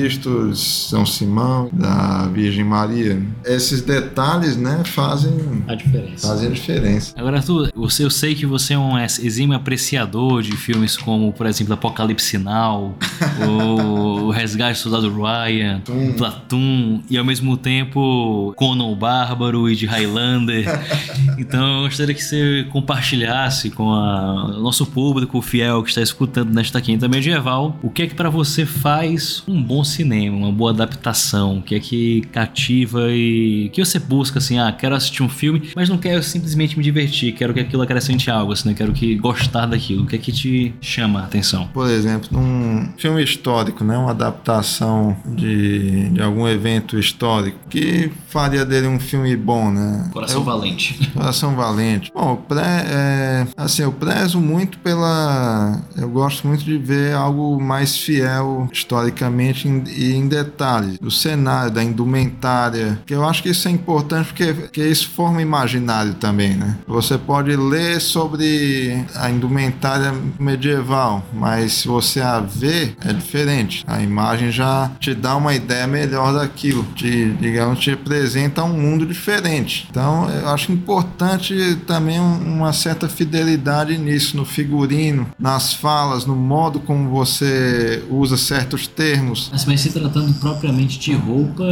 São 0.55 1.05
Simão, 1.05 1.69
da 1.73 2.27
Virgem 2.29 2.65
Maria. 2.65 3.23
Esses 3.45 3.83
detalhes, 3.83 4.57
né, 4.57 4.83
fazem 4.85 5.33
a 5.67 5.75
diferença. 5.75 6.29
Fazem 6.29 6.49
a 6.49 6.53
diferença. 6.53 7.15
Agora, 7.17 7.39
Arthur, 7.39 7.71
você, 7.75 8.05
eu 8.05 8.11
sei 8.11 8.35
que 8.35 8.47
você 8.47 8.75
é 8.75 8.79
um 8.79 8.99
exímio 8.99 9.57
apreciador 9.57 10.43
de 10.43 10.57
filmes 10.57 10.97
como, 10.97 11.33
por 11.33 11.47
exemplo, 11.47 11.75
Apocalipse 11.75 12.27
Sinal, 12.27 12.97
o, 13.47 14.27
o 14.27 14.31
Resgate 14.31 14.75
do 14.75 14.83
Soldado 14.83 15.13
Ryan, 15.13 15.81
Platum. 15.81 16.13
Platum, 16.17 17.03
e 17.09 17.19
ao 17.19 17.25
mesmo 17.25 17.57
tempo 17.57 18.53
Conan 18.57 18.85
o 18.85 18.97
Bárbaro 18.97 19.69
e 19.69 19.77
de 19.77 19.87
Highlander. 19.87 20.67
então, 21.39 21.83
eu 21.83 21.89
gostaria 21.89 22.15
que 22.15 22.23
você 22.23 22.67
compartilhasse 22.71 23.71
com 23.71 23.93
a, 23.93 24.47
o 24.57 24.61
nosso 24.61 24.87
público 24.87 25.41
fiel 25.41 25.83
que 25.83 25.91
está 25.91 26.03
escutando 26.03 26.53
nesta 26.53 26.81
quinta 26.81 27.09
medieval 27.09 27.77
o 27.83 27.91
que 27.91 28.03
é 28.03 28.07
que 28.07 28.15
para 28.15 28.31
você 28.31 28.65
faz 28.65 29.43
um 29.47 29.63
bom 29.63 29.82
cinema, 29.85 30.37
uma 30.37 30.53
boa 30.53 30.71
adaptação, 30.71 31.59
o 31.59 31.63
que 31.63 31.75
é 31.75 31.81
que 31.81 32.23
cativa 32.33 33.11
e 33.11 33.71
que 33.73 33.85
você 33.85 33.99
busca 33.99 34.39
assim, 34.39 34.59
ah, 34.59 34.73
quero 34.73 34.95
assistir 34.95 35.23
um 35.23 35.29
filme, 35.29 35.71
mas 35.75 35.89
não 35.89 35.99
quero 35.99 36.23
simplesmente 36.23 36.77
me 36.77 36.85
divertir, 36.85 37.33
quero 37.33 37.55
que 37.55 37.61
aquilo 37.61 37.83
acrescente 37.83 38.31
algo, 38.31 38.53
assim, 38.53 38.71
né? 38.71 38.75
quero 38.75 38.93
que 38.93 39.15
gostar 39.17 39.67
daquilo. 39.67 40.05
O 40.05 40.07
que 40.07 40.17
é 40.17 40.19
que 40.19 40.33
te 40.33 40.75
chama 40.81 41.21
a 41.21 41.25
atenção? 41.25 41.69
Por 41.73 41.89
exemplo, 41.89 42.29
num 42.33 42.89
filme 42.97 43.23
histórico, 43.23 43.85
né, 43.85 43.97
uma 43.97 44.11
adaptação 44.11 45.17
de, 45.27 46.11
de 46.11 46.23
algum 46.23 46.47
evento 46.49 46.99
histórico 46.99 47.59
que 47.69 48.11
faria 48.27 48.65
dele 48.65 48.87
um 48.87 48.99
filme 48.99 49.37
bom, 49.37 49.71
né? 49.71 50.11
Coração 50.13 50.41
eu, 50.41 50.45
Valente. 50.45 51.11
Coração 51.13 51.55
Valente. 51.55 52.11
Bom, 52.15 52.37
pré, 52.37 52.85
é, 52.89 53.47
assim, 53.57 53.83
eu 53.83 53.93
prezo 53.93 54.41
muito 54.41 54.79
pela, 54.79 55.81
eu 55.97 56.09
gosto 56.09 56.47
muito 56.47 56.65
de 56.65 56.79
ver 56.79 57.15
algo 57.15 57.61
mais 57.61 57.97
fiel 57.97 58.69
historicamente 58.73 59.69
e 59.89 60.13
em, 60.13 60.23
em 60.23 60.29
detalhes 60.29 60.99
do 60.99 61.11
cenário, 61.11 61.71
da 61.71 61.83
indumentária, 61.83 63.01
que 63.07 63.15
eu 63.15 63.27
acho 63.27 63.43
que 63.43 63.51
isso 63.51 63.69
é 63.69 63.71
importante 63.71 64.27
porque, 64.27 64.53
porque 64.53 64.87
isso 64.87 65.09
forma 65.11 65.41
imaginário 65.43 66.15
também, 66.15 66.55
né? 66.55 66.77
Você 66.87 67.19
pode 67.19 67.55
ler 67.57 68.01
sobre 68.01 69.05
a 69.15 69.31
indumentária 69.31 70.15
medieval, 70.39 71.25
mas 71.33 71.73
se 71.73 71.89
você 71.89 72.21
a 72.21 72.41
vê, 72.41 72.95
é 73.05 73.13
diferente. 73.13 73.85
A 73.87 74.03
imagem 74.03 74.51
já 74.51 74.91
te 75.01 75.15
dá 75.15 75.37
uma 75.37 75.55
ideia 75.55 75.87
melhor 75.87 76.33
daquilo, 76.35 76.85
te, 76.95 77.31
digamos, 77.41 77.79
te 77.79 77.91
apresenta 77.91 78.65
um 78.65 78.79
mundo 78.79 79.07
diferente. 79.07 79.87
Então, 79.91 80.29
eu 80.31 80.49
acho 80.49 80.73
importante 80.73 81.77
também 81.87 82.19
uma 82.21 82.73
certa 82.73 83.09
fidelidade 83.09 83.97
nisso, 83.99 84.37
no 84.37 84.45
figurino, 84.45 85.29
nas 85.39 85.75
falas, 85.75 86.27
no 86.27 86.37
modo 86.37 86.81
como 86.81 87.11
você 87.11 88.03
usa 88.11 88.37
certos 88.37 88.87
termos. 88.87 89.51
Mas, 89.53 89.67
mas 89.67 89.81
se 89.83 89.93
tratando 89.93 90.33
propriamente 90.41 90.99
de 90.99 91.13
roupa, 91.13 91.63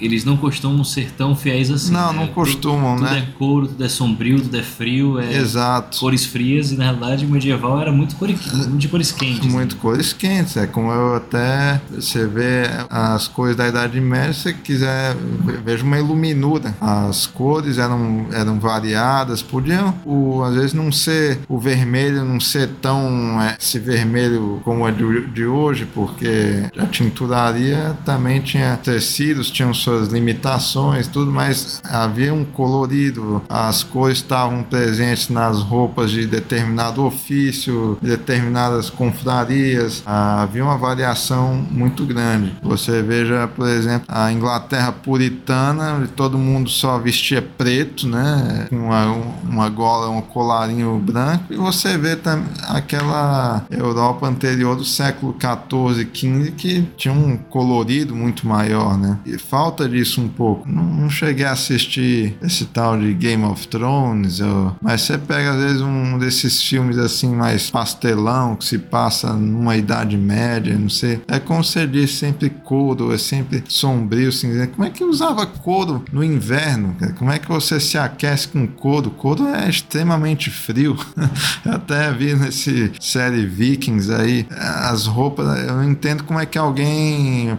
eles 0.00 0.24
não 0.24 0.38
costumam 0.38 0.82
ser 0.82 1.10
tão 1.12 1.36
fiéis 1.36 1.70
assim. 1.70 1.92
Não, 1.92 2.10
né? 2.10 2.20
não 2.20 2.28
costumam, 2.28 2.96
tudo, 2.96 3.04
né? 3.04 3.10
Tudo 3.10 3.18
é 3.18 3.38
couro, 3.38 3.68
tudo 3.68 3.84
é 3.84 3.88
sombrio, 3.90 4.40
tudo 4.40 4.56
é 4.56 4.62
frio. 4.62 5.20
É 5.20 5.36
Exato. 5.36 5.98
Cores 5.98 6.24
frias 6.24 6.72
e 6.72 6.76
na 6.76 6.84
realidade 6.84 7.26
o 7.26 7.28
medieval 7.28 7.78
era 7.78 7.92
muito 7.92 8.16
cor, 8.16 8.28
de 8.28 8.88
cores 8.88 9.12
quentes. 9.12 9.44
Né? 9.44 9.52
Muito 9.52 9.74
né? 9.74 9.82
cores 9.82 10.14
quentes. 10.14 10.56
É 10.56 10.66
como 10.66 10.90
eu 10.90 11.16
até. 11.16 11.78
Você 11.90 12.26
vê 12.26 12.64
as 12.88 13.28
cores 13.28 13.54
da 13.54 13.68
Idade 13.68 14.00
Média, 14.00 14.32
se 14.32 14.40
você 14.40 14.52
quiser, 14.54 15.14
veja 15.62 15.84
uma 15.84 15.98
iluminura. 15.98 16.74
As 16.80 17.26
cores 17.26 17.76
eram, 17.76 18.28
eram 18.32 18.58
variadas, 18.58 19.42
podiam, 19.42 19.94
o, 20.06 20.42
às 20.42 20.54
vezes, 20.54 20.72
não 20.72 20.90
ser 20.90 21.38
o 21.48 21.58
vermelho, 21.58 22.24
não 22.24 22.40
ser 22.40 22.70
tão 22.80 23.40
é, 23.42 23.56
esse 23.60 23.78
vermelho 23.78 24.62
como 24.64 24.88
é 24.88 24.92
de, 24.92 25.26
de 25.26 25.44
hoje, 25.44 25.86
porque 25.92 26.64
a 26.78 26.86
tinturaria 27.26 27.96
também 28.04 28.40
tinha 28.40 28.76
tecidos, 28.76 29.50
tinham 29.50 29.74
suas 29.74 30.08
limitações, 30.08 31.08
tudo, 31.08 31.32
mas 31.32 31.80
havia 31.84 32.32
um 32.32 32.44
colorido, 32.44 33.42
as 33.48 33.82
cores 33.82 34.18
estavam 34.18 34.62
presentes 34.62 35.28
nas 35.28 35.60
roupas 35.60 36.10
de 36.10 36.26
determinado 36.26 37.04
ofício, 37.04 37.98
de 38.00 38.10
determinadas 38.10 38.88
confrarias, 38.88 40.02
havia 40.06 40.62
uma 40.64 40.78
variação 40.78 41.54
muito 41.70 42.06
grande. 42.06 42.54
Você 42.62 43.02
veja, 43.02 43.48
por 43.48 43.68
exemplo, 43.68 44.06
a 44.08 44.32
Inglaterra 44.32 44.92
puritana, 44.92 46.08
todo 46.14 46.38
mundo 46.38 46.70
só 46.70 46.98
vestia 46.98 47.42
preto, 47.42 48.06
né, 48.06 48.68
uma, 48.70 49.06
uma 49.42 49.68
gola, 49.68 50.08
um 50.08 50.22
colarinho 50.22 50.96
branco, 50.98 51.44
e 51.50 51.56
você 51.56 51.98
vê 51.98 52.14
também 52.14 52.46
aquela 52.68 53.64
Europa 53.70 54.26
anterior 54.26 54.76
do 54.76 54.84
século 54.84 55.32
14, 55.32 56.04
15 56.04 56.52
que 56.52 56.82
tinha 56.96 57.15
um 57.16 57.36
colorido 57.36 58.14
muito 58.14 58.46
maior, 58.46 58.96
né? 58.98 59.18
E 59.24 59.38
falta 59.38 59.88
disso 59.88 60.20
um 60.20 60.28
pouco. 60.28 60.68
Não, 60.68 60.84
não 60.84 61.10
cheguei 61.10 61.46
a 61.46 61.52
assistir 61.52 62.36
esse 62.42 62.66
tal 62.66 62.98
de 62.98 63.12
Game 63.14 63.44
of 63.44 63.66
Thrones, 63.68 64.40
mas 64.80 65.02
você 65.02 65.18
pega 65.18 65.52
às 65.52 65.56
vezes 65.56 65.80
um 65.80 66.18
desses 66.18 66.62
filmes 66.62 66.98
assim 66.98 67.34
mais 67.34 67.70
pastelão 67.70 68.56
que 68.56 68.64
se 68.64 68.78
passa 68.78 69.32
numa 69.32 69.76
idade 69.76 70.16
média, 70.16 70.76
não 70.76 70.88
sei. 70.88 71.20
É 71.28 71.38
como 71.38 71.64
você 71.64 71.86
diz, 71.86 72.12
sempre 72.12 72.50
couro, 72.50 73.12
é 73.12 73.18
sempre 73.18 73.62
sombrio, 73.68 74.32
cinzento. 74.32 74.74
Como 74.74 74.86
é 74.86 74.90
que 74.90 75.04
usava 75.04 75.46
couro 75.46 76.04
no 76.12 76.22
inverno? 76.22 76.96
Como 77.18 77.30
é 77.30 77.38
que 77.38 77.48
você 77.48 77.80
se 77.80 77.98
aquece 77.98 78.48
com 78.48 78.66
couro? 78.66 79.10
Couro 79.10 79.46
é 79.46 79.68
extremamente 79.68 80.50
frio. 80.50 80.96
Até 81.64 82.12
vi 82.12 82.34
nesse 82.34 82.92
série 83.00 83.46
Vikings 83.46 84.12
aí 84.12 84.46
as 84.50 85.06
roupas. 85.06 85.46
Eu 85.66 85.76
não 85.76 85.84
entendo 85.84 86.24
como 86.24 86.40
é 86.40 86.46
que 86.46 86.58
alguém 86.58 87.05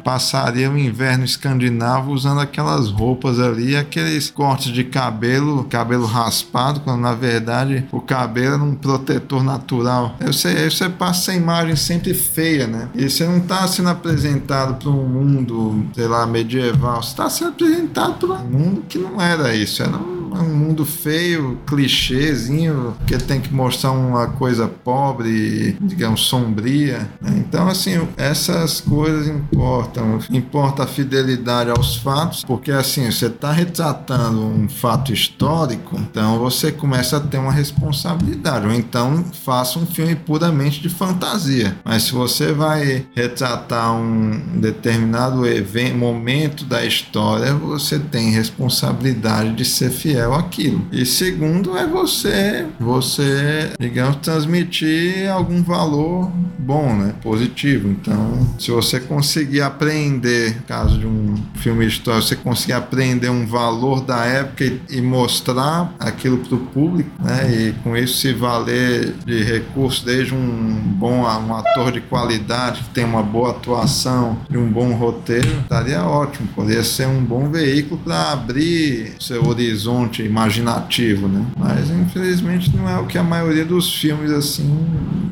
passaria 0.03 0.69
o 0.69 0.77
inverno 0.77 1.23
escandinavo 1.23 2.11
usando 2.11 2.39
aquelas 2.41 2.89
roupas 2.89 3.39
ali, 3.39 3.75
aqueles 3.75 4.29
cortes 4.29 4.71
de 4.71 4.83
cabelo, 4.83 5.63
cabelo 5.65 6.05
raspado, 6.05 6.79
quando 6.81 7.01
na 7.01 7.13
verdade 7.13 7.85
o 7.91 8.01
cabelo 8.01 8.55
era 8.55 8.63
um 8.63 8.75
protetor 8.75 9.43
natural. 9.43 10.15
Eu 10.19 10.33
sei, 10.33 10.57
aí 10.57 10.71
você 10.71 10.89
passa 10.89 11.31
a 11.31 11.35
imagem 11.35 11.75
sempre 11.75 12.13
feia, 12.13 12.67
né? 12.67 12.89
E 12.95 13.09
você 13.09 13.25
não 13.25 13.37
está 13.37 13.67
sendo 13.67 13.89
apresentado 13.89 14.75
para 14.75 14.89
um 14.89 15.07
mundo, 15.07 15.85
sei 15.93 16.07
lá, 16.07 16.25
medieval. 16.25 17.01
Você 17.01 17.09
está 17.09 17.29
sendo 17.29 17.49
apresentado 17.49 18.27
para 18.27 18.37
um 18.37 18.45
mundo 18.45 18.83
que 18.87 18.97
não 18.97 19.21
era 19.21 19.55
isso. 19.55 19.81
Era 19.83 19.95
um 19.97 20.16
um 20.41 20.55
mundo 20.55 20.85
feio, 20.85 21.59
clichêzinho, 21.67 22.95
que 23.05 23.17
tem 23.17 23.39
que 23.39 23.53
mostrar 23.53 23.91
uma 23.91 24.27
coisa 24.27 24.67
pobre, 24.67 25.77
digamos, 25.81 26.21
sombria. 26.21 27.09
Né? 27.21 27.33
Então, 27.37 27.67
assim, 27.67 28.07
essas 28.17 28.81
coisas 28.81 29.27
importam. 29.27 30.19
Importa 30.31 30.83
a 30.83 30.87
fidelidade 30.87 31.69
aos 31.69 31.95
fatos, 31.97 32.43
porque, 32.43 32.71
assim, 32.71 33.09
você 33.11 33.27
está 33.27 33.51
retratando 33.51 34.41
um 34.45 34.67
fato 34.69 35.13
histórico, 35.13 35.97
então 35.99 36.39
você 36.39 36.71
começa 36.71 37.17
a 37.17 37.19
ter 37.19 37.37
uma 37.37 37.51
responsabilidade. 37.51 38.65
Ou 38.65 38.73
então, 38.73 39.23
faça 39.43 39.79
um 39.79 39.85
filme 39.85 40.15
puramente 40.15 40.81
de 40.81 40.89
fantasia. 40.89 41.75
Mas 41.83 42.03
se 42.03 42.13
você 42.13 42.53
vai 42.53 43.05
retratar 43.15 43.93
um 43.93 44.59
determinado 44.59 45.45
evento, 45.45 45.97
momento 45.97 46.65
da 46.65 46.85
história, 46.85 47.53
você 47.53 47.99
tem 47.99 48.31
responsabilidade 48.31 49.53
de 49.53 49.65
ser 49.65 49.91
fiel 49.91 50.26
fiel 50.27 50.33
àquilo. 50.33 50.85
E 50.91 51.05
segundo 51.05 51.77
é 51.77 51.87
você, 51.87 52.65
você, 52.79 53.71
digamos, 53.79 54.17
transmitir 54.17 55.29
algum 55.31 55.63
valor 55.63 56.31
bom, 56.59 56.93
né? 56.95 57.13
Positivo. 57.21 57.89
Então, 57.89 58.55
se 58.59 58.71
você 58.71 58.99
conseguir 58.99 59.61
aprender, 59.61 60.61
caso 60.67 60.97
de 60.97 61.07
um 61.07 61.35
filme 61.55 61.85
histórico, 61.85 62.27
você 62.27 62.35
conseguir 62.35 62.73
aprender 62.73 63.29
um 63.29 63.45
valor 63.45 64.01
da 64.01 64.25
época 64.25 64.63
e, 64.63 64.81
e 64.89 65.01
mostrar 65.01 65.93
aquilo 65.99 66.37
para 66.37 66.55
o 66.55 66.59
público, 66.59 67.09
né? 67.23 67.49
E 67.51 67.73
com 67.83 67.95
isso 67.95 68.17
se 68.17 68.33
valer 68.33 69.13
de 69.25 69.43
recursos, 69.43 70.03
desde 70.03 70.33
um 70.33 70.81
bom 70.97 71.27
um 71.27 71.55
ator 71.55 71.91
de 71.91 72.01
qualidade 72.01 72.83
que 72.83 72.89
tem 72.89 73.03
uma 73.03 73.23
boa 73.23 73.51
atuação 73.51 74.37
e 74.49 74.57
um 74.57 74.71
bom 74.71 74.93
roteiro, 74.93 75.47
estaria 75.61 76.03
ótimo. 76.03 76.47
Poderia 76.55 76.83
ser 76.83 77.07
um 77.07 77.23
bom 77.23 77.49
veículo 77.49 77.99
para 78.03 78.31
abrir 78.31 79.15
seu 79.19 79.45
horizonte 79.45 80.23
imaginativo, 80.23 81.27
né? 81.27 81.45
Mas 81.57 81.89
infelizmente 81.89 82.75
não 82.75 82.87
é 82.89 82.99
o 82.99 83.05
que 83.05 83.17
a 83.17 83.23
maioria 83.23 83.65
dos 83.65 83.93
filmes 83.93 84.31
assim 84.31 84.85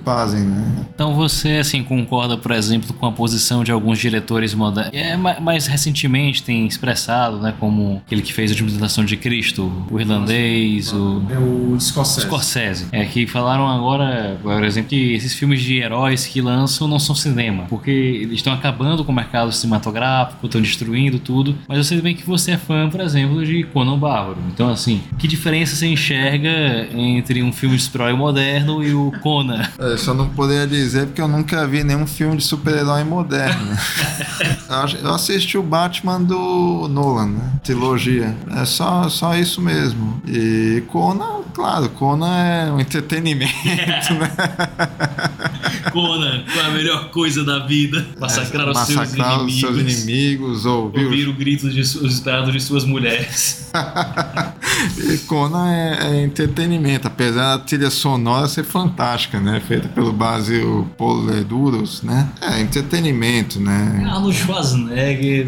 fazem, 0.03 0.41
né? 0.41 0.85
Então 0.93 1.13
você 1.13 1.57
assim 1.57 1.83
concorda, 1.83 2.37
por 2.37 2.51
exemplo, 2.51 2.93
com 2.93 3.05
a 3.05 3.11
posição 3.11 3.63
de 3.63 3.71
alguns 3.71 3.99
diretores 3.99 4.53
modernos? 4.53 4.93
É, 4.93 5.17
mais 5.17 5.67
recentemente 5.95 6.43
tem 6.43 6.67
expressado, 6.67 7.37
né, 7.39 7.53
como 7.57 8.01
aquele 8.05 8.21
que 8.21 8.33
fez 8.33 8.51
a 8.51 8.55
Tentação 8.55 9.05
de 9.05 9.15
Cristo, 9.15 9.71
o 9.89 9.99
irlandês, 9.99 10.91
o 10.91 11.23
é 11.29 11.37
o 11.37 11.79
Scorsese. 11.79 12.27
Scorsese. 12.27 12.87
É 12.91 13.05
que 13.05 13.25
falaram 13.25 13.67
agora, 13.67 14.37
por 14.41 14.63
exemplo, 14.63 14.89
que 14.89 15.13
esses 15.13 15.33
filmes 15.33 15.61
de 15.61 15.77
heróis 15.77 16.25
que 16.25 16.41
lançam 16.41 16.87
não 16.87 16.99
são 16.99 17.15
cinema, 17.15 17.65
porque 17.69 17.91
eles 17.91 18.35
estão 18.35 18.53
acabando 18.53 19.05
com 19.05 19.11
o 19.11 19.15
mercado 19.15 19.51
cinematográfico, 19.51 20.45
estão 20.45 20.61
destruindo 20.61 21.17
tudo. 21.17 21.55
Mas 21.67 21.87
você 21.87 21.97
vê 21.97 22.13
que 22.13 22.25
você 22.25 22.51
é 22.51 22.57
fã, 22.57 22.89
por 22.89 22.99
exemplo, 22.99 23.45
de 23.45 23.63
Conan 23.63 23.97
Bárbaro. 23.97 24.37
Então, 24.53 24.69
assim, 24.69 25.01
que 25.17 25.27
diferença 25.27 25.75
você 25.75 25.87
enxerga 25.87 26.87
entre 26.93 27.41
um 27.41 27.53
filme 27.53 27.77
de 27.77 27.83
super-herói 27.83 28.13
moderno 28.13 28.83
e 28.83 28.93
o 28.93 29.11
Conan? 29.21 29.63
É, 29.77 29.97
só 29.97 30.13
não 30.13 30.29
poderia 30.29 30.65
dizer 30.65 31.07
porque 31.07 31.21
eu 31.21 31.27
nunca 31.27 31.67
vi 31.67 31.83
nenhum 31.83 32.07
filme 32.07 32.37
de 32.37 32.43
super-herói 32.43 33.03
moderno. 33.03 33.77
Eu 35.01 35.13
assisti 35.13 35.57
o 35.57 35.63
Batman 35.63 35.84
do 36.25 36.87
Nolan, 36.87 37.27
né? 37.27 37.51
Trilogia. 37.63 38.35
É 38.55 38.65
só, 38.65 39.07
só 39.09 39.35
isso 39.35 39.61
mesmo. 39.61 40.21
E 40.27 40.83
Conan, 40.87 41.43
claro, 41.53 41.89
Conan 41.89 42.35
é 42.35 42.71
um 42.71 42.79
entretenimento, 42.79 44.13
né? 44.13 44.31
Conan, 45.91 46.43
qual 46.51 46.65
é 46.65 46.67
a 46.67 46.71
melhor 46.71 47.09
coisa 47.09 47.43
da 47.43 47.59
vida? 47.59 48.05
Massacrar, 48.19 48.67
é, 48.67 48.71
os, 48.71 48.79
seus 48.79 49.13
inimigos, 49.13 49.53
os 49.53 49.59
seus 49.59 49.77
inimigos. 49.77 50.65
Ouvir, 50.65 51.05
ouvir 51.05 51.27
o 51.29 51.33
grito 51.33 51.69
de, 51.69 51.75
desesperado 51.75 52.51
de 52.51 52.59
suas 52.59 52.83
mulheres. 52.83 53.71
e 54.97 55.17
Conan 55.19 55.71
é, 55.71 55.99
é, 56.01 56.23
entretenimento, 56.23 57.07
apesar 57.07 57.57
da 57.57 57.63
trilha 57.63 57.89
sonora 57.89 58.47
ser 58.47 58.63
fantástica, 58.63 59.39
né? 59.39 59.61
Feita 59.65 59.87
pelo 59.87 60.11
Basil 60.11 60.87
Poleduros, 60.97 62.01
né? 62.01 62.29
É 62.41 62.59
entretenimento, 62.59 63.59
né? 63.59 64.05
Arnold 64.09 64.35
Schwarzenegger 64.35 65.45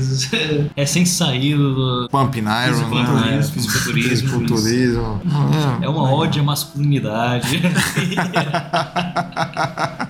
é 0.76 0.86
sem 0.86 1.06
saída 1.06 1.58
do... 1.58 2.08
Pump 2.10 2.38
Iron, 2.38 2.46
né? 2.48 3.42
Fisiculturismo. 3.44 4.10
Fisiculturismo. 4.10 5.22
É, 5.82 5.86
é 5.86 5.90
uma 5.90 6.12
ódio 6.12 6.42
à 6.42 6.46
masculinidade. 6.46 7.62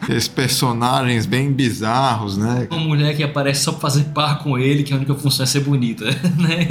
Esses 0.10 0.28
personagens 0.28 1.26
bem 1.26 1.52
bizarros, 1.52 2.38
né? 2.38 2.68
Uma 2.72 2.80
mulher 2.80 3.16
que 3.16 3.24
aparece 3.24 3.64
só 3.64 3.72
pra 3.72 3.82
fazer 3.82 4.06
par 4.06 4.40
com 4.40 4.58
ele, 4.58 4.84
que 4.84 4.94
a 4.94 4.96
única 4.96 5.14
função 5.16 5.44
é 5.44 5.48
ser 5.48 5.60
bonita, 5.62 6.06
né? 6.38 6.68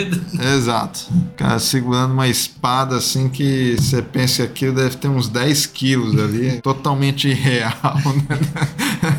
Exato. 0.55 1.01
O 1.11 1.37
cara 1.37 1.59
segurando 1.59 2.13
uma 2.13 2.29
espada 2.29 2.97
assim 2.97 3.29
que 3.29 3.77
você 3.79 4.01
pensa 4.01 4.47
que 4.47 4.67
aquilo 4.67 4.75
deve 4.75 4.97
ter 4.97 5.09
uns 5.09 5.29
10 5.29 5.67
quilos 5.67 6.19
ali. 6.19 6.61
Totalmente 6.63 7.29
irreal, 7.29 7.75
né? 8.29 8.39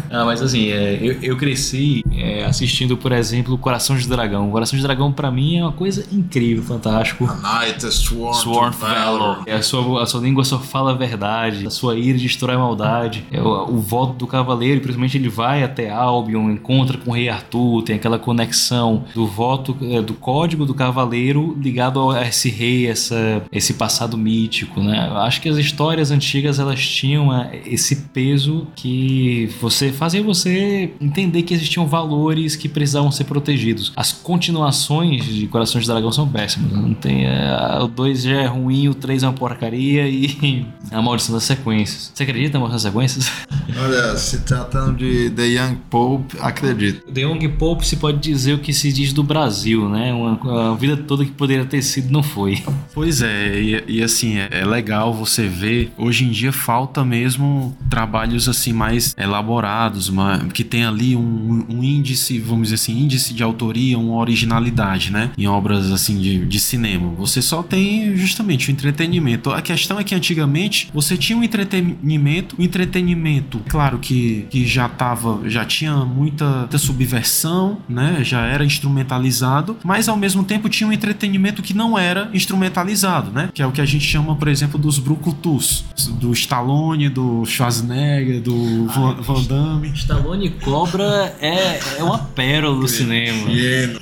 Ah, 0.10 0.26
mas 0.26 0.42
assim, 0.42 0.70
é, 0.70 0.98
eu, 1.02 1.18
eu 1.22 1.38
cresci 1.38 2.04
é, 2.12 2.44
assistindo, 2.46 2.98
por 2.98 3.12
exemplo, 3.12 3.54
o 3.54 3.58
Coração 3.58 3.96
de 3.96 4.08
Dragão. 4.18 4.50
O 4.50 4.52
Coração 4.52 4.78
de 4.78 4.84
Dragão, 4.84 5.12
para 5.12 5.32
mim, 5.32 5.58
é 5.58 5.64
uma 5.64 5.72
coisa 5.72 6.06
incrível, 6.12 6.64
fantástico. 6.64 7.26
A 7.26 7.36
Night 7.36 7.86
is 7.86 7.96
sworn, 7.96 8.36
sworn 8.36 8.72
to 8.72 8.78
valor. 8.80 9.44
É, 9.46 9.54
a, 9.54 9.62
sua, 9.62 10.04
a 10.04 10.06
sua 10.06 10.22
língua 10.22 10.44
só 10.44 10.60
fala 10.60 10.92
a 10.92 10.94
verdade. 10.94 11.68
A 11.68 11.70
sua 11.70 11.96
ira 11.96 12.18
destrói 12.18 12.56
a 12.56 12.60
maldade. 12.60 13.26
É, 13.32 13.42
o, 13.42 13.76
o 13.76 13.80
voto 13.80 14.14
do 14.14 14.28
cavaleiro, 14.28 14.82
principalmente 14.82 15.18
ele 15.18 15.30
vai 15.30 15.64
até 15.64 15.90
Albion, 15.90 16.50
encontra 16.50 16.98
com 16.98 17.12
o 17.12 17.14
rei 17.14 17.30
Arthur, 17.30 17.84
tem 17.84 17.96
aquela 17.96 18.18
conexão 18.18 19.06
do 19.14 19.28
voto, 19.28 19.78
é, 19.82 20.02
do 20.02 20.14
código 20.14 20.66
do 20.66 20.74
cavaleiro 20.74 21.56
ligado 21.62 22.10
a 22.10 22.28
esse 22.28 22.50
rei, 22.50 22.88
essa, 22.88 23.44
esse 23.52 23.76
passado 23.76 24.18
mítico, 24.18 24.82
né? 24.82 25.08
Eu 25.10 25.18
acho 25.18 25.42
que 25.42 25.50
as 25.50 25.58
histórias 25.58 26.12
antigas, 26.12 26.60
elas 26.60 26.86
tinham 26.86 27.34
é, 27.34 27.62
esse 27.66 27.96
peso 27.96 28.68
que 28.76 29.50
você 29.62 29.92
fazia 29.92 30.24
você 30.24 30.92
entender 31.00 31.44
que 31.44 31.54
existiam 31.54 31.86
valores 31.86 32.56
que 32.56 32.68
precisavam 32.68 33.12
ser 33.12 33.26
protegidos. 33.26 33.92
As 33.96 34.07
continuações 34.12 35.26
de 35.26 35.48
Corações 35.48 35.84
de 35.84 35.92
Dragão 35.92 36.12
são 36.12 36.28
péssimas. 36.28 36.72
Não 36.72 36.94
tem, 36.94 37.26
é, 37.26 37.80
o 37.82 37.88
2 37.88 38.24
já 38.24 38.42
é 38.42 38.46
ruim, 38.46 38.88
o 38.88 38.94
3 38.94 39.24
é 39.24 39.28
uma 39.28 39.34
porcaria 39.34 40.08
e 40.08 40.66
a 40.92 41.02
maldição 41.02 41.36
das 41.36 41.44
sequências. 41.44 42.12
Você 42.14 42.24
acredita 42.24 42.58
na 42.58 42.66
maldição 42.66 42.92
das 42.92 42.94
sequências? 42.94 43.32
Olha, 43.80 44.16
se 44.18 44.42
tratando 44.42 44.98
de 44.98 45.30
The 45.30 45.46
Young 45.46 45.78
Pope, 45.90 46.38
acredito. 46.40 47.12
The 47.12 47.22
Young 47.22 47.48
Pope 47.50 47.86
se 47.86 47.98
pode 47.98 48.18
dizer 48.20 48.54
o 48.54 48.60
que 48.60 48.74
se 48.74 48.92
diz 48.92 49.14
do 49.14 49.24
Brasil, 49.24 49.88
né? 49.90 50.14
Uma, 50.14 50.34
uma 50.34 50.76
vida 50.76 50.98
toda 50.98 51.24
que 51.24 51.32
poderia 51.32 51.66
ter 51.66 51.82
sido 51.82 52.12
não 52.12 52.24
foi. 52.24 52.64
Pois 52.94 53.22
é, 53.22 53.60
e, 53.62 53.84
e 53.88 54.04
assim, 54.04 54.38
é, 54.38 54.50
é, 54.50 54.66
legal 54.66 55.14
você 55.14 55.48
ver. 55.48 55.92
Hoje 55.98 56.26
em 56.26 56.32
dia 56.32 56.52
falta 56.52 57.06
mesmo 57.06 57.78
trabalhos 57.90 58.50
assim 58.50 58.74
mais 58.74 59.14
elaborados, 59.18 60.12
que 60.54 60.64
tem 60.64 60.84
ali 60.84 61.16
um, 61.16 61.66
um, 61.70 61.84
índice, 61.84 62.40
vamos 62.40 62.70
dizer 62.70 62.76
assim, 62.76 63.00
índice 63.00 63.34
de 63.34 63.44
autoria, 63.44 63.97
uma 63.98 64.16
originalidade, 64.16 65.12
né? 65.12 65.32
Em 65.38 65.48
obras 65.48 65.92
assim 65.92 66.20
de, 66.20 66.46
de 66.46 66.60
cinema. 66.60 67.14
Você 67.18 67.42
só 67.42 67.64
tem 67.64 68.16
justamente 68.16 68.70
o 68.70 68.72
entretenimento. 68.72 69.52
A 69.52 69.62
questão 69.62 70.00
é 70.00 70.04
que 70.04 70.16
antigamente 70.16 70.90
você 70.94 71.18
tinha 71.18 71.38
um 71.38 71.44
entretenimento, 71.44 72.56
o 72.58 72.62
um 72.62 72.66
entretenimento, 72.66 73.62
claro 73.68 74.00
que, 74.00 74.48
que 74.50 74.66
já 74.66 74.88
tava, 74.88 75.42
já 75.50 75.66
tinha 75.66 75.96
muita, 76.06 76.60
muita 76.60 76.78
subversão, 76.78 77.80
né? 77.88 78.20
Já 78.24 78.46
era 78.46 78.64
instrumentalizado, 78.64 79.78
mas 79.84 80.08
ao 80.08 80.18
mesmo 80.18 80.44
tempo 80.44 80.70
tinha 80.70 80.88
um 80.88 80.92
entretenimento 80.92 81.62
que 81.62 81.74
não 81.74 81.98
era 81.98 82.30
instrumentalizado, 82.34 83.32
né? 83.32 83.50
Que 83.54 83.62
é 83.62 83.68
o 83.68 83.72
que 83.72 83.82
a 83.82 83.86
gente 83.86 84.06
chama, 84.06 84.36
por 84.36 84.48
exemplo, 84.48 84.80
dos 84.80 85.00
brucutus, 85.00 85.86
do 86.20 86.32
Stallone, 86.34 87.10
do 87.10 87.46
Schwarzenegger, 87.46 88.42
do 88.42 88.88
Van, 88.88 89.16
Van 89.22 89.44
Damme. 89.44 89.90
Stallone 89.96 90.50
Cobra 90.50 91.36
é, 91.42 91.80
é 91.98 92.04
uma 92.04 92.20
pérola 92.20 92.80
do 92.80 92.88
cinema. 92.88 93.50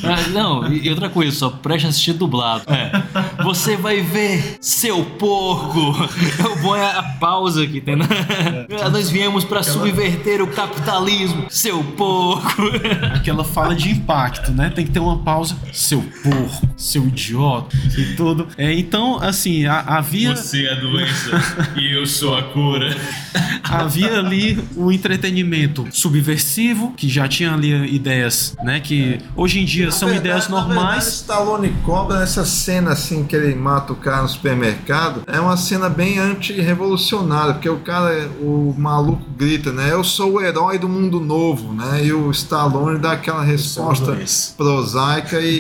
Ah, 0.04 0.30
não, 0.30 0.72
e 0.72 0.90
outra 0.90 1.10
coisa, 1.10 1.36
só 1.36 1.50
preste 1.50 1.86
a 1.86 1.90
assistir 1.90 2.14
dublado. 2.14 2.64
É. 2.68 3.44
Você 3.44 3.76
vai 3.76 4.02
ver, 4.02 4.58
seu 4.60 5.04
porco! 5.04 5.96
O 6.52 6.62
bom 6.62 6.76
é 6.76 6.86
a 6.86 7.04
pausa 7.04 7.66
que 7.66 7.82
tem. 7.82 7.96
Né? 7.96 8.08
Nós 8.92 9.10
viemos 9.10 9.44
para 9.44 9.64
subverter 9.64 10.42
o 10.42 10.48
capitalismo, 10.48 11.46
seu 11.50 11.84
porco! 11.84 12.64
Aquela 13.14 13.44
fala 13.44 13.76
de 13.76 13.90
impacto, 13.90 14.52
né? 14.52 14.70
Tem 14.70 14.86
que 14.86 14.92
ter 14.92 15.00
uma 15.00 15.18
pausa, 15.20 15.58
seu 15.74 16.02
porco, 16.24 16.68
seu 16.78 17.08
idiota 17.08 17.76
e 17.98 18.16
tudo. 18.16 18.48
É, 18.58 18.74
então, 18.74 19.20
assim, 19.22 19.66
a, 19.66 19.80
havia. 19.80 20.36
Você 20.36 20.66
é 20.66 20.72
a 20.72 20.76
doença 20.76 21.74
e 21.78 21.96
eu 21.96 22.06
sou 22.06 22.36
a 22.36 22.44
cura. 22.44 22.96
havia 23.64 24.20
ali 24.20 24.60
o 24.76 24.92
entretenimento 24.92 25.88
subversivo, 25.92 26.94
que 26.96 27.10
já 27.10 27.28
tinha 27.28 27.54
ali 27.54 27.94
ideias, 27.94 28.56
né? 28.64 28.80
Que 28.80 29.20
hoje 29.36 29.60
em 29.60 29.66
dia 29.66 29.75
são 29.92 30.10
verdade, 30.10 30.28
ideias 30.28 30.50
normais. 30.50 30.80
Verdade, 30.80 31.06
Stallone 31.06 31.76
Cobra, 31.86 32.22
essa 32.22 32.46
cena 32.46 32.92
assim 32.92 33.24
que 33.24 33.36
ele 33.36 33.56
mata 33.56 33.94
o 33.94 33.96
cara 33.96 34.24
no 34.24 34.30
supermercado, 34.30 35.24
é 35.28 35.40
uma 35.40 35.58
cena 35.58 35.90
bem 35.90 36.20
anti-revolucionária, 36.20 37.54
porque 37.54 37.70
o 37.70 37.80
cara, 37.80 38.30
o 38.40 38.74
maluco 38.78 39.24
grita, 39.38 39.72
né? 39.72 39.92
Eu 39.92 40.04
sou 40.04 40.34
o 40.34 40.42
herói 40.42 40.78
do 40.78 40.90
mundo 40.90 41.20
novo, 41.20 41.74
né? 41.74 42.06
E 42.06 42.14
o 42.14 42.30
Stallone 42.32 43.00
dá 43.00 43.14
aquela 43.14 43.44
resposta 43.44 44.18
prosaica 44.58 45.40
e, 45.40 45.58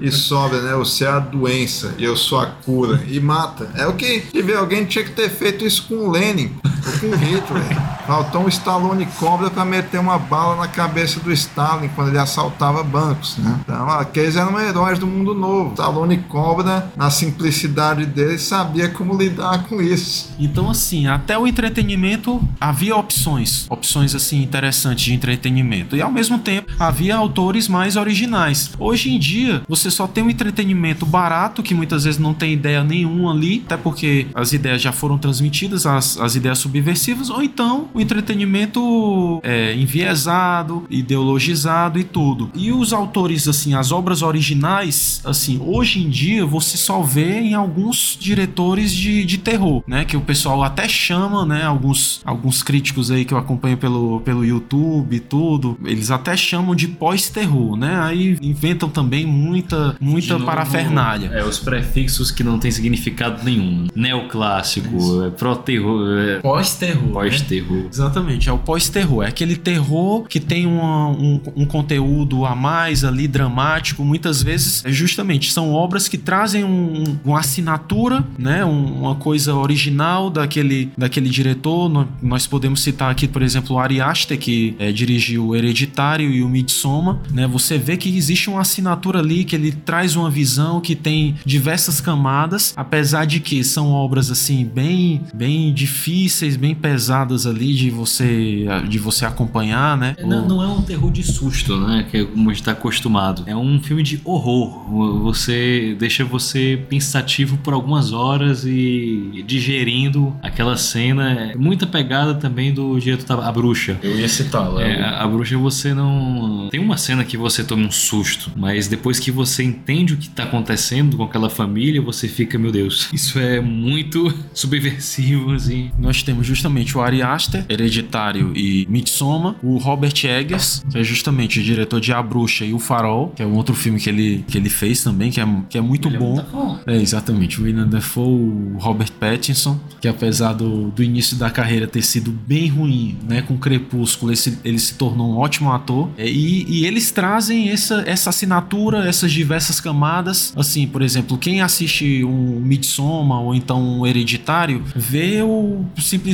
e, 0.00 0.06
e 0.06 0.10
sobra, 0.12 0.60
né? 0.60 0.74
Você 0.74 1.04
é 1.04 1.08
a 1.08 1.18
doença 1.18 1.94
eu 1.98 2.16
sou 2.16 2.40
a 2.40 2.46
cura. 2.46 3.02
E 3.06 3.20
mata. 3.20 3.70
É 3.74 3.86
o 3.86 3.94
que 3.94 4.20
tiver 4.20 4.56
alguém 4.56 4.84
tinha 4.84 5.04
que 5.04 5.12
ter 5.12 5.30
feito 5.30 5.64
isso 5.64 5.86
com 5.88 5.94
o 5.94 6.10
Lenin 6.10 6.52
ou 6.86 6.98
com 6.98 7.06
o 7.06 7.16
Hitler. 7.16 7.62
Faltou 8.06 8.44
um 8.44 8.48
Stallone 8.48 9.06
Cobra 9.18 9.50
para 9.50 9.64
meter 9.64 10.00
uma 10.00 10.18
bala 10.18 10.56
na 10.56 10.68
cabeça 10.68 11.20
do 11.20 11.32
Stalin 11.32 11.88
quando 11.94 12.08
ele 12.08 12.18
assaltava 12.18 12.82
bancos, 12.82 13.38
né? 13.38 13.60
Então, 13.64 13.88
aqueles 13.88 14.36
eram 14.36 14.58
heróis 14.60 14.98
do 14.98 15.06
mundo 15.06 15.34
novo. 15.34 15.70
Stallone 15.70 16.18
Cobra, 16.28 16.90
na 16.96 17.10
simplicidade 17.10 18.06
dele, 18.06 18.38
sabia 18.38 18.88
como 18.88 19.16
lidar 19.16 19.64
com 19.64 19.80
isso. 19.80 20.30
Então, 20.38 20.70
assim, 20.70 21.06
até 21.06 21.38
o 21.38 21.46
entretenimento 21.46 22.42
havia 22.60 22.96
opções, 22.96 23.66
opções 23.70 24.14
assim 24.14 24.42
interessantes 24.42 25.04
de 25.04 25.14
entretenimento. 25.14 25.96
E 25.96 26.02
ao 26.02 26.10
mesmo 26.10 26.38
tempo 26.38 26.72
havia 26.78 27.16
autores 27.16 27.68
mais 27.68 27.96
originais. 27.96 28.72
Hoje 28.78 29.12
em 29.12 29.18
dia, 29.18 29.62
você 29.68 29.90
só 29.90 30.06
tem 30.06 30.24
um 30.24 30.30
entretenimento 30.30 31.06
barato, 31.06 31.62
que 31.62 31.74
muitas 31.74 32.04
vezes 32.04 32.18
não 32.18 32.34
tem 32.34 32.52
ideia 32.52 32.82
nenhuma 32.82 33.32
ali, 33.32 33.62
até 33.64 33.76
porque 33.76 34.26
as 34.34 34.52
ideias 34.52 34.82
já 34.82 34.92
foram 34.92 35.18
transmitidas, 35.18 35.86
as, 35.86 36.18
as 36.18 36.34
ideias 36.34 36.58
subversivas, 36.72 37.28
ou 37.28 37.42
então 37.42 37.88
o 37.92 38.00
entretenimento 38.00 39.40
é, 39.42 39.74
enviesado, 39.74 40.86
ideologizado 40.88 41.98
e 41.98 42.04
tudo. 42.04 42.50
E 42.54 42.72
os 42.72 42.92
autores, 42.92 43.46
assim, 43.46 43.74
as 43.74 43.92
obras 43.92 44.22
originais, 44.22 45.20
assim, 45.24 45.60
hoje 45.62 46.02
em 46.02 46.08
dia 46.08 46.46
você 46.46 46.78
só 46.78 47.02
vê 47.02 47.40
em 47.40 47.54
alguns 47.54 48.16
diretores 48.18 48.92
de, 48.92 49.24
de 49.24 49.38
terror, 49.38 49.82
né? 49.86 50.04
Que 50.04 50.16
o 50.16 50.20
pessoal 50.20 50.62
até 50.62 50.88
chama, 50.88 51.44
né? 51.44 51.64
Alguns, 51.64 52.20
alguns 52.24 52.62
críticos 52.62 53.10
aí 53.10 53.24
que 53.24 53.34
eu 53.34 53.38
acompanho 53.38 53.76
pelo, 53.76 54.20
pelo 54.20 54.44
YouTube 54.44 55.14
e 55.14 55.20
tudo, 55.20 55.78
eles 55.84 56.10
até 56.10 56.36
chamam 56.36 56.74
de 56.74 56.88
pós-terror, 56.88 57.76
né? 57.76 58.00
Aí 58.00 58.38
inventam 58.40 58.88
também 58.88 59.26
muita, 59.26 59.96
muita 60.00 60.34
novo, 60.34 60.46
parafernália. 60.46 61.28
É, 61.32 61.44
os 61.44 61.58
prefixos 61.58 62.30
que 62.30 62.42
não 62.42 62.58
tem 62.58 62.70
significado 62.70 63.44
nenhum. 63.44 63.88
Neoclássico, 63.94 65.24
é, 65.24 65.30
pró-terror. 65.30 66.18
É... 66.18 66.40
Pós-terror. 66.62 67.12
Pós-terror. 67.12 67.76
Né? 67.76 67.88
Exatamente, 67.90 68.48
é 68.48 68.52
o 68.52 68.58
pós-terror. 68.58 69.24
É 69.24 69.28
aquele 69.28 69.56
terror 69.56 70.26
que 70.28 70.38
tem 70.38 70.64
uma, 70.64 71.08
um, 71.08 71.40
um 71.56 71.66
conteúdo 71.66 72.44
a 72.44 72.54
mais 72.54 73.04
ali, 73.04 73.26
dramático. 73.26 74.04
Muitas 74.04 74.42
vezes, 74.42 74.84
é 74.84 74.92
justamente, 74.92 75.52
são 75.52 75.72
obras 75.72 76.06
que 76.06 76.16
trazem 76.16 76.62
um, 76.62 77.18
uma 77.24 77.40
assinatura, 77.40 78.24
né? 78.38 78.64
Um, 78.64 79.00
uma 79.00 79.16
coisa 79.16 79.54
original 79.54 80.30
daquele, 80.30 80.90
daquele 80.96 81.28
diretor. 81.28 82.06
Nós 82.22 82.46
podemos 82.46 82.80
citar 82.80 83.10
aqui, 83.10 83.26
por 83.26 83.42
exemplo, 83.42 83.76
o 83.76 83.78
Ari 83.78 84.00
Aster, 84.00 84.38
que 84.38 84.76
é, 84.78 84.92
dirigiu 84.92 85.48
o 85.48 85.56
Hereditário 85.56 86.30
e 86.30 86.42
o 86.42 86.48
Midsommar, 86.48 87.18
né? 87.32 87.46
Você 87.48 87.76
vê 87.76 87.96
que 87.96 88.16
existe 88.16 88.48
uma 88.48 88.60
assinatura 88.60 89.18
ali, 89.18 89.44
que 89.44 89.56
ele 89.56 89.72
traz 89.72 90.14
uma 90.14 90.30
visão 90.30 90.80
que 90.80 90.94
tem 90.94 91.34
diversas 91.44 92.00
camadas, 92.00 92.72
apesar 92.76 93.24
de 93.24 93.40
que 93.40 93.64
são 93.64 93.90
obras 93.90 94.30
assim 94.30 94.64
bem 94.64 95.22
bem 95.34 95.72
difíceis, 95.72 96.51
bem 96.56 96.74
pesadas 96.74 97.46
ali 97.46 97.74
de 97.74 97.90
você 97.90 98.66
de 98.88 98.98
você 98.98 99.24
acompanhar, 99.24 99.96
né? 99.96 100.16
Não, 100.24 100.46
não 100.46 100.62
é 100.62 100.66
um 100.66 100.82
terror 100.82 101.10
de 101.10 101.22
susto, 101.22 101.76
né? 101.76 102.06
Que 102.10 102.18
é 102.18 102.24
como 102.24 102.50
a 102.50 102.52
gente 102.52 102.64
tá 102.64 102.72
acostumado. 102.72 103.44
É 103.46 103.56
um 103.56 103.80
filme 103.80 104.02
de 104.02 104.20
horror. 104.24 105.22
Você 105.22 105.96
deixa 105.98 106.24
você 106.24 106.82
pensativo 106.88 107.56
por 107.58 107.74
algumas 107.74 108.12
horas 108.12 108.64
e 108.64 109.44
digerindo 109.46 110.34
aquela 110.42 110.76
cena. 110.76 111.52
É 111.52 111.54
muita 111.54 111.86
pegada 111.86 112.34
também 112.34 112.72
do 112.72 112.98
diretor 112.98 113.42
A 113.42 113.52
Bruxa. 113.52 113.98
Eu 114.02 114.18
ia 114.18 114.28
citá-la. 114.28 114.82
É, 114.82 115.02
a 115.02 115.26
Bruxa 115.26 115.56
você 115.56 115.94
não. 115.94 116.68
Tem 116.70 116.80
uma 116.80 116.96
cena 116.96 117.24
que 117.24 117.36
você 117.36 117.62
toma 117.64 117.86
um 117.86 117.90
susto, 117.90 118.50
mas 118.56 118.88
depois 118.88 119.18
que 119.18 119.30
você 119.30 119.62
entende 119.62 120.14
o 120.14 120.16
que 120.16 120.28
tá 120.28 120.44
acontecendo 120.44 121.16
com 121.16 121.24
aquela 121.24 121.50
família, 121.50 122.00
você 122.00 122.28
fica, 122.28 122.58
meu 122.58 122.72
Deus, 122.72 123.08
isso 123.12 123.38
é 123.38 123.60
muito 123.60 124.32
subversivo, 124.54 125.52
assim. 125.52 125.90
Nós 125.98 126.22
temos 126.22 126.41
justamente 126.42 126.96
o 126.96 127.00
Ari 127.00 127.22
Aster, 127.22 127.64
Hereditário 127.68 128.52
e 128.56 128.86
Midsommar, 128.88 129.54
o 129.62 129.76
Robert 129.78 130.14
Eggers, 130.24 130.84
que 130.90 130.98
é 130.98 131.04
justamente 131.04 131.60
o 131.60 131.62
diretor 131.62 132.00
de 132.00 132.12
A 132.12 132.22
Bruxa 132.22 132.64
e 132.64 132.72
O 132.72 132.78
Farol, 132.78 133.28
que 133.34 133.42
é 133.42 133.46
um 133.46 133.54
outro 133.54 133.74
filme 133.74 133.98
que 134.00 134.08
ele, 134.08 134.44
que 134.48 134.58
ele 134.58 134.68
fez 134.68 135.02
também, 135.02 135.30
que 135.30 135.40
é, 135.40 135.48
que 135.68 135.78
é 135.78 135.80
muito 135.80 136.08
William 136.08 136.44
bom. 136.52 136.78
É, 136.86 136.96
exatamente. 136.96 137.60
O 137.60 137.64
William 137.64 137.86
Dafoe, 137.86 138.24
o 138.24 138.76
Robert 138.78 139.12
Pattinson, 139.12 139.78
que 140.00 140.08
apesar 140.08 140.52
do, 140.52 140.90
do 140.90 141.02
início 141.02 141.36
da 141.36 141.50
carreira 141.50 141.86
ter 141.86 142.02
sido 142.02 142.30
bem 142.30 142.68
ruim, 142.68 143.16
né, 143.28 143.42
com 143.42 143.56
Crepúsculo, 143.56 144.30
ele 144.32 144.36
se, 144.36 144.58
ele 144.64 144.78
se 144.78 144.94
tornou 144.94 145.32
um 145.32 145.36
ótimo 145.36 145.72
ator. 145.72 146.10
É, 146.16 146.28
e, 146.28 146.64
e 146.68 146.86
eles 146.86 147.10
trazem 147.10 147.70
essa, 147.70 148.02
essa 148.06 148.30
assinatura, 148.30 149.08
essas 149.08 149.32
diversas 149.32 149.80
camadas. 149.80 150.52
Assim, 150.56 150.86
por 150.86 151.02
exemplo, 151.02 151.38
quem 151.38 151.60
assiste 151.60 152.24
um 152.24 152.60
Midsommar 152.60 153.40
ou 153.40 153.54
então 153.54 154.00
um 154.00 154.06
Hereditário, 154.06 154.82
vê 154.94 155.42
o, 155.42 155.84
simplesmente 155.98 156.31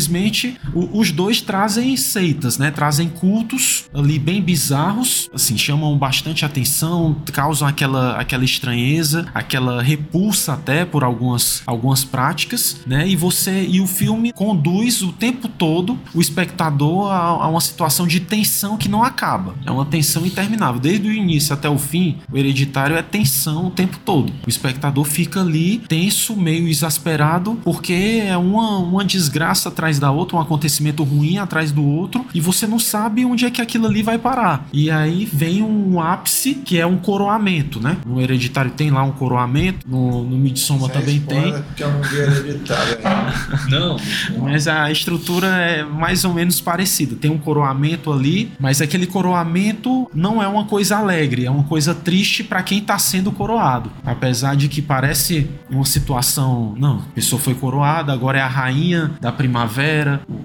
o, 0.74 1.00
os 1.00 1.10
dois 1.10 1.40
trazem 1.40 1.96
seitas, 1.96 2.58
né? 2.58 2.70
Trazem 2.70 3.08
cultos 3.08 3.84
ali 3.92 4.18
bem 4.18 4.40
bizarros, 4.40 5.28
assim, 5.32 5.56
chamam 5.56 5.96
bastante 5.96 6.44
atenção, 6.44 7.16
causam 7.32 7.66
aquela, 7.66 8.16
aquela 8.16 8.44
estranheza, 8.44 9.26
aquela 9.34 9.82
repulsa 9.82 10.52
até 10.52 10.84
por 10.84 11.02
algumas, 11.02 11.62
algumas 11.66 12.04
práticas, 12.04 12.80
né? 12.86 13.08
E 13.08 13.16
você 13.16 13.66
e 13.68 13.80
o 13.80 13.86
filme 13.86 14.32
conduz 14.32 15.02
o 15.02 15.12
tempo 15.12 15.48
todo 15.48 15.98
o 16.14 16.20
espectador 16.20 17.10
a, 17.10 17.16
a 17.16 17.48
uma 17.48 17.60
situação 17.60 18.06
de 18.06 18.20
tensão 18.20 18.76
que 18.76 18.88
não 18.88 19.02
acaba. 19.02 19.54
É 19.64 19.70
uma 19.70 19.84
tensão 19.84 20.24
interminável. 20.26 20.80
Desde 20.80 21.08
o 21.08 21.12
início 21.12 21.54
até 21.54 21.68
o 21.68 21.78
fim, 21.78 22.18
o 22.30 22.36
hereditário 22.36 22.96
é 22.96 23.02
tensão 23.02 23.66
o 23.66 23.70
tempo 23.70 23.98
todo. 24.04 24.32
O 24.46 24.48
espectador 24.48 25.04
fica 25.04 25.40
ali 25.40 25.78
tenso, 25.88 26.36
meio 26.36 26.68
exasperado, 26.68 27.58
porque 27.64 28.22
é 28.24 28.36
uma, 28.36 28.78
uma 28.78 29.04
desgraça 29.04 29.70
atrás 29.78 30.00
da 30.00 30.10
outra, 30.10 30.36
um 30.36 30.40
acontecimento 30.40 31.04
ruim 31.04 31.38
atrás 31.38 31.70
do 31.70 31.84
outro, 31.84 32.26
e 32.34 32.40
você 32.40 32.66
não 32.66 32.80
sabe 32.80 33.24
onde 33.24 33.44
é 33.44 33.50
que 33.50 33.62
aquilo 33.62 33.86
ali 33.86 34.02
vai 34.02 34.18
parar. 34.18 34.66
E 34.72 34.90
aí 34.90 35.24
vem 35.24 35.62
um 35.62 36.00
ápice 36.00 36.54
que 36.54 36.78
é 36.78 36.84
um 36.84 36.96
coroamento, 36.96 37.80
né? 37.80 37.96
No 38.04 38.20
hereditário 38.20 38.72
tem 38.72 38.90
lá 38.90 39.04
um 39.04 39.12
coroamento, 39.12 39.88
no, 39.88 40.24
no 40.24 40.36
Midsommar 40.36 40.90
é 40.90 40.92
também 40.92 41.20
tem. 41.20 41.54
Que 41.76 41.84
eu 41.84 41.92
não 41.92 42.02
vi 42.02 42.16
hereditário 42.16 42.98
não, 43.70 43.96
mas 44.40 44.66
a 44.66 44.90
estrutura 44.90 45.46
é 45.46 45.84
mais 45.84 46.24
ou 46.24 46.34
menos 46.34 46.60
parecida. 46.60 47.14
Tem 47.14 47.30
um 47.30 47.38
coroamento 47.38 48.12
ali, 48.12 48.50
mas 48.58 48.80
aquele 48.80 49.06
coroamento 49.06 50.10
não 50.12 50.42
é 50.42 50.48
uma 50.48 50.64
coisa 50.64 50.96
alegre, 50.96 51.44
é 51.46 51.50
uma 51.50 51.64
coisa 51.64 51.94
triste 51.94 52.42
para 52.42 52.62
quem 52.64 52.80
tá 52.80 52.98
sendo 52.98 53.30
coroado. 53.30 53.92
Apesar 54.04 54.56
de 54.56 54.68
que 54.68 54.82
parece 54.82 55.48
uma 55.70 55.84
situação, 55.84 56.74
não, 56.76 56.98
a 56.98 57.14
pessoa 57.14 57.40
foi 57.40 57.54
coroada, 57.54 58.12
agora 58.12 58.38
é 58.38 58.42
a 58.42 58.48
rainha 58.48 59.12
da 59.20 59.30
primavera, 59.30 59.67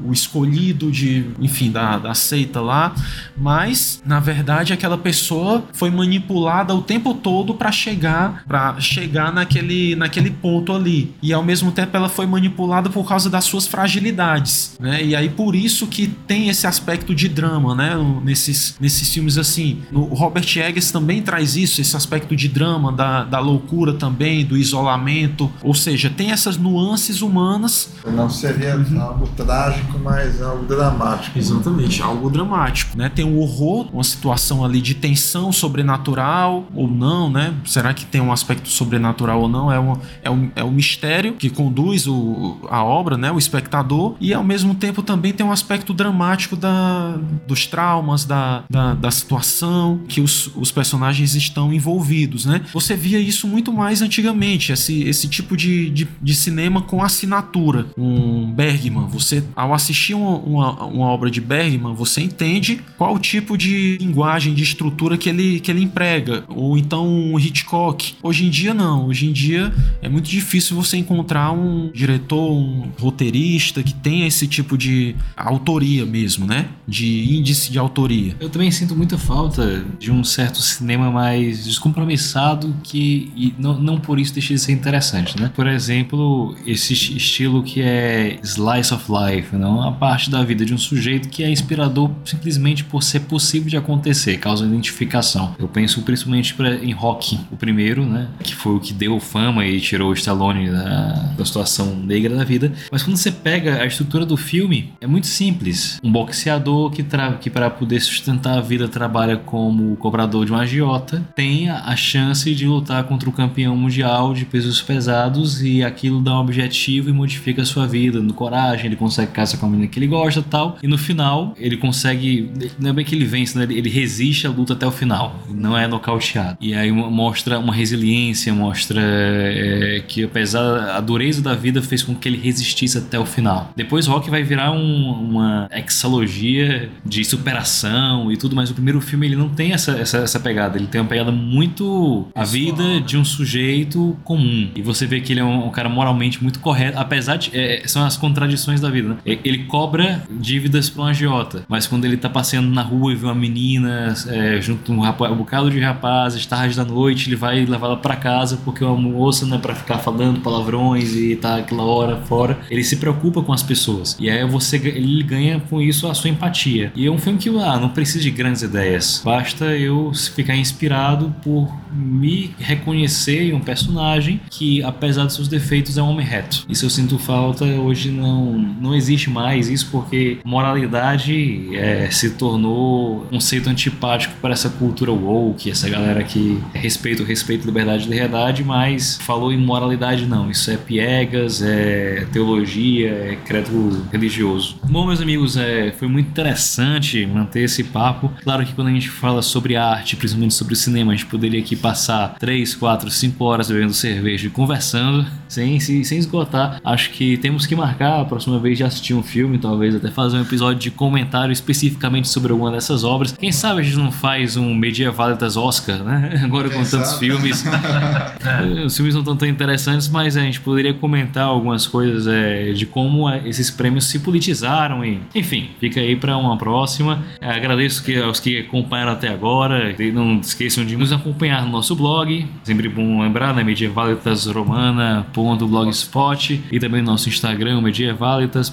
o 0.04 0.12
escolhido 0.12 0.92
de, 0.92 1.26
enfim, 1.40 1.72
da, 1.72 1.98
da 1.98 2.14
seita 2.14 2.62
lá, 2.62 2.94
mas 3.38 4.02
na 4.06 4.20
verdade 4.20 4.74
aquela 4.74 4.98
pessoa 4.98 5.64
foi 5.74 5.90
manipulada 5.90 6.74
o 6.76 6.82
tempo 6.82 7.14
todo 7.14 7.54
para 7.54 7.72
chegar, 7.72 8.44
para 8.48 8.80
chegar 8.80 9.32
naquele, 9.34 9.96
naquele 9.96 10.30
ponto 10.30 10.74
ali. 10.74 11.14
E 11.22 11.34
ao 11.34 11.44
mesmo 11.44 11.72
tempo 11.72 11.96
ela 11.96 12.10
foi 12.10 12.26
manipulada 12.26 12.90
por 12.90 13.08
causa 13.08 13.30
das 13.30 13.46
suas 13.46 13.68
fragilidades, 13.68 14.78
né? 14.80 15.04
E 15.04 15.16
aí 15.16 15.30
por 15.30 15.56
isso 15.56 15.88
que 15.88 16.08
tem 16.08 16.50
esse 16.50 16.68
aspecto 16.68 17.16
de 17.16 17.28
drama, 17.28 17.76
né? 17.76 17.94
Nesses, 18.24 18.76
nesses 18.80 19.14
filmes 19.14 19.38
assim, 19.38 19.82
o 19.92 20.14
Robert 20.14 20.46
Eggers 20.58 20.92
também 20.92 21.22
traz 21.22 21.56
isso, 21.56 21.82
esse 21.82 21.96
aspecto 21.96 22.36
de 22.36 22.48
drama, 22.48 22.92
da, 22.92 23.24
da 23.24 23.40
loucura 23.40 23.94
também, 23.94 24.46
do 24.46 24.58
isolamento, 24.58 25.52
ou 25.62 25.74
seja, 25.74 26.10
tem 26.10 26.32
essas 26.32 26.58
nuances 26.58 27.22
humanas. 27.22 27.90
Não 28.06 28.30
seria 28.30 28.76
uhum. 28.76 29.13
Algo 29.14 29.28
trágico, 29.28 30.00
mas 30.00 30.42
algo 30.42 30.66
dramático. 30.66 31.38
Exatamente, 31.38 32.02
algo 32.02 32.30
dramático, 32.30 32.98
né? 32.98 33.10
Tem 33.10 33.24
o 33.24 33.40
horror, 33.40 33.88
uma 33.94 34.04
situação 34.04 34.66
ali 34.66 34.82
de 34.82 34.96
tensão 34.96 35.52
sobrenatural 35.52 36.66
ou 36.74 36.88
não, 36.88 37.30
né? 37.30 37.54
Será 37.66 37.94
que 37.94 38.06
tem 38.06 38.20
um 38.20 38.32
aspecto 38.32 38.68
sobrenatural 38.68 39.42
ou 39.42 39.48
não? 39.48 39.72
É, 39.72 39.80
um, 39.80 39.98
é, 40.24 40.30
um, 40.30 40.52
é 40.56 40.64
o 40.64 40.72
mistério 40.72 41.34
que 41.34 41.50
conduz 41.50 42.08
o, 42.08 42.58
a 42.70 42.84
obra, 42.84 43.18
né? 43.18 43.32
O 43.32 43.38
espectador, 43.38 44.16
e 44.20 44.34
ao 44.34 44.44
mesmo 44.44 44.74
tempo 44.76 45.04
também 45.04 45.32
tem 45.32 45.46
um 45.46 45.52
aspecto 45.52 45.94
dramático 45.94 46.56
da, 46.56 47.18
dos 47.48 47.68
traumas, 47.68 48.26
da, 48.26 48.64
da, 48.70 48.96
da 48.96 49.12
situação 49.12 50.02
que 50.08 50.22
os, 50.22 50.50
os 50.56 50.72
personagens 50.72 51.36
estão 51.36 51.72
envolvidos, 51.72 52.46
né? 52.46 52.62
Você 52.74 52.96
via 52.96 53.20
isso 53.20 53.48
muito 53.48 53.72
mais 53.72 54.02
antigamente, 54.02 54.72
esse, 54.72 55.04
esse 55.04 55.28
tipo 55.28 55.56
de, 55.56 55.90
de, 55.90 56.08
de 56.22 56.34
cinema 56.34 56.82
com 56.82 57.04
assinatura. 57.04 57.86
Um 57.98 58.52
Bergman, 58.52 59.03
você, 59.08 59.44
ao 59.56 59.74
assistir 59.74 60.14
uma, 60.14 60.38
uma, 60.38 60.86
uma, 60.86 61.06
obra 61.08 61.30
de 61.30 61.42
Bergman, 61.42 61.94
você 61.94 62.22
entende 62.22 62.82
qual 62.98 63.18
tipo 63.20 63.58
de 63.58 63.98
linguagem, 64.00 64.54
de 64.54 64.64
estrutura 64.64 65.18
que 65.18 65.30
ele, 65.30 65.60
que 65.60 65.72
ele 65.72 65.82
emprega. 65.82 66.44
Ou 66.48 66.78
então 66.78 67.08
um 67.08 67.40
Hitchcock. 67.40 68.16
Hoje 68.22 68.46
em 68.46 68.50
dia, 68.50 68.74
não. 68.74 69.08
Hoje 69.08 69.28
em 69.28 69.34
dia 69.34 69.74
é 70.02 70.10
muito 70.10 70.30
difícil 70.30 70.76
você 70.76 70.98
encontrar 70.98 71.52
um 71.52 71.92
diretor, 71.94 72.52
um 72.52 72.92
roteirista 73.00 73.84
que 73.84 73.94
tenha 73.94 74.28
esse 74.28 74.48
tipo 74.48 74.78
de 74.78 75.16
autoria 75.36 76.06
mesmo, 76.06 76.46
né? 76.46 76.68
De 76.88 77.36
índice 77.38 77.72
de 77.72 77.80
autoria. 77.80 78.36
Eu 78.40 78.50
também 78.50 78.72
sinto 78.72 78.96
muita 78.96 79.18
falta 79.18 79.86
de 80.00 80.12
um 80.12 80.24
certo 80.24 80.62
cinema 80.62 81.12
mais 81.12 81.66
descompromissado 81.66 82.74
que 82.84 83.54
não, 83.58 83.80
não 83.80 84.00
por 84.00 84.20
isso 84.20 84.34
deixa 84.34 84.54
de 84.54 84.60
ser 84.60 84.72
interessante, 84.72 85.40
né? 85.40 85.52
Por 85.54 85.68
exemplo, 85.68 86.56
esse 86.66 86.94
estilo 86.94 87.64
que 87.64 87.82
é 87.82 88.40
slice 88.44 88.93
of 88.94 89.06
life, 89.12 89.56
não 89.56 89.82
a 89.82 89.92
parte 89.92 90.30
da 90.30 90.44
vida 90.44 90.66
de 90.66 90.74
um 90.74 90.78
sujeito 90.78 91.30
que 91.30 91.44
é 91.44 91.50
inspirador 91.50 92.12
simplesmente 92.26 92.84
por 92.84 93.04
ser 93.04 93.22
possível 93.22 93.70
de 93.70 93.78
acontecer, 93.78 94.38
causa 94.38 94.66
identificação. 94.66 95.56
Eu 95.60 95.68
penso 95.68 96.02
principalmente 96.02 96.56
em 96.82 96.92
Rock, 96.92 97.40
o 97.52 97.58
primeiro, 97.58 98.06
né? 98.06 98.28
Que 98.42 98.56
foi 98.56 98.76
o 98.76 98.80
que 98.80 98.94
deu 98.94 99.20
fama 99.20 99.66
e 99.66 99.80
tirou 99.80 100.12
o 100.12 100.14
Stallone 100.14 100.70
da, 100.70 101.34
da 101.38 101.46
situação 101.46 101.96
negra 101.96 102.36
da 102.36 102.44
vida. 102.44 102.72
Mas 102.92 103.04
quando 103.04 103.18
você 103.18 103.32
pega 103.32 103.82
a 103.82 103.86
estrutura 103.86 104.26
do 104.26 104.38
filme, 104.38 104.94
é 105.02 105.08
muito 105.08 105.28
simples. 105.28 106.00
Um 106.04 106.12
boxeador 106.12 106.92
que, 106.92 107.06
que 107.42 107.50
para 107.50 107.70
poder 107.70 108.00
sustentar 108.00 108.58
a 108.58 108.62
vida 108.62 108.88
trabalha 108.88 109.38
como 109.38 109.96
cobrador 109.98 110.46
de 110.46 110.52
uma 110.52 110.62
agiota 110.62 111.24
tem 111.36 111.70
a 111.70 111.96
chance 111.96 112.54
de 112.54 112.68
lutar 112.68 113.04
contra 113.06 113.30
o 113.30 113.34
campeão 113.34 113.76
mundial 113.76 114.34
de 114.34 114.46
pesos 114.46 114.82
pesados 114.82 115.62
e 115.62 115.84
aquilo 115.84 116.22
dá 116.22 116.34
um 116.34 116.42
objetivo 116.42 117.10
e 117.10 117.14
modifica 117.14 117.62
a 117.62 117.66
sua 117.66 117.88
vida. 117.88 118.20
No 118.20 118.34
coragem, 118.34 118.83
ele 118.88 118.96
consegue 118.96 119.32
casar 119.32 119.58
com 119.58 119.66
a 119.66 119.70
menina 119.70 119.88
que 119.88 120.00
ele 120.00 120.08
gosta 120.08 120.40
e 120.40 120.44
tal. 120.44 120.78
E 120.82 120.88
no 120.88 120.98
final, 120.98 121.54
ele 121.58 121.78
consegue. 121.78 122.52
Não 122.80 122.90
é 122.90 122.94
bem 122.94 123.06
que 123.06 123.16
ele 123.16 123.26
vence, 123.26 123.58
né? 123.58 123.66
Ele 123.70 123.90
resiste 123.90 124.48
à 124.48 124.50
luta 124.50 124.74
até 124.74 124.86
o 124.86 124.92
final. 124.92 125.40
Não 125.50 125.78
é 125.78 125.88
nocauteado. 125.88 126.58
E 126.62 126.74
aí 126.74 126.92
mostra 126.92 127.60
uma 127.60 127.74
resiliência, 127.74 128.54
mostra 128.54 129.02
é, 129.02 130.04
que 130.08 130.24
apesar 130.24 130.96
a 130.96 131.00
dureza 131.00 131.42
da 131.42 131.54
vida 131.54 131.82
fez 131.82 132.04
com 132.04 132.16
que 132.16 132.28
ele 132.28 132.38
resistisse 132.38 132.98
até 132.98 133.20
o 133.20 133.26
final. 133.26 133.72
Depois 133.76 134.08
Rock 134.08 134.30
vai 134.30 134.44
virar 134.44 134.72
um, 134.72 135.12
uma 135.12 135.70
exalogia 135.72 136.90
de 137.06 137.24
superação 137.24 138.32
e 138.32 138.38
tudo, 138.38 138.56
mas 138.56 138.70
o 138.70 138.74
primeiro 138.74 139.00
filme 139.02 139.28
ele 139.28 139.36
não 139.36 139.50
tem 139.50 139.74
essa, 139.74 139.92
essa, 139.92 140.20
essa 140.20 140.40
pegada. 140.40 140.78
Ele 140.78 140.88
tem 140.88 141.02
uma 141.02 141.08
pegada 141.08 141.32
muito 141.32 142.28
a 142.34 142.44
vida 142.44 143.02
de 143.02 143.18
um 143.18 143.26
sujeito 143.26 144.18
comum. 144.24 144.70
E 144.76 144.82
você 144.82 145.06
vê 145.06 145.20
que 145.20 145.34
ele 145.34 145.40
é 145.40 145.44
um, 145.44 145.68
um 145.68 145.72
cara 145.72 145.90
moralmente 145.90 146.42
muito 146.42 146.60
correto, 146.60 146.98
apesar 146.98 147.38
de. 147.38 147.52
É, 147.54 147.84
são 147.86 148.06
as 148.06 148.18
contradições 148.18 148.73
da 148.82 148.90
vida, 148.90 149.10
né? 149.10 149.18
Ele 149.26 149.66
cobra 149.66 150.24
dívidas 150.30 150.90
para 150.90 151.04
um 151.04 151.06
agiota, 151.06 151.64
mas 151.68 151.88
quando 151.88 152.06
ele 152.06 152.18
tá 152.18 152.30
passeando 152.30 152.70
na 152.70 152.82
rua 152.82 153.12
e 153.12 153.16
vê 153.16 153.26
uma 153.26 153.36
menina 153.36 154.14
é, 154.28 154.62
junto 154.62 154.84
com 154.84 154.98
um, 154.98 155.02
rapaz, 155.02 155.32
um 155.32 155.36
bocado 155.36 155.70
de 155.70 155.80
rapazes, 155.80 156.46
tarde 156.46 156.76
da 156.76 156.86
noite, 156.86 157.30
ele 157.30 157.36
vai 157.36 157.66
levá-la 157.66 157.98
para 157.98 158.16
casa 158.16 158.60
porque 158.64 158.84
uma 158.84 158.96
moça 158.96 159.46
não 159.46 159.58
é 159.58 159.60
pra 159.60 159.76
ficar 159.76 159.98
falando 160.00 160.42
palavrões 160.42 161.16
e 161.16 161.36
tá 161.36 161.58
aquela 161.58 161.84
hora 161.84 162.18
fora. 162.18 162.60
Ele 162.70 162.84
se 162.84 162.98
preocupa 162.98 163.42
com 163.42 163.54
as 163.54 163.64
pessoas. 163.64 164.16
E 164.20 164.30
aí 164.30 164.46
você 164.46 164.78
ele 164.78 165.24
ganha 165.24 165.60
com 165.70 165.82
isso 165.82 166.08
a 166.08 166.14
sua 166.14 166.30
empatia. 166.30 166.92
E 166.96 167.06
é 167.06 167.12
um 167.12 167.18
filme 167.18 167.40
que 167.40 167.50
ah, 167.50 167.80
não 167.80 167.90
precisa 167.90 168.20
de 168.20 168.32
grandes 168.32 168.62
ideias. 168.62 169.22
Basta 169.24 169.66
eu 169.78 170.12
ficar 170.36 170.56
inspirado 170.56 171.34
por 171.44 171.72
me 171.92 172.54
reconhecer 172.60 173.50
em 173.50 173.54
um 173.54 173.60
personagem 173.60 174.42
que, 174.50 174.84
apesar 174.84 175.26
de 175.26 175.34
seus 175.34 175.48
defeitos, 175.48 175.98
é 175.98 176.04
um 176.04 176.10
homem 176.10 176.26
reto. 176.26 176.66
Isso 176.68 176.86
eu 176.86 176.90
sinto 176.90 177.18
falta. 177.18 177.66
Hoje 177.66 178.12
não, 178.12 178.58
não 178.80 178.96
existe 178.96 179.30
mais 179.30 179.70
isso 179.70 179.90
porque 179.92 180.38
moralidade 180.44 181.76
é, 181.76 182.10
se 182.10 182.32
tornou 182.32 183.24
um 183.24 183.26
conceito 183.26 183.70
antipático 183.70 184.34
para 184.42 184.54
essa 184.54 184.70
cultura 184.70 185.12
woke, 185.12 185.70
essa 185.70 185.90
galera 185.90 186.24
que 186.24 186.62
respeita 186.74 187.24
o 187.24 187.26
respeito, 187.26 187.66
liberdade 187.66 188.06
e 188.06 188.10
liberdade, 188.10 188.64
mas 188.64 189.18
falou 189.22 189.52
em 189.52 189.58
moralidade 189.58 190.26
não. 190.26 190.50
Isso 190.50 190.72
é 190.72 190.78
piegas, 190.78 191.62
é 191.62 192.26
teologia, 192.32 193.10
é 193.10 193.38
credo 193.46 194.06
religioso. 194.12 194.78
Bom, 194.84 195.06
meus 195.06 195.22
amigos, 195.22 195.58
é, 195.58 195.92
foi 195.92 196.08
muito 196.08 196.30
interessante 196.30 197.26
manter 197.26 197.64
esse 197.64 197.84
papo. 197.84 198.32
Claro 198.44 198.66
que 198.66 198.74
quando 198.74 198.88
a 198.88 198.92
gente 198.92 199.10
fala 199.10 199.42
sobre 199.42 199.76
arte, 199.76 200.16
principalmente 200.16 200.54
sobre 200.54 200.76
cinema, 200.76 201.12
a 201.12 201.16
gente 201.16 201.28
poderia 201.28 201.60
aqui 201.60 201.76
passar 201.76 202.36
3, 202.40 202.76
4, 202.76 203.10
5 203.10 203.44
horas 203.44 203.70
bebendo 203.70 203.94
cerveja 203.94 204.48
e 204.48 204.50
conversando 204.50 205.26
sem, 205.48 205.80
sem 205.80 206.18
esgotar. 206.18 206.80
Acho 206.84 207.12
que 207.12 207.38
temos 207.38 207.66
que 207.66 207.76
marcar 207.76 208.22
a 208.22 208.26
próxima 208.26 208.53
vez 208.60 208.78
de 208.78 208.84
assistir 208.84 209.14
um 209.14 209.24
filme, 209.24 209.58
talvez 209.58 209.96
até 209.96 210.10
fazer 210.10 210.38
um 210.38 210.42
episódio 210.42 210.80
de 210.80 210.92
comentário 210.92 211.52
especificamente 211.52 212.28
sobre 212.28 212.52
alguma 212.52 212.72
dessas 212.72 213.04
obras. 213.04 213.32
Quem 213.32 213.52
sabe 213.52 213.82
a 213.82 213.84
gente 213.84 213.98
não 213.98 214.12
faz 214.12 214.58
um 214.58 214.74
Medievalitas 214.74 215.58
Oscar, 215.58 216.04
né? 216.04 216.40
Agora 216.44 216.70
com 216.70 216.84
tantos 216.84 217.18
filmes. 217.18 217.66
Os 218.86 218.96
filmes 218.96 219.14
não 219.14 219.22
estão 219.22 219.36
tão 219.36 219.48
interessantes, 219.48 220.08
mas 220.08 220.38
a 220.38 220.42
gente 220.42 220.62
poderia 220.62 220.94
comentar 220.94 221.46
algumas 221.46 221.88
coisas 221.88 222.28
é, 222.28 222.72
de 222.74 222.86
como 222.86 223.28
é, 223.30 223.48
esses 223.48 223.72
prêmios 223.72 224.06
se 224.06 224.20
politizaram 224.20 225.04
e, 225.04 225.20
enfim, 225.34 225.72
fica 225.80 226.00
aí 226.00 226.16
para 226.16 226.38
uma 226.38 226.56
próxima. 226.58 227.24
Agradeço 227.42 228.04
que, 228.04 228.16
aos 228.18 228.40
que 228.40 228.60
acompanharam 228.60 229.14
até 229.14 229.30
agora. 229.30 229.96
Não 230.14 230.40
esqueçam 230.40 230.86
de 230.86 230.96
nos 230.96 231.12
acompanhar 231.12 231.66
no 231.66 231.72
nosso 231.72 231.96
blog. 231.96 232.46
Sempre 232.64 232.88
bom 232.90 233.22
lembrar, 233.22 233.54
né? 233.54 233.64
medievalitasromana.blogspot 233.64 236.64
e 236.72 236.80
também 236.80 237.02
no 237.02 237.12
nosso 237.12 237.30
Instagram, 237.30 237.82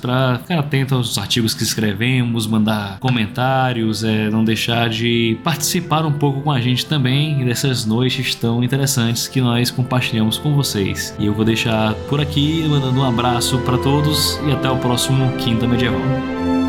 Para 0.01 0.39
ficar 0.39 0.59
atento 0.59 0.95
aos 0.95 1.17
artigos 1.19 1.55
que 1.55 1.63
escrevemos, 1.63 2.47
mandar 2.47 2.99
comentários, 2.99 4.05
é, 4.05 4.31
não 4.31 4.45
deixar 4.45 4.89
de 4.89 5.39
participar 5.43 6.05
um 6.07 6.13
pouco 6.13 6.41
com 6.41 6.51
a 6.51 6.61
gente 6.61 6.87
também 6.87 7.45
dessas 7.45 7.85
noites 7.85 8.35
tão 8.35 8.63
interessantes 8.63 9.29
que 9.29 9.41
nós 9.41 9.71
compartilhamos 9.71 10.39
com 10.39 10.55
vocês. 10.55 11.15
E 11.19 11.27
eu 11.27 11.35
vou 11.35 11.45
deixar 11.45 11.95
por 12.09 12.21
aqui, 12.21 12.65
mandando 12.69 13.01
um 13.01 13.05
abraço 13.05 13.59
para 13.61 13.79
todos 13.79 14.39
e 14.47 14.53
até 14.53 14.71
o 14.71 14.77
próximo 14.77 15.33
Quinta 15.39 15.67
Medieval. 15.67 16.60